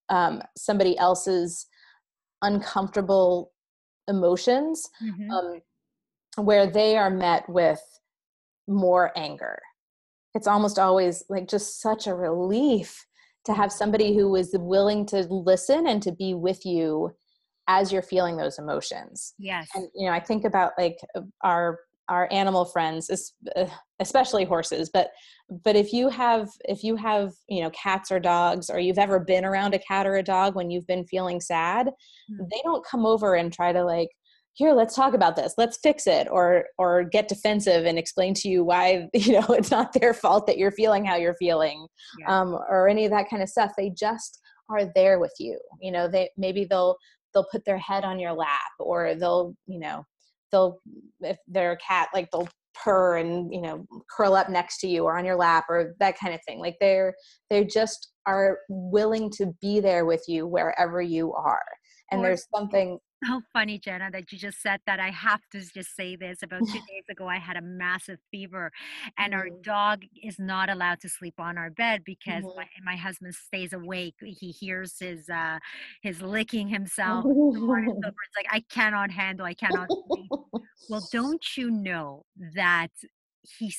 um, 0.09 0.41
somebody 0.57 0.97
else's 0.97 1.65
uncomfortable 2.41 3.51
emotions 4.07 4.87
mm-hmm. 5.03 5.31
um, 5.31 5.61
where 6.45 6.67
they 6.67 6.97
are 6.97 7.09
met 7.09 7.47
with 7.49 7.81
more 8.67 9.11
anger 9.17 9.57
it's 10.35 10.47
almost 10.47 10.77
always 10.77 11.23
like 11.29 11.47
just 11.47 11.81
such 11.81 12.05
a 12.05 12.13
relief 12.13 13.06
to 13.47 13.53
have 13.53 13.71
somebody 13.71 14.15
who 14.15 14.35
is 14.35 14.51
willing 14.59 15.05
to 15.07 15.25
listen 15.29 15.87
and 15.87 16.03
to 16.03 16.11
be 16.11 16.33
with 16.33 16.65
you 16.65 17.11
as 17.67 17.91
you're 17.91 18.01
feeling 18.01 18.37
those 18.37 18.59
emotions 18.59 19.33
yes 19.39 19.67
and 19.73 19.87
you 19.95 20.07
know 20.07 20.13
i 20.13 20.19
think 20.19 20.45
about 20.45 20.71
like 20.77 20.97
our 21.43 21.79
our 22.09 22.27
animal 22.31 22.63
friends 22.65 23.33
uh, 23.55 23.65
especially 23.99 24.45
horses 24.45 24.89
but 24.93 25.09
but 25.63 25.75
if 25.75 25.91
you 25.91 26.09
have 26.09 26.49
if 26.65 26.83
you 26.83 26.95
have 26.95 27.33
you 27.49 27.61
know 27.61 27.69
cats 27.71 28.11
or 28.11 28.19
dogs 28.19 28.69
or 28.69 28.79
you've 28.79 28.97
ever 28.99 29.19
been 29.19 29.43
around 29.43 29.73
a 29.73 29.79
cat 29.79 30.05
or 30.05 30.17
a 30.17 30.23
dog 30.23 30.55
when 30.55 30.69
you've 30.69 30.87
been 30.87 31.05
feeling 31.05 31.41
sad 31.41 31.87
mm-hmm. 31.87 32.43
they 32.51 32.61
don't 32.63 32.85
come 32.85 33.05
over 33.05 33.35
and 33.35 33.53
try 33.53 33.73
to 33.73 33.83
like 33.83 34.09
here 34.57 34.73
let's 34.73 34.95
talk 34.95 35.13
about 35.13 35.35
this. 35.35 35.53
Let's 35.55 35.77
fix 35.77 36.07
it 36.07 36.27
or 36.31 36.65
or 36.79 37.03
get 37.03 37.27
defensive 37.27 37.85
and 37.85 37.99
explain 37.99 38.33
to 38.35 38.49
you 38.49 38.63
why 38.63 39.07
you 39.13 39.33
know 39.33 39.45
it's 39.49 39.71
not 39.71 39.93
their 39.93 40.13
fault 40.13 40.47
that 40.47 40.57
you're 40.57 40.71
feeling 40.71 41.05
how 41.05 41.15
you're 41.15 41.35
feeling 41.35 41.87
yeah. 42.19 42.41
um, 42.41 42.57
or 42.67 42.89
any 42.89 43.05
of 43.05 43.11
that 43.11 43.29
kind 43.29 43.43
of 43.43 43.49
stuff. 43.49 43.71
They 43.77 43.91
just 43.91 44.39
are 44.69 44.91
there 44.95 45.19
with 45.19 45.33
you. 45.39 45.59
You 45.79 45.91
know 45.91 46.07
they 46.07 46.29
maybe 46.37 46.65
they'll 46.65 46.97
they'll 47.33 47.47
put 47.51 47.63
their 47.65 47.77
head 47.77 48.03
on 48.03 48.19
your 48.19 48.33
lap 48.33 48.71
or 48.79 49.13
they'll 49.13 49.53
you 49.67 49.79
know 49.79 50.03
they'll 50.51 50.79
if 51.21 51.37
they're 51.47 51.73
a 51.73 51.77
cat 51.77 52.09
like 52.13 52.29
they'll 52.31 52.49
purr 52.83 53.17
and 53.17 53.53
you 53.53 53.61
know 53.61 53.85
curl 54.15 54.33
up 54.33 54.49
next 54.49 54.79
to 54.79 54.87
you 54.87 55.03
or 55.03 55.17
on 55.17 55.25
your 55.25 55.35
lap 55.35 55.65
or 55.69 55.93
that 55.99 56.17
kind 56.17 56.33
of 56.33 56.39
thing. 56.47 56.59
Like 56.59 56.77
they're 56.81 57.13
they 57.51 57.63
just 57.63 58.11
are 58.25 58.57
willing 58.69 59.29
to 59.37 59.53
be 59.61 59.79
there 59.81 60.05
with 60.05 60.23
you 60.27 60.47
wherever 60.47 60.99
you 60.99 61.33
are. 61.33 61.63
And 62.11 62.23
there's 62.23 62.47
something 62.55 62.99
so 63.25 63.41
funny, 63.51 63.79
Jana, 63.79 64.09
that 64.11 64.31
you 64.31 64.37
just 64.37 64.61
said 64.61 64.79
that. 64.85 64.99
I 64.99 65.09
have 65.09 65.41
to 65.51 65.59
just 65.59 65.95
say 65.95 66.15
this. 66.15 66.43
About 66.43 66.59
two 66.59 66.65
days 66.87 67.03
ago, 67.09 67.27
I 67.27 67.37
had 67.37 67.57
a 67.57 67.61
massive 67.61 68.19
fever, 68.31 68.71
and 69.17 69.33
mm-hmm. 69.33 69.39
our 69.39 69.49
dog 69.61 70.03
is 70.23 70.37
not 70.39 70.69
allowed 70.69 70.99
to 71.01 71.09
sleep 71.09 71.35
on 71.39 71.57
our 71.57 71.69
bed 71.69 72.03
because 72.05 72.43
mm-hmm. 72.43 72.57
my, 72.57 72.67
my 72.83 72.95
husband 72.95 73.33
stays 73.35 73.73
awake. 73.73 74.15
He 74.21 74.51
hears 74.51 74.99
his 74.99 75.29
uh, 75.29 75.59
his 76.01 76.21
licking 76.21 76.67
himself. 76.67 77.25
it's 77.27 78.05
like 78.37 78.47
I 78.51 78.63
cannot 78.69 79.11
handle. 79.11 79.45
I 79.45 79.53
cannot. 79.53 79.87
Sleep. 79.89 80.29
well, 80.89 81.07
don't 81.11 81.57
you 81.57 81.71
know 81.71 82.25
that 82.55 82.91
he 83.41 83.73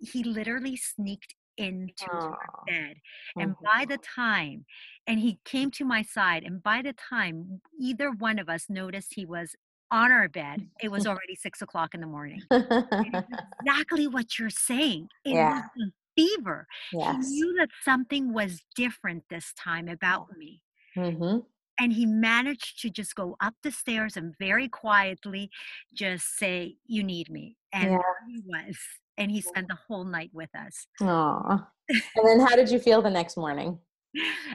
he 0.00 0.24
literally 0.24 0.76
sneaked 0.76 1.34
into 1.56 2.10
our 2.10 2.38
bed. 2.66 2.96
And 3.36 3.52
mm-hmm. 3.52 3.64
by 3.64 3.84
the 3.84 3.98
time, 3.98 4.64
and 5.06 5.20
he 5.20 5.38
came 5.44 5.70
to 5.72 5.84
my 5.84 6.02
side, 6.02 6.44
and 6.44 6.62
by 6.62 6.82
the 6.82 6.92
time 6.92 7.60
either 7.78 8.10
one 8.10 8.38
of 8.38 8.48
us 8.48 8.66
noticed 8.68 9.14
he 9.14 9.26
was 9.26 9.54
on 9.90 10.12
our 10.12 10.28
bed, 10.28 10.68
it 10.82 10.90
was 10.90 11.06
already 11.06 11.34
six 11.34 11.62
o'clock 11.62 11.94
in 11.94 12.00
the 12.00 12.06
morning. 12.06 12.42
exactly 12.50 14.06
what 14.06 14.38
you're 14.38 14.50
saying. 14.50 15.08
It 15.24 15.34
yeah. 15.34 15.62
was 15.76 15.90
fever. 16.16 16.66
Yes. 16.92 17.28
He 17.28 17.34
knew 17.34 17.56
that 17.58 17.68
something 17.82 18.32
was 18.32 18.60
different 18.76 19.24
this 19.30 19.52
time 19.54 19.88
about 19.88 20.36
me. 20.36 20.62
Mm-hmm. 20.96 21.38
And 21.78 21.92
he 21.94 22.04
managed 22.04 22.80
to 22.82 22.90
just 22.90 23.14
go 23.14 23.36
up 23.40 23.54
the 23.62 23.72
stairs 23.72 24.16
and 24.16 24.34
very 24.38 24.68
quietly 24.68 25.50
just 25.94 26.36
say, 26.36 26.76
You 26.86 27.02
need 27.02 27.30
me. 27.30 27.56
And 27.72 27.92
yeah. 27.92 27.98
he 28.28 28.42
was 28.44 28.76
and 29.20 29.30
he 29.30 29.40
spent 29.40 29.68
the 29.68 29.78
whole 29.86 30.04
night 30.04 30.30
with 30.32 30.50
us. 30.56 30.86
Aww. 31.00 31.66
And 31.88 32.26
then 32.26 32.40
how 32.40 32.56
did 32.56 32.70
you 32.70 32.80
feel 32.80 33.02
the 33.02 33.10
next 33.10 33.36
morning? 33.36 33.78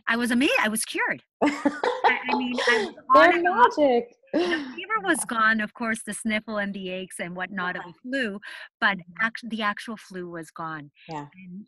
I 0.08 0.18
was 0.18 0.32
amazed. 0.32 0.54
I 0.60 0.68
was 0.68 0.84
cured. 0.84 1.22
I, 1.42 2.20
I, 2.30 2.38
mean, 2.38 2.56
I 2.68 3.30
was 3.30 3.78
magic. 3.78 4.14
The 4.34 4.74
fever 4.76 5.00
was 5.02 5.24
gone, 5.28 5.62
of 5.62 5.74
course, 5.74 6.02
the 6.06 6.14
sniffle 6.14 6.58
and 6.58 6.74
the 6.74 6.90
aches 6.90 7.20
and 7.20 7.38
whatnot 7.38 7.78
of 7.78 7.84
the 7.84 7.94
flu, 8.02 8.40
but 8.82 8.98
mm-hmm. 8.98 9.48
the 9.48 9.62
actual 9.62 9.96
flu 9.96 10.30
was 10.30 10.52
gone. 10.52 10.92
Yeah. 11.08 11.28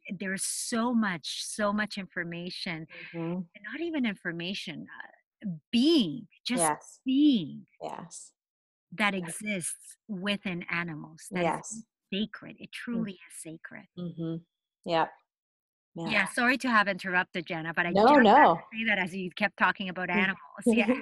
And 0.10 0.20
there's 0.20 0.43
so 0.43 0.93
much, 0.93 1.43
so 1.45 1.72
much 1.72 1.98
information, 1.98 2.88
mm-hmm. 3.16 3.39
not 3.72 3.82
even 3.82 4.06
information, 4.06 4.88
uh, 5.45 5.50
being, 5.72 6.28
just 6.45 6.64
yes. 6.64 7.00
being. 7.06 7.68
Yes. 7.82 8.32
That 8.98 9.14
exists 9.14 9.98
within 10.10 10.66
animals. 10.70 11.28
Yes 11.32 11.84
sacred. 12.14 12.58
It 12.60 12.70
mm. 12.70 12.72
truly 12.72 13.12
is 13.14 13.41
sacred. 13.41 13.86
Mm-hmm. 13.97 14.36
Yeah. 14.86 15.08
yeah. 15.95 16.10
Yeah. 16.10 16.28
Sorry 16.28 16.58
to 16.60 16.70
have 16.70 16.88
interrupted, 16.88 17.45
Jana, 17.45 17.74
but 17.76 17.86
I 17.86 17.91
no, 17.91 18.16
no. 18.16 18.60
say 18.74 18.86
that 18.86 18.97
as 18.97 19.16
you 19.16 19.30
kept 19.32 19.58
talking 19.58 19.89
about 19.89 20.10
animals. 20.10 20.38
Yeah. 20.66 20.93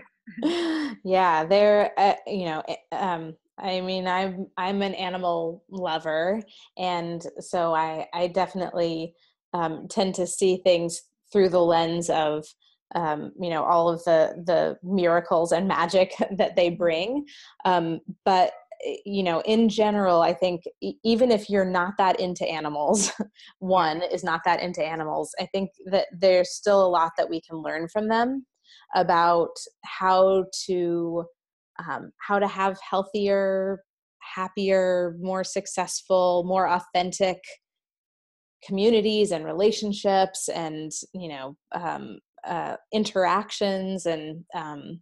yeah, 1.03 1.45
they're 1.45 1.91
uh, 1.97 2.15
you 2.25 2.45
know, 2.45 2.63
um, 2.91 3.35
I 3.57 3.81
mean, 3.81 4.07
I'm 4.07 4.47
I'm 4.57 4.81
an 4.81 4.95
animal 4.95 5.63
lover, 5.69 6.41
and 6.77 7.25
so 7.39 7.75
I 7.75 8.07
I 8.13 8.27
definitely 8.27 9.13
um, 9.53 9.87
tend 9.87 10.15
to 10.15 10.27
see 10.27 10.57
things 10.57 11.01
through 11.31 11.49
the 11.49 11.61
lens 11.61 12.09
of 12.09 12.45
um, 12.95 13.31
you 13.39 13.49
know 13.49 13.63
all 13.63 13.89
of 13.89 14.03
the 14.03 14.43
the 14.45 14.77
miracles 14.83 15.51
and 15.51 15.67
magic 15.67 16.13
that 16.37 16.55
they 16.55 16.69
bring 16.69 17.25
um, 17.65 17.99
but 18.23 18.51
you 19.05 19.23
know 19.23 19.41
in 19.41 19.69
general 19.69 20.21
i 20.21 20.33
think 20.33 20.63
even 21.03 21.31
if 21.31 21.49
you're 21.49 21.65
not 21.65 21.93
that 21.97 22.19
into 22.19 22.47
animals 22.47 23.11
one 23.59 24.01
is 24.11 24.23
not 24.23 24.41
that 24.45 24.61
into 24.61 24.83
animals 24.83 25.33
i 25.39 25.45
think 25.53 25.69
that 25.85 26.07
there's 26.19 26.51
still 26.51 26.85
a 26.85 26.87
lot 26.87 27.11
that 27.17 27.29
we 27.29 27.41
can 27.41 27.57
learn 27.57 27.87
from 27.87 28.07
them 28.07 28.45
about 28.95 29.55
how 29.83 30.45
to 30.65 31.23
um, 31.87 32.11
how 32.19 32.39
to 32.39 32.47
have 32.47 32.77
healthier 32.87 33.83
happier 34.35 35.15
more 35.19 35.43
successful 35.43 36.43
more 36.45 36.67
authentic 36.69 37.37
communities 38.65 39.31
and 39.31 39.45
relationships 39.45 40.49
and 40.49 40.91
you 41.13 41.29
know 41.29 41.55
um, 41.73 42.19
uh, 42.47 42.75
interactions 42.93 44.05
and 44.05 44.43
um, 44.53 45.01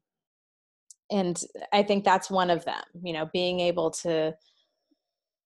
and 1.14 1.42
i 1.72 1.82
think 1.82 2.04
that's 2.04 2.30
one 2.30 2.50
of 2.50 2.66
them 2.66 2.84
you 3.04 3.14
know 3.14 3.30
being 3.32 3.60
able 3.60 3.90
to 3.90 4.34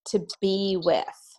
to 0.05 0.26
be 0.41 0.78
with 0.82 1.38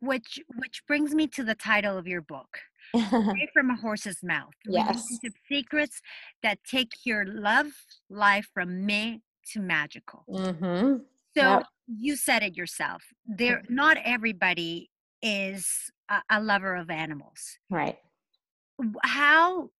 which 0.00 0.38
which 0.56 0.82
brings 0.86 1.14
me 1.14 1.26
to 1.26 1.42
the 1.44 1.54
title 1.54 1.96
of 1.96 2.06
your 2.06 2.20
book 2.20 2.58
Away 2.94 3.48
from 3.52 3.70
a 3.70 3.76
horse's 3.76 4.18
mouth 4.22 4.52
yes 4.66 5.02
secrets 5.48 6.00
that 6.42 6.58
take 6.70 6.92
your 7.04 7.24
love 7.26 7.68
life 8.10 8.46
from 8.52 8.84
me 8.84 9.22
to 9.52 9.60
magical 9.60 10.24
mm-hmm. 10.28 10.98
so 11.36 11.42
yep. 11.42 11.66
you 11.88 12.14
said 12.14 12.42
it 12.42 12.56
yourself 12.56 13.02
there 13.26 13.58
mm-hmm. 13.58 13.74
not 13.74 13.96
everybody 14.04 14.90
is 15.22 15.66
a, 16.10 16.20
a 16.30 16.40
lover 16.40 16.76
of 16.76 16.90
animals 16.90 17.58
right 17.70 17.98
how 19.02 19.70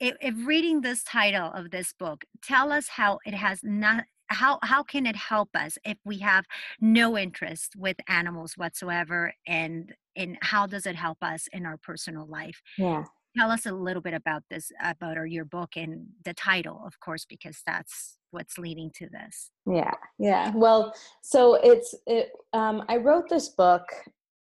if, 0.00 0.16
if 0.20 0.34
reading 0.46 0.80
this 0.80 1.02
title 1.02 1.50
of 1.52 1.70
this 1.70 1.92
book 1.98 2.24
tell 2.42 2.72
us 2.72 2.88
how 2.88 3.18
it 3.24 3.34
has 3.34 3.60
not 3.62 4.04
how 4.28 4.58
how 4.62 4.82
can 4.82 5.06
it 5.06 5.16
help 5.16 5.50
us 5.54 5.78
if 5.84 5.98
we 6.04 6.18
have 6.18 6.44
no 6.80 7.16
interest 7.16 7.74
with 7.76 7.96
animals 8.08 8.54
whatsoever 8.56 9.32
and 9.46 9.94
and 10.16 10.38
how 10.42 10.66
does 10.66 10.86
it 10.86 10.96
help 10.96 11.18
us 11.22 11.48
in 11.52 11.66
our 11.66 11.76
personal 11.76 12.26
life? 12.26 12.60
Yeah. 12.78 13.04
Tell 13.36 13.50
us 13.50 13.66
a 13.66 13.72
little 13.72 14.02
bit 14.02 14.14
about 14.14 14.44
this 14.48 14.70
about 14.82 15.16
our, 15.16 15.26
your 15.26 15.44
book 15.44 15.70
and 15.76 16.06
the 16.24 16.34
title 16.34 16.82
of 16.86 16.98
course 17.00 17.24
because 17.24 17.62
that's 17.66 18.16
what's 18.30 18.58
leading 18.58 18.90
to 18.96 19.08
this. 19.08 19.50
Yeah 19.66 19.94
yeah. 20.18 20.52
Well 20.54 20.94
so 21.22 21.54
it's 21.62 21.94
it 22.06 22.30
um, 22.52 22.84
i 22.88 22.96
wrote 22.96 23.28
this 23.28 23.50
book 23.50 23.86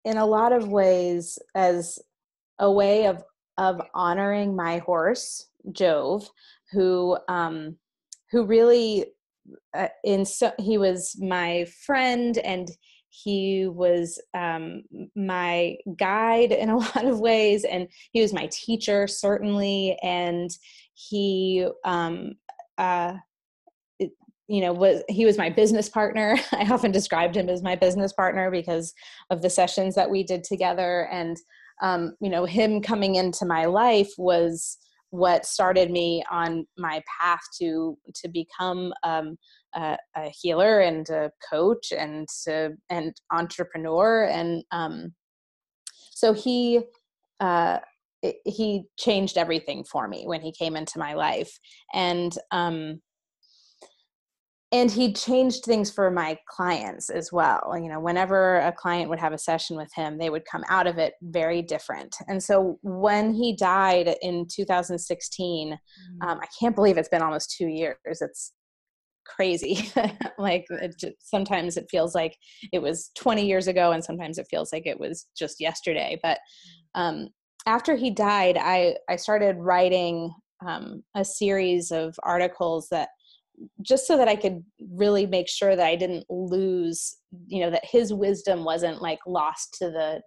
in 0.05 0.17
a 0.17 0.27
lot 0.27 0.53
of 0.53 0.69
ways 0.69 1.39
as 1.55 1.99
a 2.59 2.71
way 2.71 3.07
of 3.07 3.23
of 3.61 3.81
honoring 3.95 4.57
my 4.57 4.79
horse 4.79 5.47
Jove, 5.71 6.29
who 6.73 7.17
um, 7.29 7.77
who 8.33 8.45
really 8.45 9.07
uh, 9.75 9.89
in 10.03 10.25
so 10.25 10.53
he 10.59 10.79
was 10.79 11.17
my 11.21 11.67
friend 11.85 12.39
and 12.39 12.71
he 13.11 13.67
was 13.67 14.21
um, 14.35 14.83
my 15.15 15.77
guide 15.97 16.53
in 16.53 16.71
a 16.71 16.77
lot 16.79 17.05
of 17.05 17.21
ways 17.21 17.65
and 17.65 17.89
he 18.13 18.23
was 18.23 18.33
my 18.33 18.49
teacher 18.53 19.07
certainly 19.07 19.97
and 20.03 20.51
he 20.95 21.67
um, 21.85 22.33
uh, 22.79 23.15
it, 23.99 24.13
you 24.49 24.63
know 24.63 24.73
was 24.73 25.03
he 25.09 25.27
was 25.27 25.37
my 25.37 25.51
business 25.51 25.89
partner. 25.89 26.39
I 26.53 26.67
often 26.71 26.93
described 26.93 27.37
him 27.37 27.51
as 27.51 27.63
my 27.63 27.77
business 27.77 28.13
partner 28.15 28.51
because 28.51 28.95
of 29.29 29.43
the 29.43 29.51
sessions 29.51 29.95
that 29.97 30.11
we 30.11 30.23
did 30.23 30.45
together 30.45 31.09
and 31.13 31.37
um, 31.83 32.15
you 32.21 32.31
know 32.31 32.45
him 32.45 32.81
coming 32.81 33.17
into 33.17 33.45
my 33.45 33.67
life 33.67 34.11
was 34.19 34.79
what 35.11 35.45
started 35.45 35.91
me 35.91 36.23
on 36.31 36.67
my 36.79 37.03
path 37.21 37.41
to 37.59 37.99
to 38.15 38.29
become 38.29 38.93
um, 39.03 39.37
a, 39.75 39.97
a, 40.17 40.31
healer 40.41 40.81
and 40.81 41.09
a 41.11 41.31
coach 41.49 41.93
and 41.97 42.29
to, 42.45 42.73
and 42.89 43.15
entrepreneur. 43.33 44.25
And 44.25 44.65
um, 44.71 45.15
so 46.11 46.33
he 46.33 46.81
uh, 47.41 47.79
he 48.45 48.85
changed 48.99 49.39
everything 49.39 49.85
for 49.85 50.07
me 50.07 50.25
when 50.27 50.43
he 50.43 50.53
came 50.53 50.77
into 50.77 50.99
my 50.99 51.15
life. 51.15 51.59
And 51.95 52.37
um, 52.51 53.01
and 54.73 54.91
he 54.91 55.13
changed 55.13 55.65
things 55.65 55.91
for 55.91 56.11
my 56.11 56.39
clients 56.49 57.11
as 57.11 57.33
well. 57.33 57.73
You 57.75 57.89
know 57.89 58.01
whenever 58.01 58.59
a 58.59 58.73
client 58.73 59.11
would 59.11 59.19
have 59.19 59.33
a 59.33 59.39
session 59.39 59.77
with 59.77 59.93
him 59.95 60.19
they 60.19 60.31
would 60.31 60.45
come 60.45 60.65
out 60.69 60.87
of 60.87 60.99
it 60.99 61.15
very 61.23 61.63
different. 61.63 62.17
And 62.29 62.43
so 62.43 62.79
when 62.83 63.35
he 63.35 63.57
died 63.57 64.15
in 64.23 64.47
2016 64.49 65.73
mm-hmm. 65.73 66.29
um, 66.29 66.39
i 66.43 66.47
can't 66.59 66.75
believe 66.75 66.99
it's 66.99 67.09
been 67.09 67.23
almost 67.23 67.55
two 67.57 67.69
years. 67.69 67.97
It's 68.05 68.53
crazy. 69.27 69.91
Like 70.39 70.65
it 70.71 70.95
just, 70.99 71.17
sometimes 71.21 71.77
it 71.77 71.85
feels 71.91 72.15
like 72.15 72.35
it 72.73 72.81
was 72.81 73.11
20 73.15 73.47
years 73.47 73.69
ago 73.69 73.93
and 73.93 74.03
sometimes 74.03 74.39
it 74.39 74.47
feels 74.49 74.73
like 74.73 74.87
it 74.87 74.99
was 74.99 75.27
just 75.37 75.61
yesterday. 75.61 76.19
But 76.23 76.39
mm. 76.97 77.01
um, 77.01 77.29
after 77.67 77.95
he 77.95 78.11
died 78.11 78.57
i 78.59 78.95
i 79.09 79.17
started 79.17 79.57
writing 79.59 80.33
um, 80.67 81.03
a 81.15 81.25
series 81.25 81.91
of 81.91 82.15
articles 82.23 82.89
that 82.91 83.09
just 83.83 84.07
so 84.07 84.17
that 84.17 84.29
I 84.29 84.37
could 84.37 84.65
really 84.93 85.27
make 85.27 85.49
sure 85.49 85.77
that 85.77 85.87
I 85.87 85.97
didn't 85.97 86.25
lose, 86.29 87.17
you 87.47 87.61
know, 87.61 87.71
that 87.71 87.85
his 87.85 88.13
wisdom 88.13 88.65
wasn't 88.65 89.03
like 89.03 89.19
lost 89.27 89.77
to 89.79 89.91
the, 89.91 90.23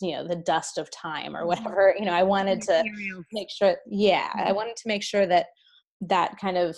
you 0.00 0.12
know, 0.12 0.26
the 0.26 0.36
dust 0.36 0.78
of 0.78 0.90
time 0.90 1.34
or 1.36 1.40
mm-hmm. 1.40 1.48
whatever. 1.48 1.94
You 1.98 2.04
know, 2.04 2.12
I 2.12 2.22
wanted 2.22 2.60
to 2.62 2.84
make 3.32 3.48
sure, 3.50 3.76
yeah, 3.86 4.30
I 4.34 4.38
mm-hmm. 4.38 4.56
wanted 4.56 4.76
to 4.76 4.88
make 4.88 5.02
sure 5.02 5.26
that 5.26 5.46
that 6.02 6.36
kind 6.40 6.56
of 6.56 6.76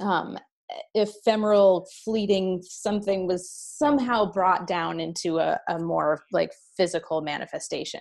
um, 0.00 0.38
ephemeral 0.94 1.88
fleeting 2.04 2.62
something 2.62 3.26
was 3.26 3.50
somehow 3.50 4.30
brought 4.30 4.66
down 4.66 5.00
into 5.00 5.38
a, 5.38 5.58
a 5.68 5.78
more 5.78 6.22
like 6.32 6.52
physical 6.76 7.20
manifestation. 7.20 8.00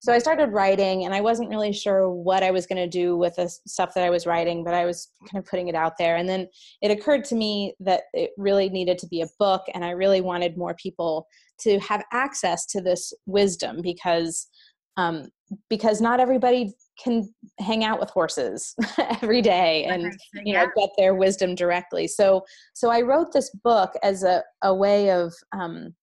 So 0.00 0.12
i 0.12 0.18
started 0.18 0.52
writing 0.52 1.04
and 1.04 1.14
i 1.14 1.20
wasn't 1.20 1.48
really 1.48 1.72
sure 1.72 2.10
what 2.10 2.42
i 2.42 2.50
was 2.50 2.66
going 2.66 2.76
to 2.78 2.88
do 2.88 3.16
with 3.16 3.36
the 3.36 3.48
stuff 3.66 3.94
that 3.94 4.04
i 4.04 4.10
was 4.10 4.26
writing 4.26 4.62
but 4.62 4.74
i 4.74 4.84
was 4.84 5.08
kind 5.30 5.42
of 5.42 5.48
putting 5.48 5.68
it 5.68 5.74
out 5.74 5.96
there. 5.98 6.16
And 6.16 6.28
then 6.28 6.48
it 6.82 6.90
occurred 6.90 7.24
to 7.26 7.34
me 7.34 7.74
that 7.80 8.02
it 8.12 8.30
really 8.36 8.68
needed 8.68 8.98
to 8.98 9.06
be 9.08 9.22
a 9.22 9.28
book 9.38 9.62
and 9.74 9.84
i 9.84 9.90
really 9.90 10.20
wanted 10.20 10.56
more 10.56 10.74
people 10.74 11.26
to 11.60 11.78
have 11.80 12.04
access 12.12 12.66
to 12.66 12.80
this 12.80 13.12
wisdom 13.26 13.80
because 13.82 14.48
um, 14.96 15.28
because 15.68 16.00
not 16.00 16.20
everybody 16.20 16.74
can 17.02 17.32
hang 17.58 17.84
out 17.84 18.00
with 18.00 18.10
horses 18.10 18.74
every 19.22 19.40
day 19.40 19.84
and 19.84 20.16
you 20.44 20.52
know 20.52 20.66
get 20.76 20.90
their 20.98 21.14
wisdom 21.14 21.54
directly. 21.54 22.06
So 22.06 22.44
so 22.74 22.90
i 22.90 23.00
wrote 23.00 23.32
this 23.32 23.50
book 23.62 23.92
as 24.02 24.22
a, 24.22 24.42
a 24.62 24.74
way 24.74 25.10
of 25.10 25.32
um, 25.52 25.94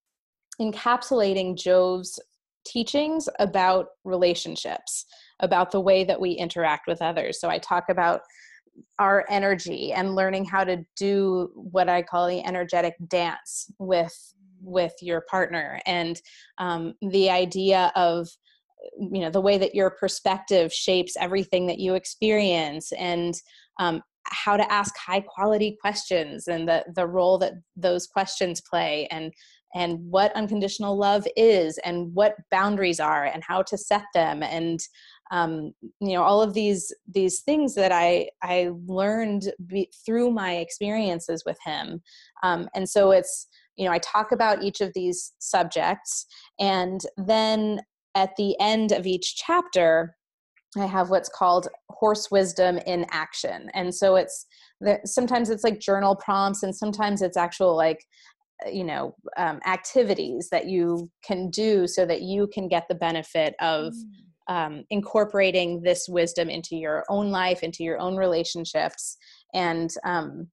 encapsulating 0.61 1.57
jove's 1.57 2.19
teachings 2.65 3.29
about 3.39 3.87
relationships 4.03 5.05
about 5.41 5.69
the 5.69 5.81
way 5.81 6.03
that 6.03 6.19
we 6.19 6.31
interact 6.31 6.87
with 6.87 7.01
others. 7.01 7.39
So 7.39 7.49
i 7.49 7.57
talk 7.57 7.85
about 7.89 8.21
our 8.99 9.25
energy 9.29 9.93
and 9.93 10.15
learning 10.15 10.43
how 10.43 10.63
to 10.65 10.83
do 10.97 11.49
what 11.55 11.87
i 11.87 12.01
call 12.01 12.27
the 12.27 12.43
energetic 12.45 12.93
dance 13.07 13.71
with 13.79 14.33
with 14.61 14.93
your 15.01 15.21
partner 15.21 15.79
and 15.85 16.21
um, 16.57 16.93
the 17.01 17.29
idea 17.29 17.91
of 17.95 18.27
you 18.97 19.21
know 19.21 19.29
the 19.29 19.41
way 19.41 19.57
that 19.57 19.75
your 19.75 19.89
perspective 19.89 20.71
shapes 20.71 21.15
everything 21.19 21.67
that 21.67 21.79
you 21.79 21.95
experience 21.95 22.91
and 22.93 23.35
um, 23.79 24.01
how 24.27 24.57
to 24.57 24.71
ask 24.71 24.95
high 24.97 25.19
quality 25.21 25.77
questions 25.79 26.47
and 26.47 26.67
the 26.67 26.83
the 26.95 27.05
role 27.05 27.37
that 27.37 27.53
those 27.75 28.07
questions 28.07 28.61
play 28.61 29.07
and 29.11 29.31
and 29.75 29.99
what 30.09 30.31
unconditional 30.35 30.97
love 30.97 31.27
is 31.35 31.77
and 31.79 32.11
what 32.13 32.35
boundaries 32.49 33.01
are 33.01 33.25
and 33.25 33.43
how 33.43 33.61
to 33.61 33.77
set 33.77 34.05
them. 34.13 34.41
And 34.41 34.79
um, 35.31 35.73
you 35.99 36.13
know 36.13 36.21
all 36.21 36.41
of 36.41 36.53
these 36.53 36.93
these 37.11 37.41
things 37.41 37.73
that 37.73 37.91
i 37.91 38.29
i 38.43 38.69
learned 38.85 39.51
be, 39.65 39.89
through 40.05 40.29
my 40.29 40.57
experiences 40.57 41.43
with 41.45 41.57
him. 41.65 42.01
Um, 42.43 42.69
and 42.75 42.87
so 42.87 43.09
it's 43.09 43.47
you 43.75 43.85
know 43.85 43.91
i 43.91 43.97
talk 43.97 44.31
about 44.31 44.61
each 44.61 44.81
of 44.81 44.93
these 44.93 45.33
subjects 45.39 46.27
and 46.59 47.01
then 47.17 47.81
at 48.15 48.35
the 48.37 48.55
end 48.59 48.91
of 48.91 49.05
each 49.05 49.35
chapter, 49.35 50.15
I 50.77 50.85
have 50.85 51.09
what's 51.09 51.29
called 51.29 51.67
horse 51.89 52.29
wisdom 52.31 52.77
in 52.79 53.05
action. 53.11 53.69
And 53.73 53.93
so 53.93 54.15
it's 54.15 54.45
sometimes 55.05 55.49
it's 55.49 55.63
like 55.63 55.79
journal 55.79 56.15
prompts, 56.15 56.63
and 56.63 56.75
sometimes 56.75 57.21
it's 57.21 57.37
actual 57.37 57.75
like 57.75 58.05
uh, 58.65 58.69
you 58.69 58.83
know 58.83 59.15
um, 59.37 59.59
activities 59.65 60.49
that 60.51 60.67
you 60.67 61.09
can 61.23 61.49
do 61.49 61.87
so 61.87 62.05
that 62.05 62.21
you 62.21 62.47
can 62.53 62.67
get 62.67 62.85
the 62.89 62.95
benefit 62.95 63.55
of 63.59 63.93
mm. 63.93 64.53
um, 64.53 64.83
incorporating 64.89 65.81
this 65.81 66.07
wisdom 66.09 66.49
into 66.49 66.75
your 66.75 67.03
own 67.09 67.31
life 67.31 67.63
into 67.63 67.83
your 67.83 67.99
own 67.99 68.15
relationships 68.15 69.17
and 69.53 69.89
um, 70.05 70.47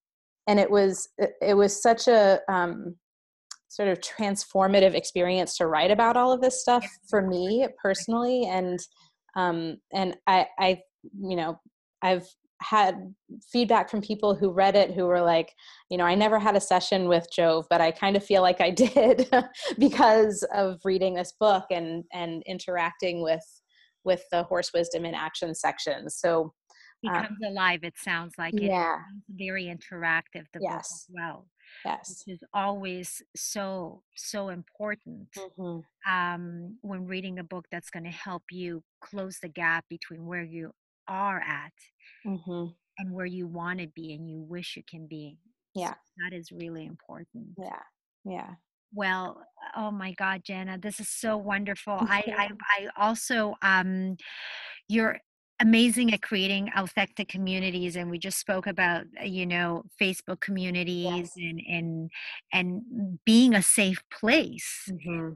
and 0.49 0.59
it 0.59 0.71
was 0.71 1.09
it 1.41 1.57
was 1.57 1.81
such 1.81 2.09
a 2.09 2.41
um, 2.49 2.97
sort 3.73 3.89
of 3.89 4.01
transformative 4.01 4.95
experience 4.95 5.57
to 5.57 5.67
write 5.67 5.91
about 5.91 6.17
all 6.17 6.33
of 6.33 6.41
this 6.41 6.61
stuff 6.61 6.87
for 7.09 7.23
me 7.23 7.67
personally. 7.83 8.47
And 8.47 8.79
um 9.35 9.79
and 9.95 10.15
i 10.27 10.47
i 10.59 10.79
you 11.19 11.35
know 11.35 11.59
i've 12.03 12.27
had 12.61 13.15
feedback 13.51 13.89
from 13.89 14.03
people 14.03 14.35
who 14.35 14.53
read 14.53 14.77
it 14.77 14.93
who 14.93 15.07
were 15.07 15.23
like 15.23 15.55
you 15.89 15.97
know 15.97 16.05
i 16.05 16.15
never 16.15 16.39
had 16.39 16.55
a 16.55 16.61
session 16.61 17.09
with 17.09 17.27
jove 17.35 17.65
but 17.71 17.81
i 17.81 17.91
kind 17.91 18.15
of 18.15 18.23
feel 18.23 18.43
like 18.43 18.61
i 18.61 18.69
did 18.85 19.27
because 19.79 20.47
of 20.55 20.79
reading 20.85 21.15
this 21.15 21.33
book 21.41 21.65
and 21.71 22.05
and 22.13 22.43
interacting 22.47 23.23
with 23.23 23.43
with 24.05 24.25
the 24.31 24.43
horse 24.45 24.73
wisdom 24.75 25.05
in 25.05 25.15
action 25.15 25.55
section. 25.55 26.11
So 26.11 26.53
becomes 27.03 27.39
um, 27.45 27.53
alive 27.53 27.81
it 27.83 27.95
sounds 27.99 28.35
like. 28.39 28.55
It 28.55 28.63
yeah. 28.63 28.97
very 29.31 29.65
interactive 29.65 30.47
the 30.53 30.61
yes. 30.61 30.71
book 30.71 30.79
as 30.79 31.07
well 31.11 31.47
yes. 31.85 32.25
which 32.27 32.35
is 32.35 32.45
always 32.53 33.23
so 33.37 34.03
so 34.17 34.49
important 34.49 35.29
mm-hmm. 35.37 36.13
um, 36.13 36.77
when 36.83 37.07
reading 37.07 37.39
a 37.39 37.45
book 37.45 37.67
that's 37.71 37.91
going 37.91 38.05
to 38.05 38.11
help 38.11 38.43
you 38.51 38.83
close 39.01 39.39
the 39.43 39.49
gap 39.49 39.85
between 39.89 40.27
where 40.27 40.43
you 40.45 40.71
are 41.09 41.41
at 41.41 41.73
mm-hmm. 42.27 42.67
and 42.99 43.13
where 43.13 43.27
you 43.27 43.47
want 43.47 43.81
to 43.81 43.89
be 43.89 44.15
and 44.15 44.29
you 44.29 44.41
wish 44.41 44.77
you 44.77 44.83
can 44.89 45.07
be. 45.07 45.39
Yeah. 45.75 45.93
so 45.93 45.95
that 46.25 46.37
is 46.37 46.53
really 46.53 46.85
important. 46.87 47.47
Yeah 47.59 47.81
yeah. 48.25 48.51
Well 48.95 49.43
oh 49.77 49.91
my 49.91 50.13
god 50.13 50.43
jana 50.45 50.79
this 50.79 51.01
is 51.01 51.09
so 51.09 51.37
wonderful. 51.37 51.97
I, 52.01 52.23
I 52.37 52.51
i 52.79 52.89
also 53.03 53.55
um 53.63 54.17
you're 54.89 55.19
amazing 55.63 56.13
at 56.13 56.21
creating 56.21 56.69
authentic 56.77 57.29
communities 57.29 57.97
and 57.97 58.11
we 58.11 58.19
just 58.19 58.39
spoke 58.39 58.67
about 58.67 59.05
uh, 59.21 59.25
you 59.25 59.47
know 59.47 59.85
facebook 60.01 60.41
communities 60.41 61.05
yes. 61.05 61.37
and 61.37 61.63
and 61.69 62.11
and 62.53 63.19
being 63.25 63.55
a 63.55 63.63
safe 63.63 64.03
place 64.11 64.91
mm-hmm. 64.91 65.31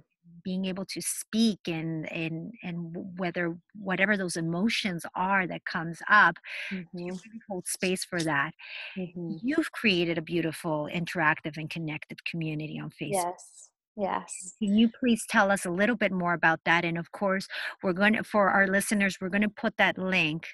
being 0.44 0.64
able 0.64 0.84
to 0.84 1.00
speak 1.00 1.60
and 1.68 2.10
and 2.12 2.52
and 2.64 2.96
whether 3.18 3.56
whatever 3.74 4.16
those 4.16 4.36
emotions 4.36 5.06
are 5.14 5.46
that 5.46 5.64
comes 5.64 6.02
up 6.10 6.36
mm-hmm. 6.72 7.08
hold 7.48 7.66
space 7.68 8.04
for 8.04 8.20
that 8.20 8.52
mm-hmm. 8.98 9.36
you've 9.42 9.70
created 9.70 10.18
a 10.18 10.22
beautiful 10.22 10.88
interactive 10.92 11.56
and 11.56 11.70
connected 11.70 12.24
community 12.24 12.80
on 12.80 12.90
facebook 12.90 13.12
yes 13.12 13.70
Yes. 13.96 14.54
Can 14.62 14.74
you 14.74 14.90
please 15.00 15.24
tell 15.28 15.50
us 15.50 15.64
a 15.64 15.70
little 15.70 15.96
bit 15.96 16.12
more 16.12 16.34
about 16.34 16.60
that? 16.64 16.84
And 16.84 16.98
of 16.98 17.12
course, 17.12 17.48
we're 17.82 17.94
going 17.94 18.12
to, 18.12 18.24
for 18.24 18.50
our 18.50 18.66
listeners, 18.66 19.18
we're 19.20 19.30
going 19.30 19.42
to 19.42 19.48
put 19.48 19.76
that 19.78 19.96
link 19.96 20.46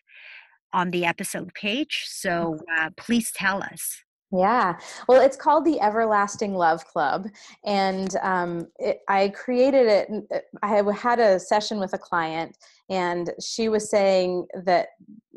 on 0.73 0.91
the 0.91 1.05
episode 1.05 1.53
page. 1.55 2.05
So 2.07 2.59
uh, 2.79 2.91
please 2.97 3.33
tell 3.33 3.63
us. 3.63 4.03
Yeah, 4.35 4.79
well, 5.09 5.21
it's 5.21 5.37
called 5.37 5.67
the 5.67 5.79
Everlasting 5.83 6.55
Love 6.55 6.87
Club, 6.87 7.27
and 7.67 8.17
um, 8.23 8.67
it, 8.79 9.01
I 9.07 9.29
created 9.29 9.87
it. 9.87 10.09
Uh, 10.35 10.39
I 10.63 10.93
had 10.95 11.19
a 11.19 11.39
session 11.39 11.79
with 11.79 11.93
a 11.93 11.99
client, 11.99 12.57
and 12.89 13.31
she 13.45 13.69
was 13.69 13.91
saying 13.91 14.47
that 14.65 14.89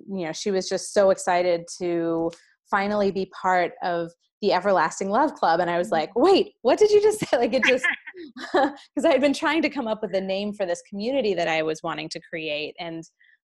you 0.07 0.25
know 0.25 0.31
she 0.31 0.49
was 0.49 0.69
just 0.69 0.93
so 0.93 1.09
excited 1.09 1.65
to 1.79 2.31
finally 2.71 3.11
be 3.11 3.29
part 3.41 3.73
of 3.83 4.13
the 4.45 4.53
everlasting 4.53 5.09
love 5.09 5.33
club 5.33 5.59
and 5.59 5.71
i 5.71 5.77
was 5.77 5.89
like 5.89 6.09
mm-hmm. 6.11 6.23
wait 6.23 6.53
what 6.61 6.77
did 6.77 6.91
you 6.91 7.01
just 7.01 7.19
say? 7.19 7.25
Like 7.37 7.53
it 7.53 7.63
just 7.67 7.85
because 8.53 9.05
i 9.05 9.11
had 9.11 9.21
been 9.21 9.33
trying 9.33 9.61
to 9.63 9.69
come 9.69 9.87
up 9.87 10.01
with 10.01 10.13
a 10.13 10.21
name 10.21 10.53
for 10.53 10.65
this 10.65 10.83
community 10.87 11.33
that 11.33 11.47
i 11.47 11.63
was 11.63 11.81
wanting 11.81 12.09
to 12.09 12.21
create 12.29 12.75
and 12.79 13.03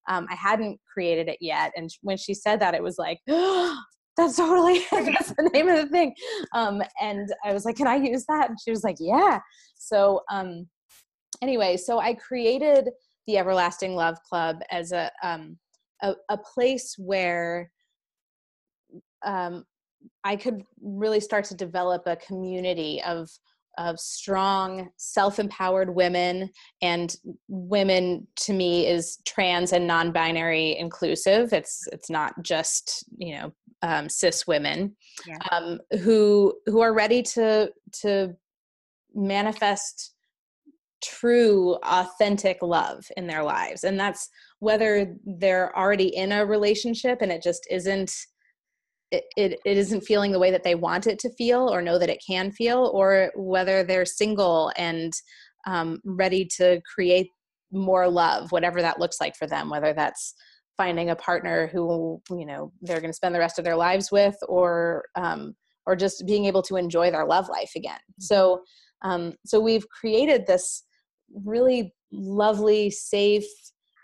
um, 0.10 0.28
i 0.30 0.36
hadn't 0.36 0.80
created 0.91 1.28
it 1.28 1.38
yet 1.41 1.72
and 1.76 1.89
when 2.02 2.18
she 2.18 2.34
said 2.34 2.60
that 2.60 2.76
it 2.76 2.84
was 2.84 2.97
like 2.97 3.20
oh, 3.30 3.78
that's 4.18 4.38
totally 4.38 4.86
that's 4.91 5.30
the 5.30 5.49
name 5.54 5.70
of 5.70 5.78
the 5.78 5.88
thing. 5.88 6.14
Um, 6.54 6.84
and 7.02 7.34
i 7.43 7.54
was 7.54 7.66
like 7.66 7.78
can 7.78 7.88
i 7.88 7.95
use 7.95 8.26
that? 8.28 8.49
And 8.49 8.58
she 8.64 8.70
was 8.70 8.84
like 8.84 8.97
yeah. 8.99 9.39
So 9.76 10.22
um, 10.30 10.68
anyway 11.41 11.78
so 11.78 11.99
i 11.99 12.14
created 12.14 12.89
the 13.26 13.38
everlasting 13.38 13.95
love 13.95 14.18
club 14.28 14.60
as 14.70 14.91
a 14.91 15.10
um, 15.24 15.58
a, 16.04 16.14
a 16.30 16.38
place 16.38 16.95
where 16.97 17.72
um, 19.26 19.64
I 20.24 20.36
could 20.36 20.64
really 20.82 21.20
start 21.20 21.45
to 21.45 21.56
develop 21.56 22.04
a 22.06 22.16
community 22.16 23.02
of 23.04 23.30
of 23.78 23.99
strong 23.99 24.89
self-empowered 24.97 25.95
women 25.95 26.49
and 26.82 27.16
women 27.47 28.28
to 28.36 28.54
me 28.54 28.86
is 28.86 29.20
trans 29.26 29.72
and 29.72 29.88
non-binary 29.88 30.78
inclusive 30.78 31.54
it's 31.54 31.88
it's 31.91 32.10
not 32.10 32.34
just 32.43 33.06
you 33.18 33.36
know 33.36 33.54
um, 33.82 34.10
cis 34.10 34.45
women 34.45 34.95
yeah. 35.26 35.38
um, 35.52 35.80
who 36.02 36.54
who 36.66 36.82
are 36.82 36.93
ready 36.93 37.24
to 37.24 37.72
to 37.93 38.36
manifest 39.16 40.14
true 41.02 41.78
authentic 41.84 42.58
love 42.62 43.06
in 43.18 43.26
their 43.26 43.41
lives 43.41 43.84
and 43.84 43.99
that's 43.99 44.30
whether 44.60 45.16
they're 45.26 45.76
already 45.78 46.16
in 46.16 46.32
a 46.32 46.45
relationship 46.45 47.20
and 47.22 47.32
it 47.32 47.41
just 47.41 47.66
isn't 47.72 48.14
it, 49.12 49.26
it, 49.36 49.59
it 49.66 49.78
isn't 49.78 50.01
feeling 50.01 50.32
the 50.32 50.39
way 50.39 50.51
that 50.51 50.64
they 50.64 50.76
want 50.76 51.07
it 51.07 51.20
to 51.20 51.34
feel 51.38 51.68
or 51.68 51.82
know 51.82 51.99
that 51.99 52.09
it 52.09 52.24
can 52.26 52.51
feel, 52.51 52.89
or 52.93 53.32
whether 53.36 53.84
they're 53.84 54.05
single 54.05 54.72
and 54.78 55.14
um, 55.68 55.99
ready 56.05 56.47
to 56.57 56.82
create 56.93 57.28
more 57.72 58.09
love, 58.09 58.51
whatever 58.51 58.82
that 58.82 58.99
looks 58.99 59.22
like 59.22 59.36
for 59.36 59.47
them, 59.47 59.70
whether 59.70 59.93
that's 59.93 60.34
finding 60.78 61.09
a 61.09 61.16
partner 61.16 61.68
who 61.68 62.22
you 62.32 62.45
know 62.45 62.72
they're 62.82 63.01
going 63.01 63.12
to 63.12 63.16
spend 63.16 63.36
the 63.36 63.39
rest 63.39 63.59
of 63.59 63.66
their 63.66 63.76
lives 63.76 64.12
with, 64.12 64.36
or 64.47 65.03
um, 65.16 65.53
or 65.86 65.95
just 65.95 66.26
being 66.26 66.45
able 66.45 66.62
to 66.62 66.78
enjoy 66.78 67.12
their 67.12 67.26
love 67.26 67.49
life 67.49 67.72
again. 67.76 67.99
So 68.20 68.62
um, 69.03 69.34
so 69.45 69.59
we've 69.59 69.88
created 69.89 70.45
this 70.45 70.84
really 71.34 71.93
lovely, 72.12 72.89
safe, 72.89 73.45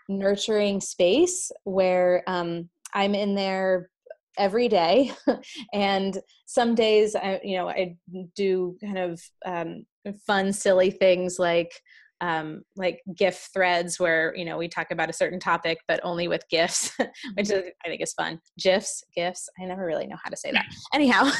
nurturing 0.08 0.80
space 0.80 1.50
where 1.64 2.22
um, 2.26 2.68
I'm 2.94 3.14
in 3.14 3.34
there 3.34 3.90
every 4.38 4.68
day. 4.68 5.12
And 5.72 6.18
some 6.48 6.74
days 6.74 7.14
i 7.14 7.38
you 7.44 7.56
know 7.56 7.68
i 7.68 7.94
do 8.34 8.76
kind 8.82 8.98
of 8.98 9.22
um, 9.44 9.84
fun 10.26 10.52
silly 10.52 10.90
things 10.90 11.38
like 11.38 11.72
um, 12.20 12.62
like 12.74 13.00
GIF 13.14 13.48
threads 13.54 14.00
where 14.00 14.34
you 14.34 14.44
know 14.44 14.58
we 14.58 14.66
talk 14.66 14.90
about 14.90 15.10
a 15.10 15.12
certain 15.12 15.38
topic 15.38 15.78
but 15.86 16.00
only 16.02 16.26
with 16.26 16.42
gifs 16.50 16.90
which 17.34 17.50
is, 17.50 17.62
i 17.84 17.88
think 17.88 18.02
is 18.02 18.14
fun. 18.14 18.40
Gifs 18.58 19.04
gifs 19.14 19.48
i 19.60 19.64
never 19.66 19.84
really 19.84 20.06
know 20.06 20.16
how 20.24 20.30
to 20.30 20.36
say 20.36 20.50
that. 20.50 20.64
Anyhow 20.94 21.30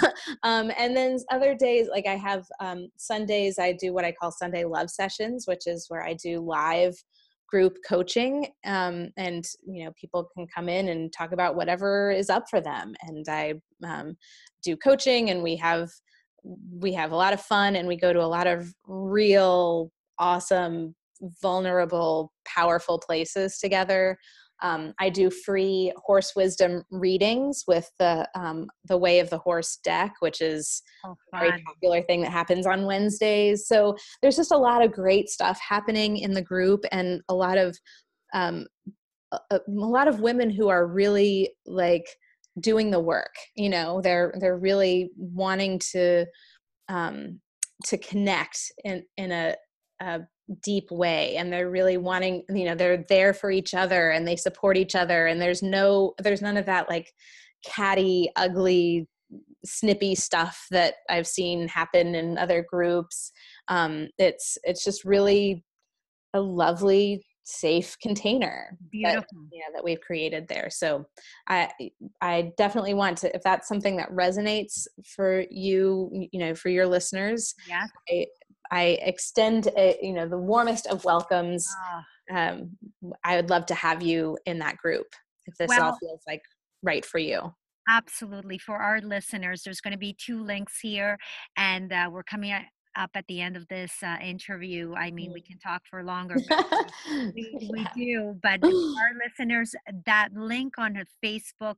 um, 0.45 0.71
and 0.79 0.97
then 0.97 1.19
other 1.33 1.55
days 1.55 1.89
like 1.91 2.07
i 2.07 2.15
have 2.15 2.45
um, 2.61 2.89
sundays 2.97 3.59
i 3.59 3.73
do 3.73 3.93
what 3.93 4.05
i 4.05 4.13
call 4.13 4.31
sunday 4.31 4.65
love 4.65 4.91
sessions 4.91 5.47
which 5.49 5.67
is 5.67 5.87
where 5.89 6.05
i 6.05 6.13
do 6.13 6.39
live 6.39 6.95
group 7.49 7.77
coaching 7.87 8.47
um, 8.65 9.09
and 9.17 9.45
you 9.67 9.85
know 9.85 9.93
people 10.01 10.29
can 10.35 10.47
come 10.55 10.69
in 10.69 10.89
and 10.89 11.13
talk 11.13 11.33
about 11.33 11.57
whatever 11.57 12.11
is 12.11 12.31
up 12.31 12.45
for 12.49 12.61
them 12.61 12.95
and 13.03 13.27
i 13.29 13.55
um, 13.85 14.17
do 14.63 14.77
coaching 14.77 15.31
and 15.31 15.43
we 15.43 15.57
have 15.57 15.89
we 16.79 16.93
have 16.93 17.13
a 17.13 17.17
lot 17.17 17.33
of 17.33 17.41
fun 17.41 17.77
and 17.77 17.89
we 17.89 17.97
go 17.97 18.13
to 18.13 18.23
a 18.23 18.27
lot 18.27 18.47
of 18.47 18.73
real 18.87 19.91
awesome 20.19 20.95
vulnerable 21.43 22.33
powerful 22.47 22.99
places 22.99 23.59
together 23.59 24.17
um, 24.63 24.93
I 24.99 25.09
do 25.09 25.31
free 25.31 25.93
horse 25.97 26.33
wisdom 26.35 26.83
readings 26.91 27.65
with 27.69 27.91
the 27.99 28.29
um, 28.35 28.69
the 28.87 28.97
Way 28.97 29.21
of 29.21 29.31
the 29.31 29.39
Horse 29.39 29.79
deck, 29.85 30.15
which 30.21 30.41
is 30.41 30.83
oh, 31.05 31.17
a 31.35 31.39
very 31.39 31.63
popular 31.63 32.03
thing 32.03 32.23
that 32.23 32.33
happens 32.33 32.67
on 32.67 32.87
Wednesdays. 32.87 33.67
So 33.69 33.97
there's 34.21 34.37
just 34.37 34.53
a 34.53 34.59
lot 34.59 34.85
of 34.85 34.93
great 34.93 35.29
stuff 35.29 35.59
happening 35.67 36.19
in 36.19 36.33
the 36.33 36.43
group, 36.43 36.85
and 36.91 37.21
a 37.29 37.35
lot 37.35 37.59
of 37.59 37.79
um, 38.35 38.67
a, 39.33 39.39
a 39.51 39.61
lot 39.67 40.09
of 40.09 40.21
women 40.21 40.51
who 40.51 40.69
are 40.69 40.87
really 40.87 41.51
like 41.67 42.07
doing 42.61 42.91
the 42.91 43.01
work. 43.01 43.35
You 43.55 43.69
know, 43.69 44.01
they're 44.03 44.35
they're 44.41 44.59
really 44.59 45.11
wanting 45.17 45.81
to 45.93 46.27
um, 46.89 47.41
to 47.85 47.99
connect 47.99 48.59
in 48.85 49.05
in 49.17 49.31
a, 49.31 49.55
a 50.01 50.21
deep 50.63 50.91
way 50.91 51.37
and 51.37 51.53
they're 51.53 51.71
really 51.71 51.97
wanting 51.99 52.43
you 52.49 52.65
know 52.65 52.75
they're 52.75 53.05
there 53.09 53.35
for 53.35 53.51
each 53.51 53.75
other 53.75 54.11
and 54.11 54.27
they 54.27 54.37
support 54.37 54.77
each 54.77 54.95
other 54.95 55.27
and 55.27 55.41
there's 55.41 55.63
no 55.63 56.15
there's 56.19 56.41
none 56.41 56.57
of 56.57 56.67
that 56.67 56.89
like 56.89 57.13
catty 57.67 58.31
ugly 58.37 59.07
snippy 59.65 60.15
stuff 60.15 60.67
that 60.71 60.95
i've 61.11 61.27
seen 61.27 61.69
happen 61.69 62.15
in 62.15 62.39
other 62.39 62.65
groups. 62.69 63.33
Um 63.69 64.09
it's 64.19 64.57
it's 64.65 64.85
just 64.85 65.05
really 65.05 65.65
a 66.35 66.41
lovely 66.41 67.25
safe 67.45 67.97
container 68.01 68.77
Beautiful. 68.91 69.23
that 69.23 69.27
you 69.53 69.61
know 69.61 69.73
that 69.75 69.85
we've 69.85 70.01
created 70.01 70.47
there. 70.49 70.69
So 70.71 71.07
i 71.49 71.69
i 72.21 72.53
definitely 72.57 72.95
want 72.95 73.19
to 73.19 73.35
if 73.35 73.43
that's 73.43 73.69
something 73.69 73.97
that 73.97 74.11
resonates 74.11 74.87
for 75.05 75.45
you 75.51 76.29
you 76.33 76.39
know 76.39 76.55
for 76.55 76.69
your 76.69 76.87
listeners 76.87 77.55
yeah 77.69 77.87
I, 78.11 78.27
I 78.71 78.99
extend 79.03 79.69
a, 79.77 79.97
you 80.03 80.13
know 80.13 80.29
the 80.29 80.39
warmest 80.39 80.87
of 80.87 81.05
welcomes. 81.05 81.67
Ah. 81.81 82.05
Um, 82.31 82.77
I 83.25 83.37
would 83.37 83.49
love 83.49 83.65
to 83.67 83.75
have 83.75 84.03
you 84.03 84.37
in 84.45 84.59
that 84.59 84.77
group 84.77 85.07
if 85.47 85.55
this 85.57 85.69
well, 85.69 85.85
all 85.85 85.99
feels 85.99 86.21
like 86.27 86.43
right 86.83 87.05
for 87.05 87.19
you. 87.19 87.55
Absolutely. 87.89 88.59
For 88.59 88.77
our 88.77 89.01
listeners, 89.01 89.63
there's 89.65 89.81
going 89.81 89.93
to 89.93 89.99
be 89.99 90.15
two 90.15 90.43
links 90.43 90.81
here, 90.83 91.17
and 91.57 91.93
uh, 91.93 92.11
we're 92.13 92.23
coming 92.23 92.53
up 92.53 93.11
at 93.15 93.25
the 93.29 93.41
end 93.41 93.57
of 93.57 93.67
this 93.69 93.93
uh, 94.03 94.17
interview. 94.23 94.93
I 94.95 95.11
mean, 95.11 95.33
we 95.33 95.41
mm. 95.41 95.47
can 95.47 95.59
talk 95.59 95.83
for 95.89 96.03
longer, 96.03 96.37
but 96.49 96.93
we, 97.35 97.59
yeah. 97.61 97.69
we 97.71 97.87
do. 97.95 98.39
But 98.43 98.63
our 98.65 99.13
listeners, 99.25 99.75
that 100.05 100.31
link 100.35 100.75
on 100.79 100.97
her 100.97 101.05
Facebook 101.25 101.77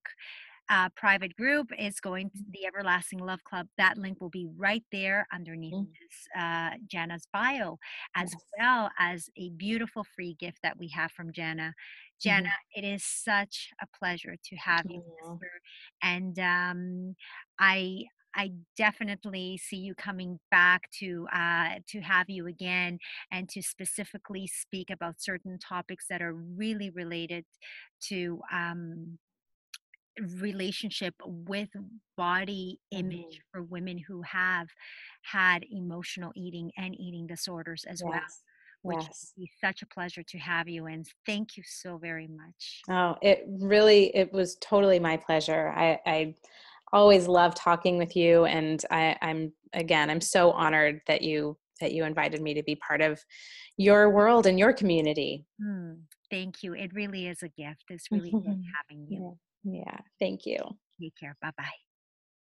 uh, 0.70 0.88
private 0.96 1.36
group 1.36 1.68
is 1.76 2.00
going 2.00 2.30
to 2.30 2.38
mm-hmm. 2.38 2.50
the 2.52 2.66
Everlasting 2.66 3.18
Love 3.18 3.42
Club. 3.44 3.66
That 3.76 3.98
link 3.98 4.20
will 4.20 4.30
be 4.30 4.46
right 4.56 4.84
there 4.92 5.26
underneath 5.34 5.74
mm. 5.74 5.86
this, 5.86 6.28
uh, 6.38 6.70
Jana's 6.86 7.26
bio, 7.32 7.78
as 8.14 8.32
yes. 8.32 8.42
well 8.58 8.90
as 8.98 9.28
a 9.36 9.50
beautiful 9.50 10.04
free 10.14 10.36
gift 10.38 10.58
that 10.62 10.78
we 10.78 10.88
have 10.94 11.10
from 11.12 11.32
Jana. 11.32 11.74
Jana, 12.22 12.48
mm-hmm. 12.48 12.84
it 12.84 12.86
is 12.86 13.04
such 13.04 13.70
a 13.82 13.86
pleasure 13.98 14.36
to 14.44 14.56
have 14.56 14.84
you, 14.88 15.02
and 16.02 16.38
um, 16.38 17.16
I 17.58 18.04
I 18.34 18.52
definitely 18.76 19.58
see 19.58 19.78
you 19.78 19.94
coming 19.94 20.38
back 20.50 20.90
to 21.00 21.26
uh, 21.34 21.80
to 21.88 22.00
have 22.00 22.28
you 22.28 22.46
again 22.46 22.98
and 23.32 23.48
to 23.48 23.62
specifically 23.62 24.46
speak 24.46 24.90
about 24.90 25.20
certain 25.20 25.58
topics 25.58 26.06
that 26.08 26.22
are 26.22 26.34
really 26.34 26.90
related 26.90 27.44
to 28.08 28.40
um, 28.52 29.18
relationship 30.40 31.14
with 31.24 31.68
body 32.16 32.78
image 32.90 33.18
mm-hmm. 33.20 33.50
for 33.52 33.62
women 33.62 33.98
who 33.98 34.22
have 34.22 34.68
had 35.22 35.64
emotional 35.70 36.32
eating 36.36 36.70
and 36.76 36.98
eating 36.98 37.26
disorders 37.26 37.84
as 37.88 38.02
yes. 38.04 38.10
well 38.10 38.22
which 38.82 39.02
yes. 39.02 39.32
be 39.36 39.50
such 39.60 39.82
a 39.82 39.86
pleasure 39.86 40.22
to 40.22 40.38
have 40.38 40.68
you 40.68 40.86
and 40.86 41.06
thank 41.26 41.56
you 41.56 41.62
so 41.66 41.98
very 41.98 42.28
much 42.28 42.80
oh 42.90 43.16
it 43.22 43.44
really 43.46 44.14
it 44.16 44.32
was 44.32 44.56
totally 44.56 44.98
my 44.98 45.16
pleasure 45.16 45.72
i 45.76 45.98
i 46.06 46.34
always 46.92 47.28
love 47.28 47.54
talking 47.54 47.98
with 47.98 48.16
you 48.16 48.46
and 48.46 48.84
I, 48.90 49.16
i'm 49.22 49.52
again 49.74 50.10
i'm 50.10 50.20
so 50.20 50.50
honored 50.52 51.00
that 51.06 51.22
you 51.22 51.56
that 51.80 51.92
you 51.92 52.04
invited 52.04 52.42
me 52.42 52.54
to 52.54 52.62
be 52.62 52.74
part 52.76 53.00
of 53.00 53.22
your 53.76 54.10
world 54.10 54.46
and 54.46 54.58
your 54.58 54.72
community 54.72 55.44
mm, 55.62 55.98
thank 56.30 56.62
you 56.62 56.74
it 56.74 56.92
really 56.94 57.26
is 57.26 57.42
a 57.42 57.48
gift 57.48 57.84
it's 57.90 58.10
really 58.10 58.30
good 58.30 58.64
having 58.88 59.06
you. 59.08 59.38
Yeah. 59.64 60.00
Thank 60.18 60.46
you. 60.46 60.58
Take 61.00 61.16
care. 61.16 61.36
Bye 61.40 61.50
bye. 61.56 61.89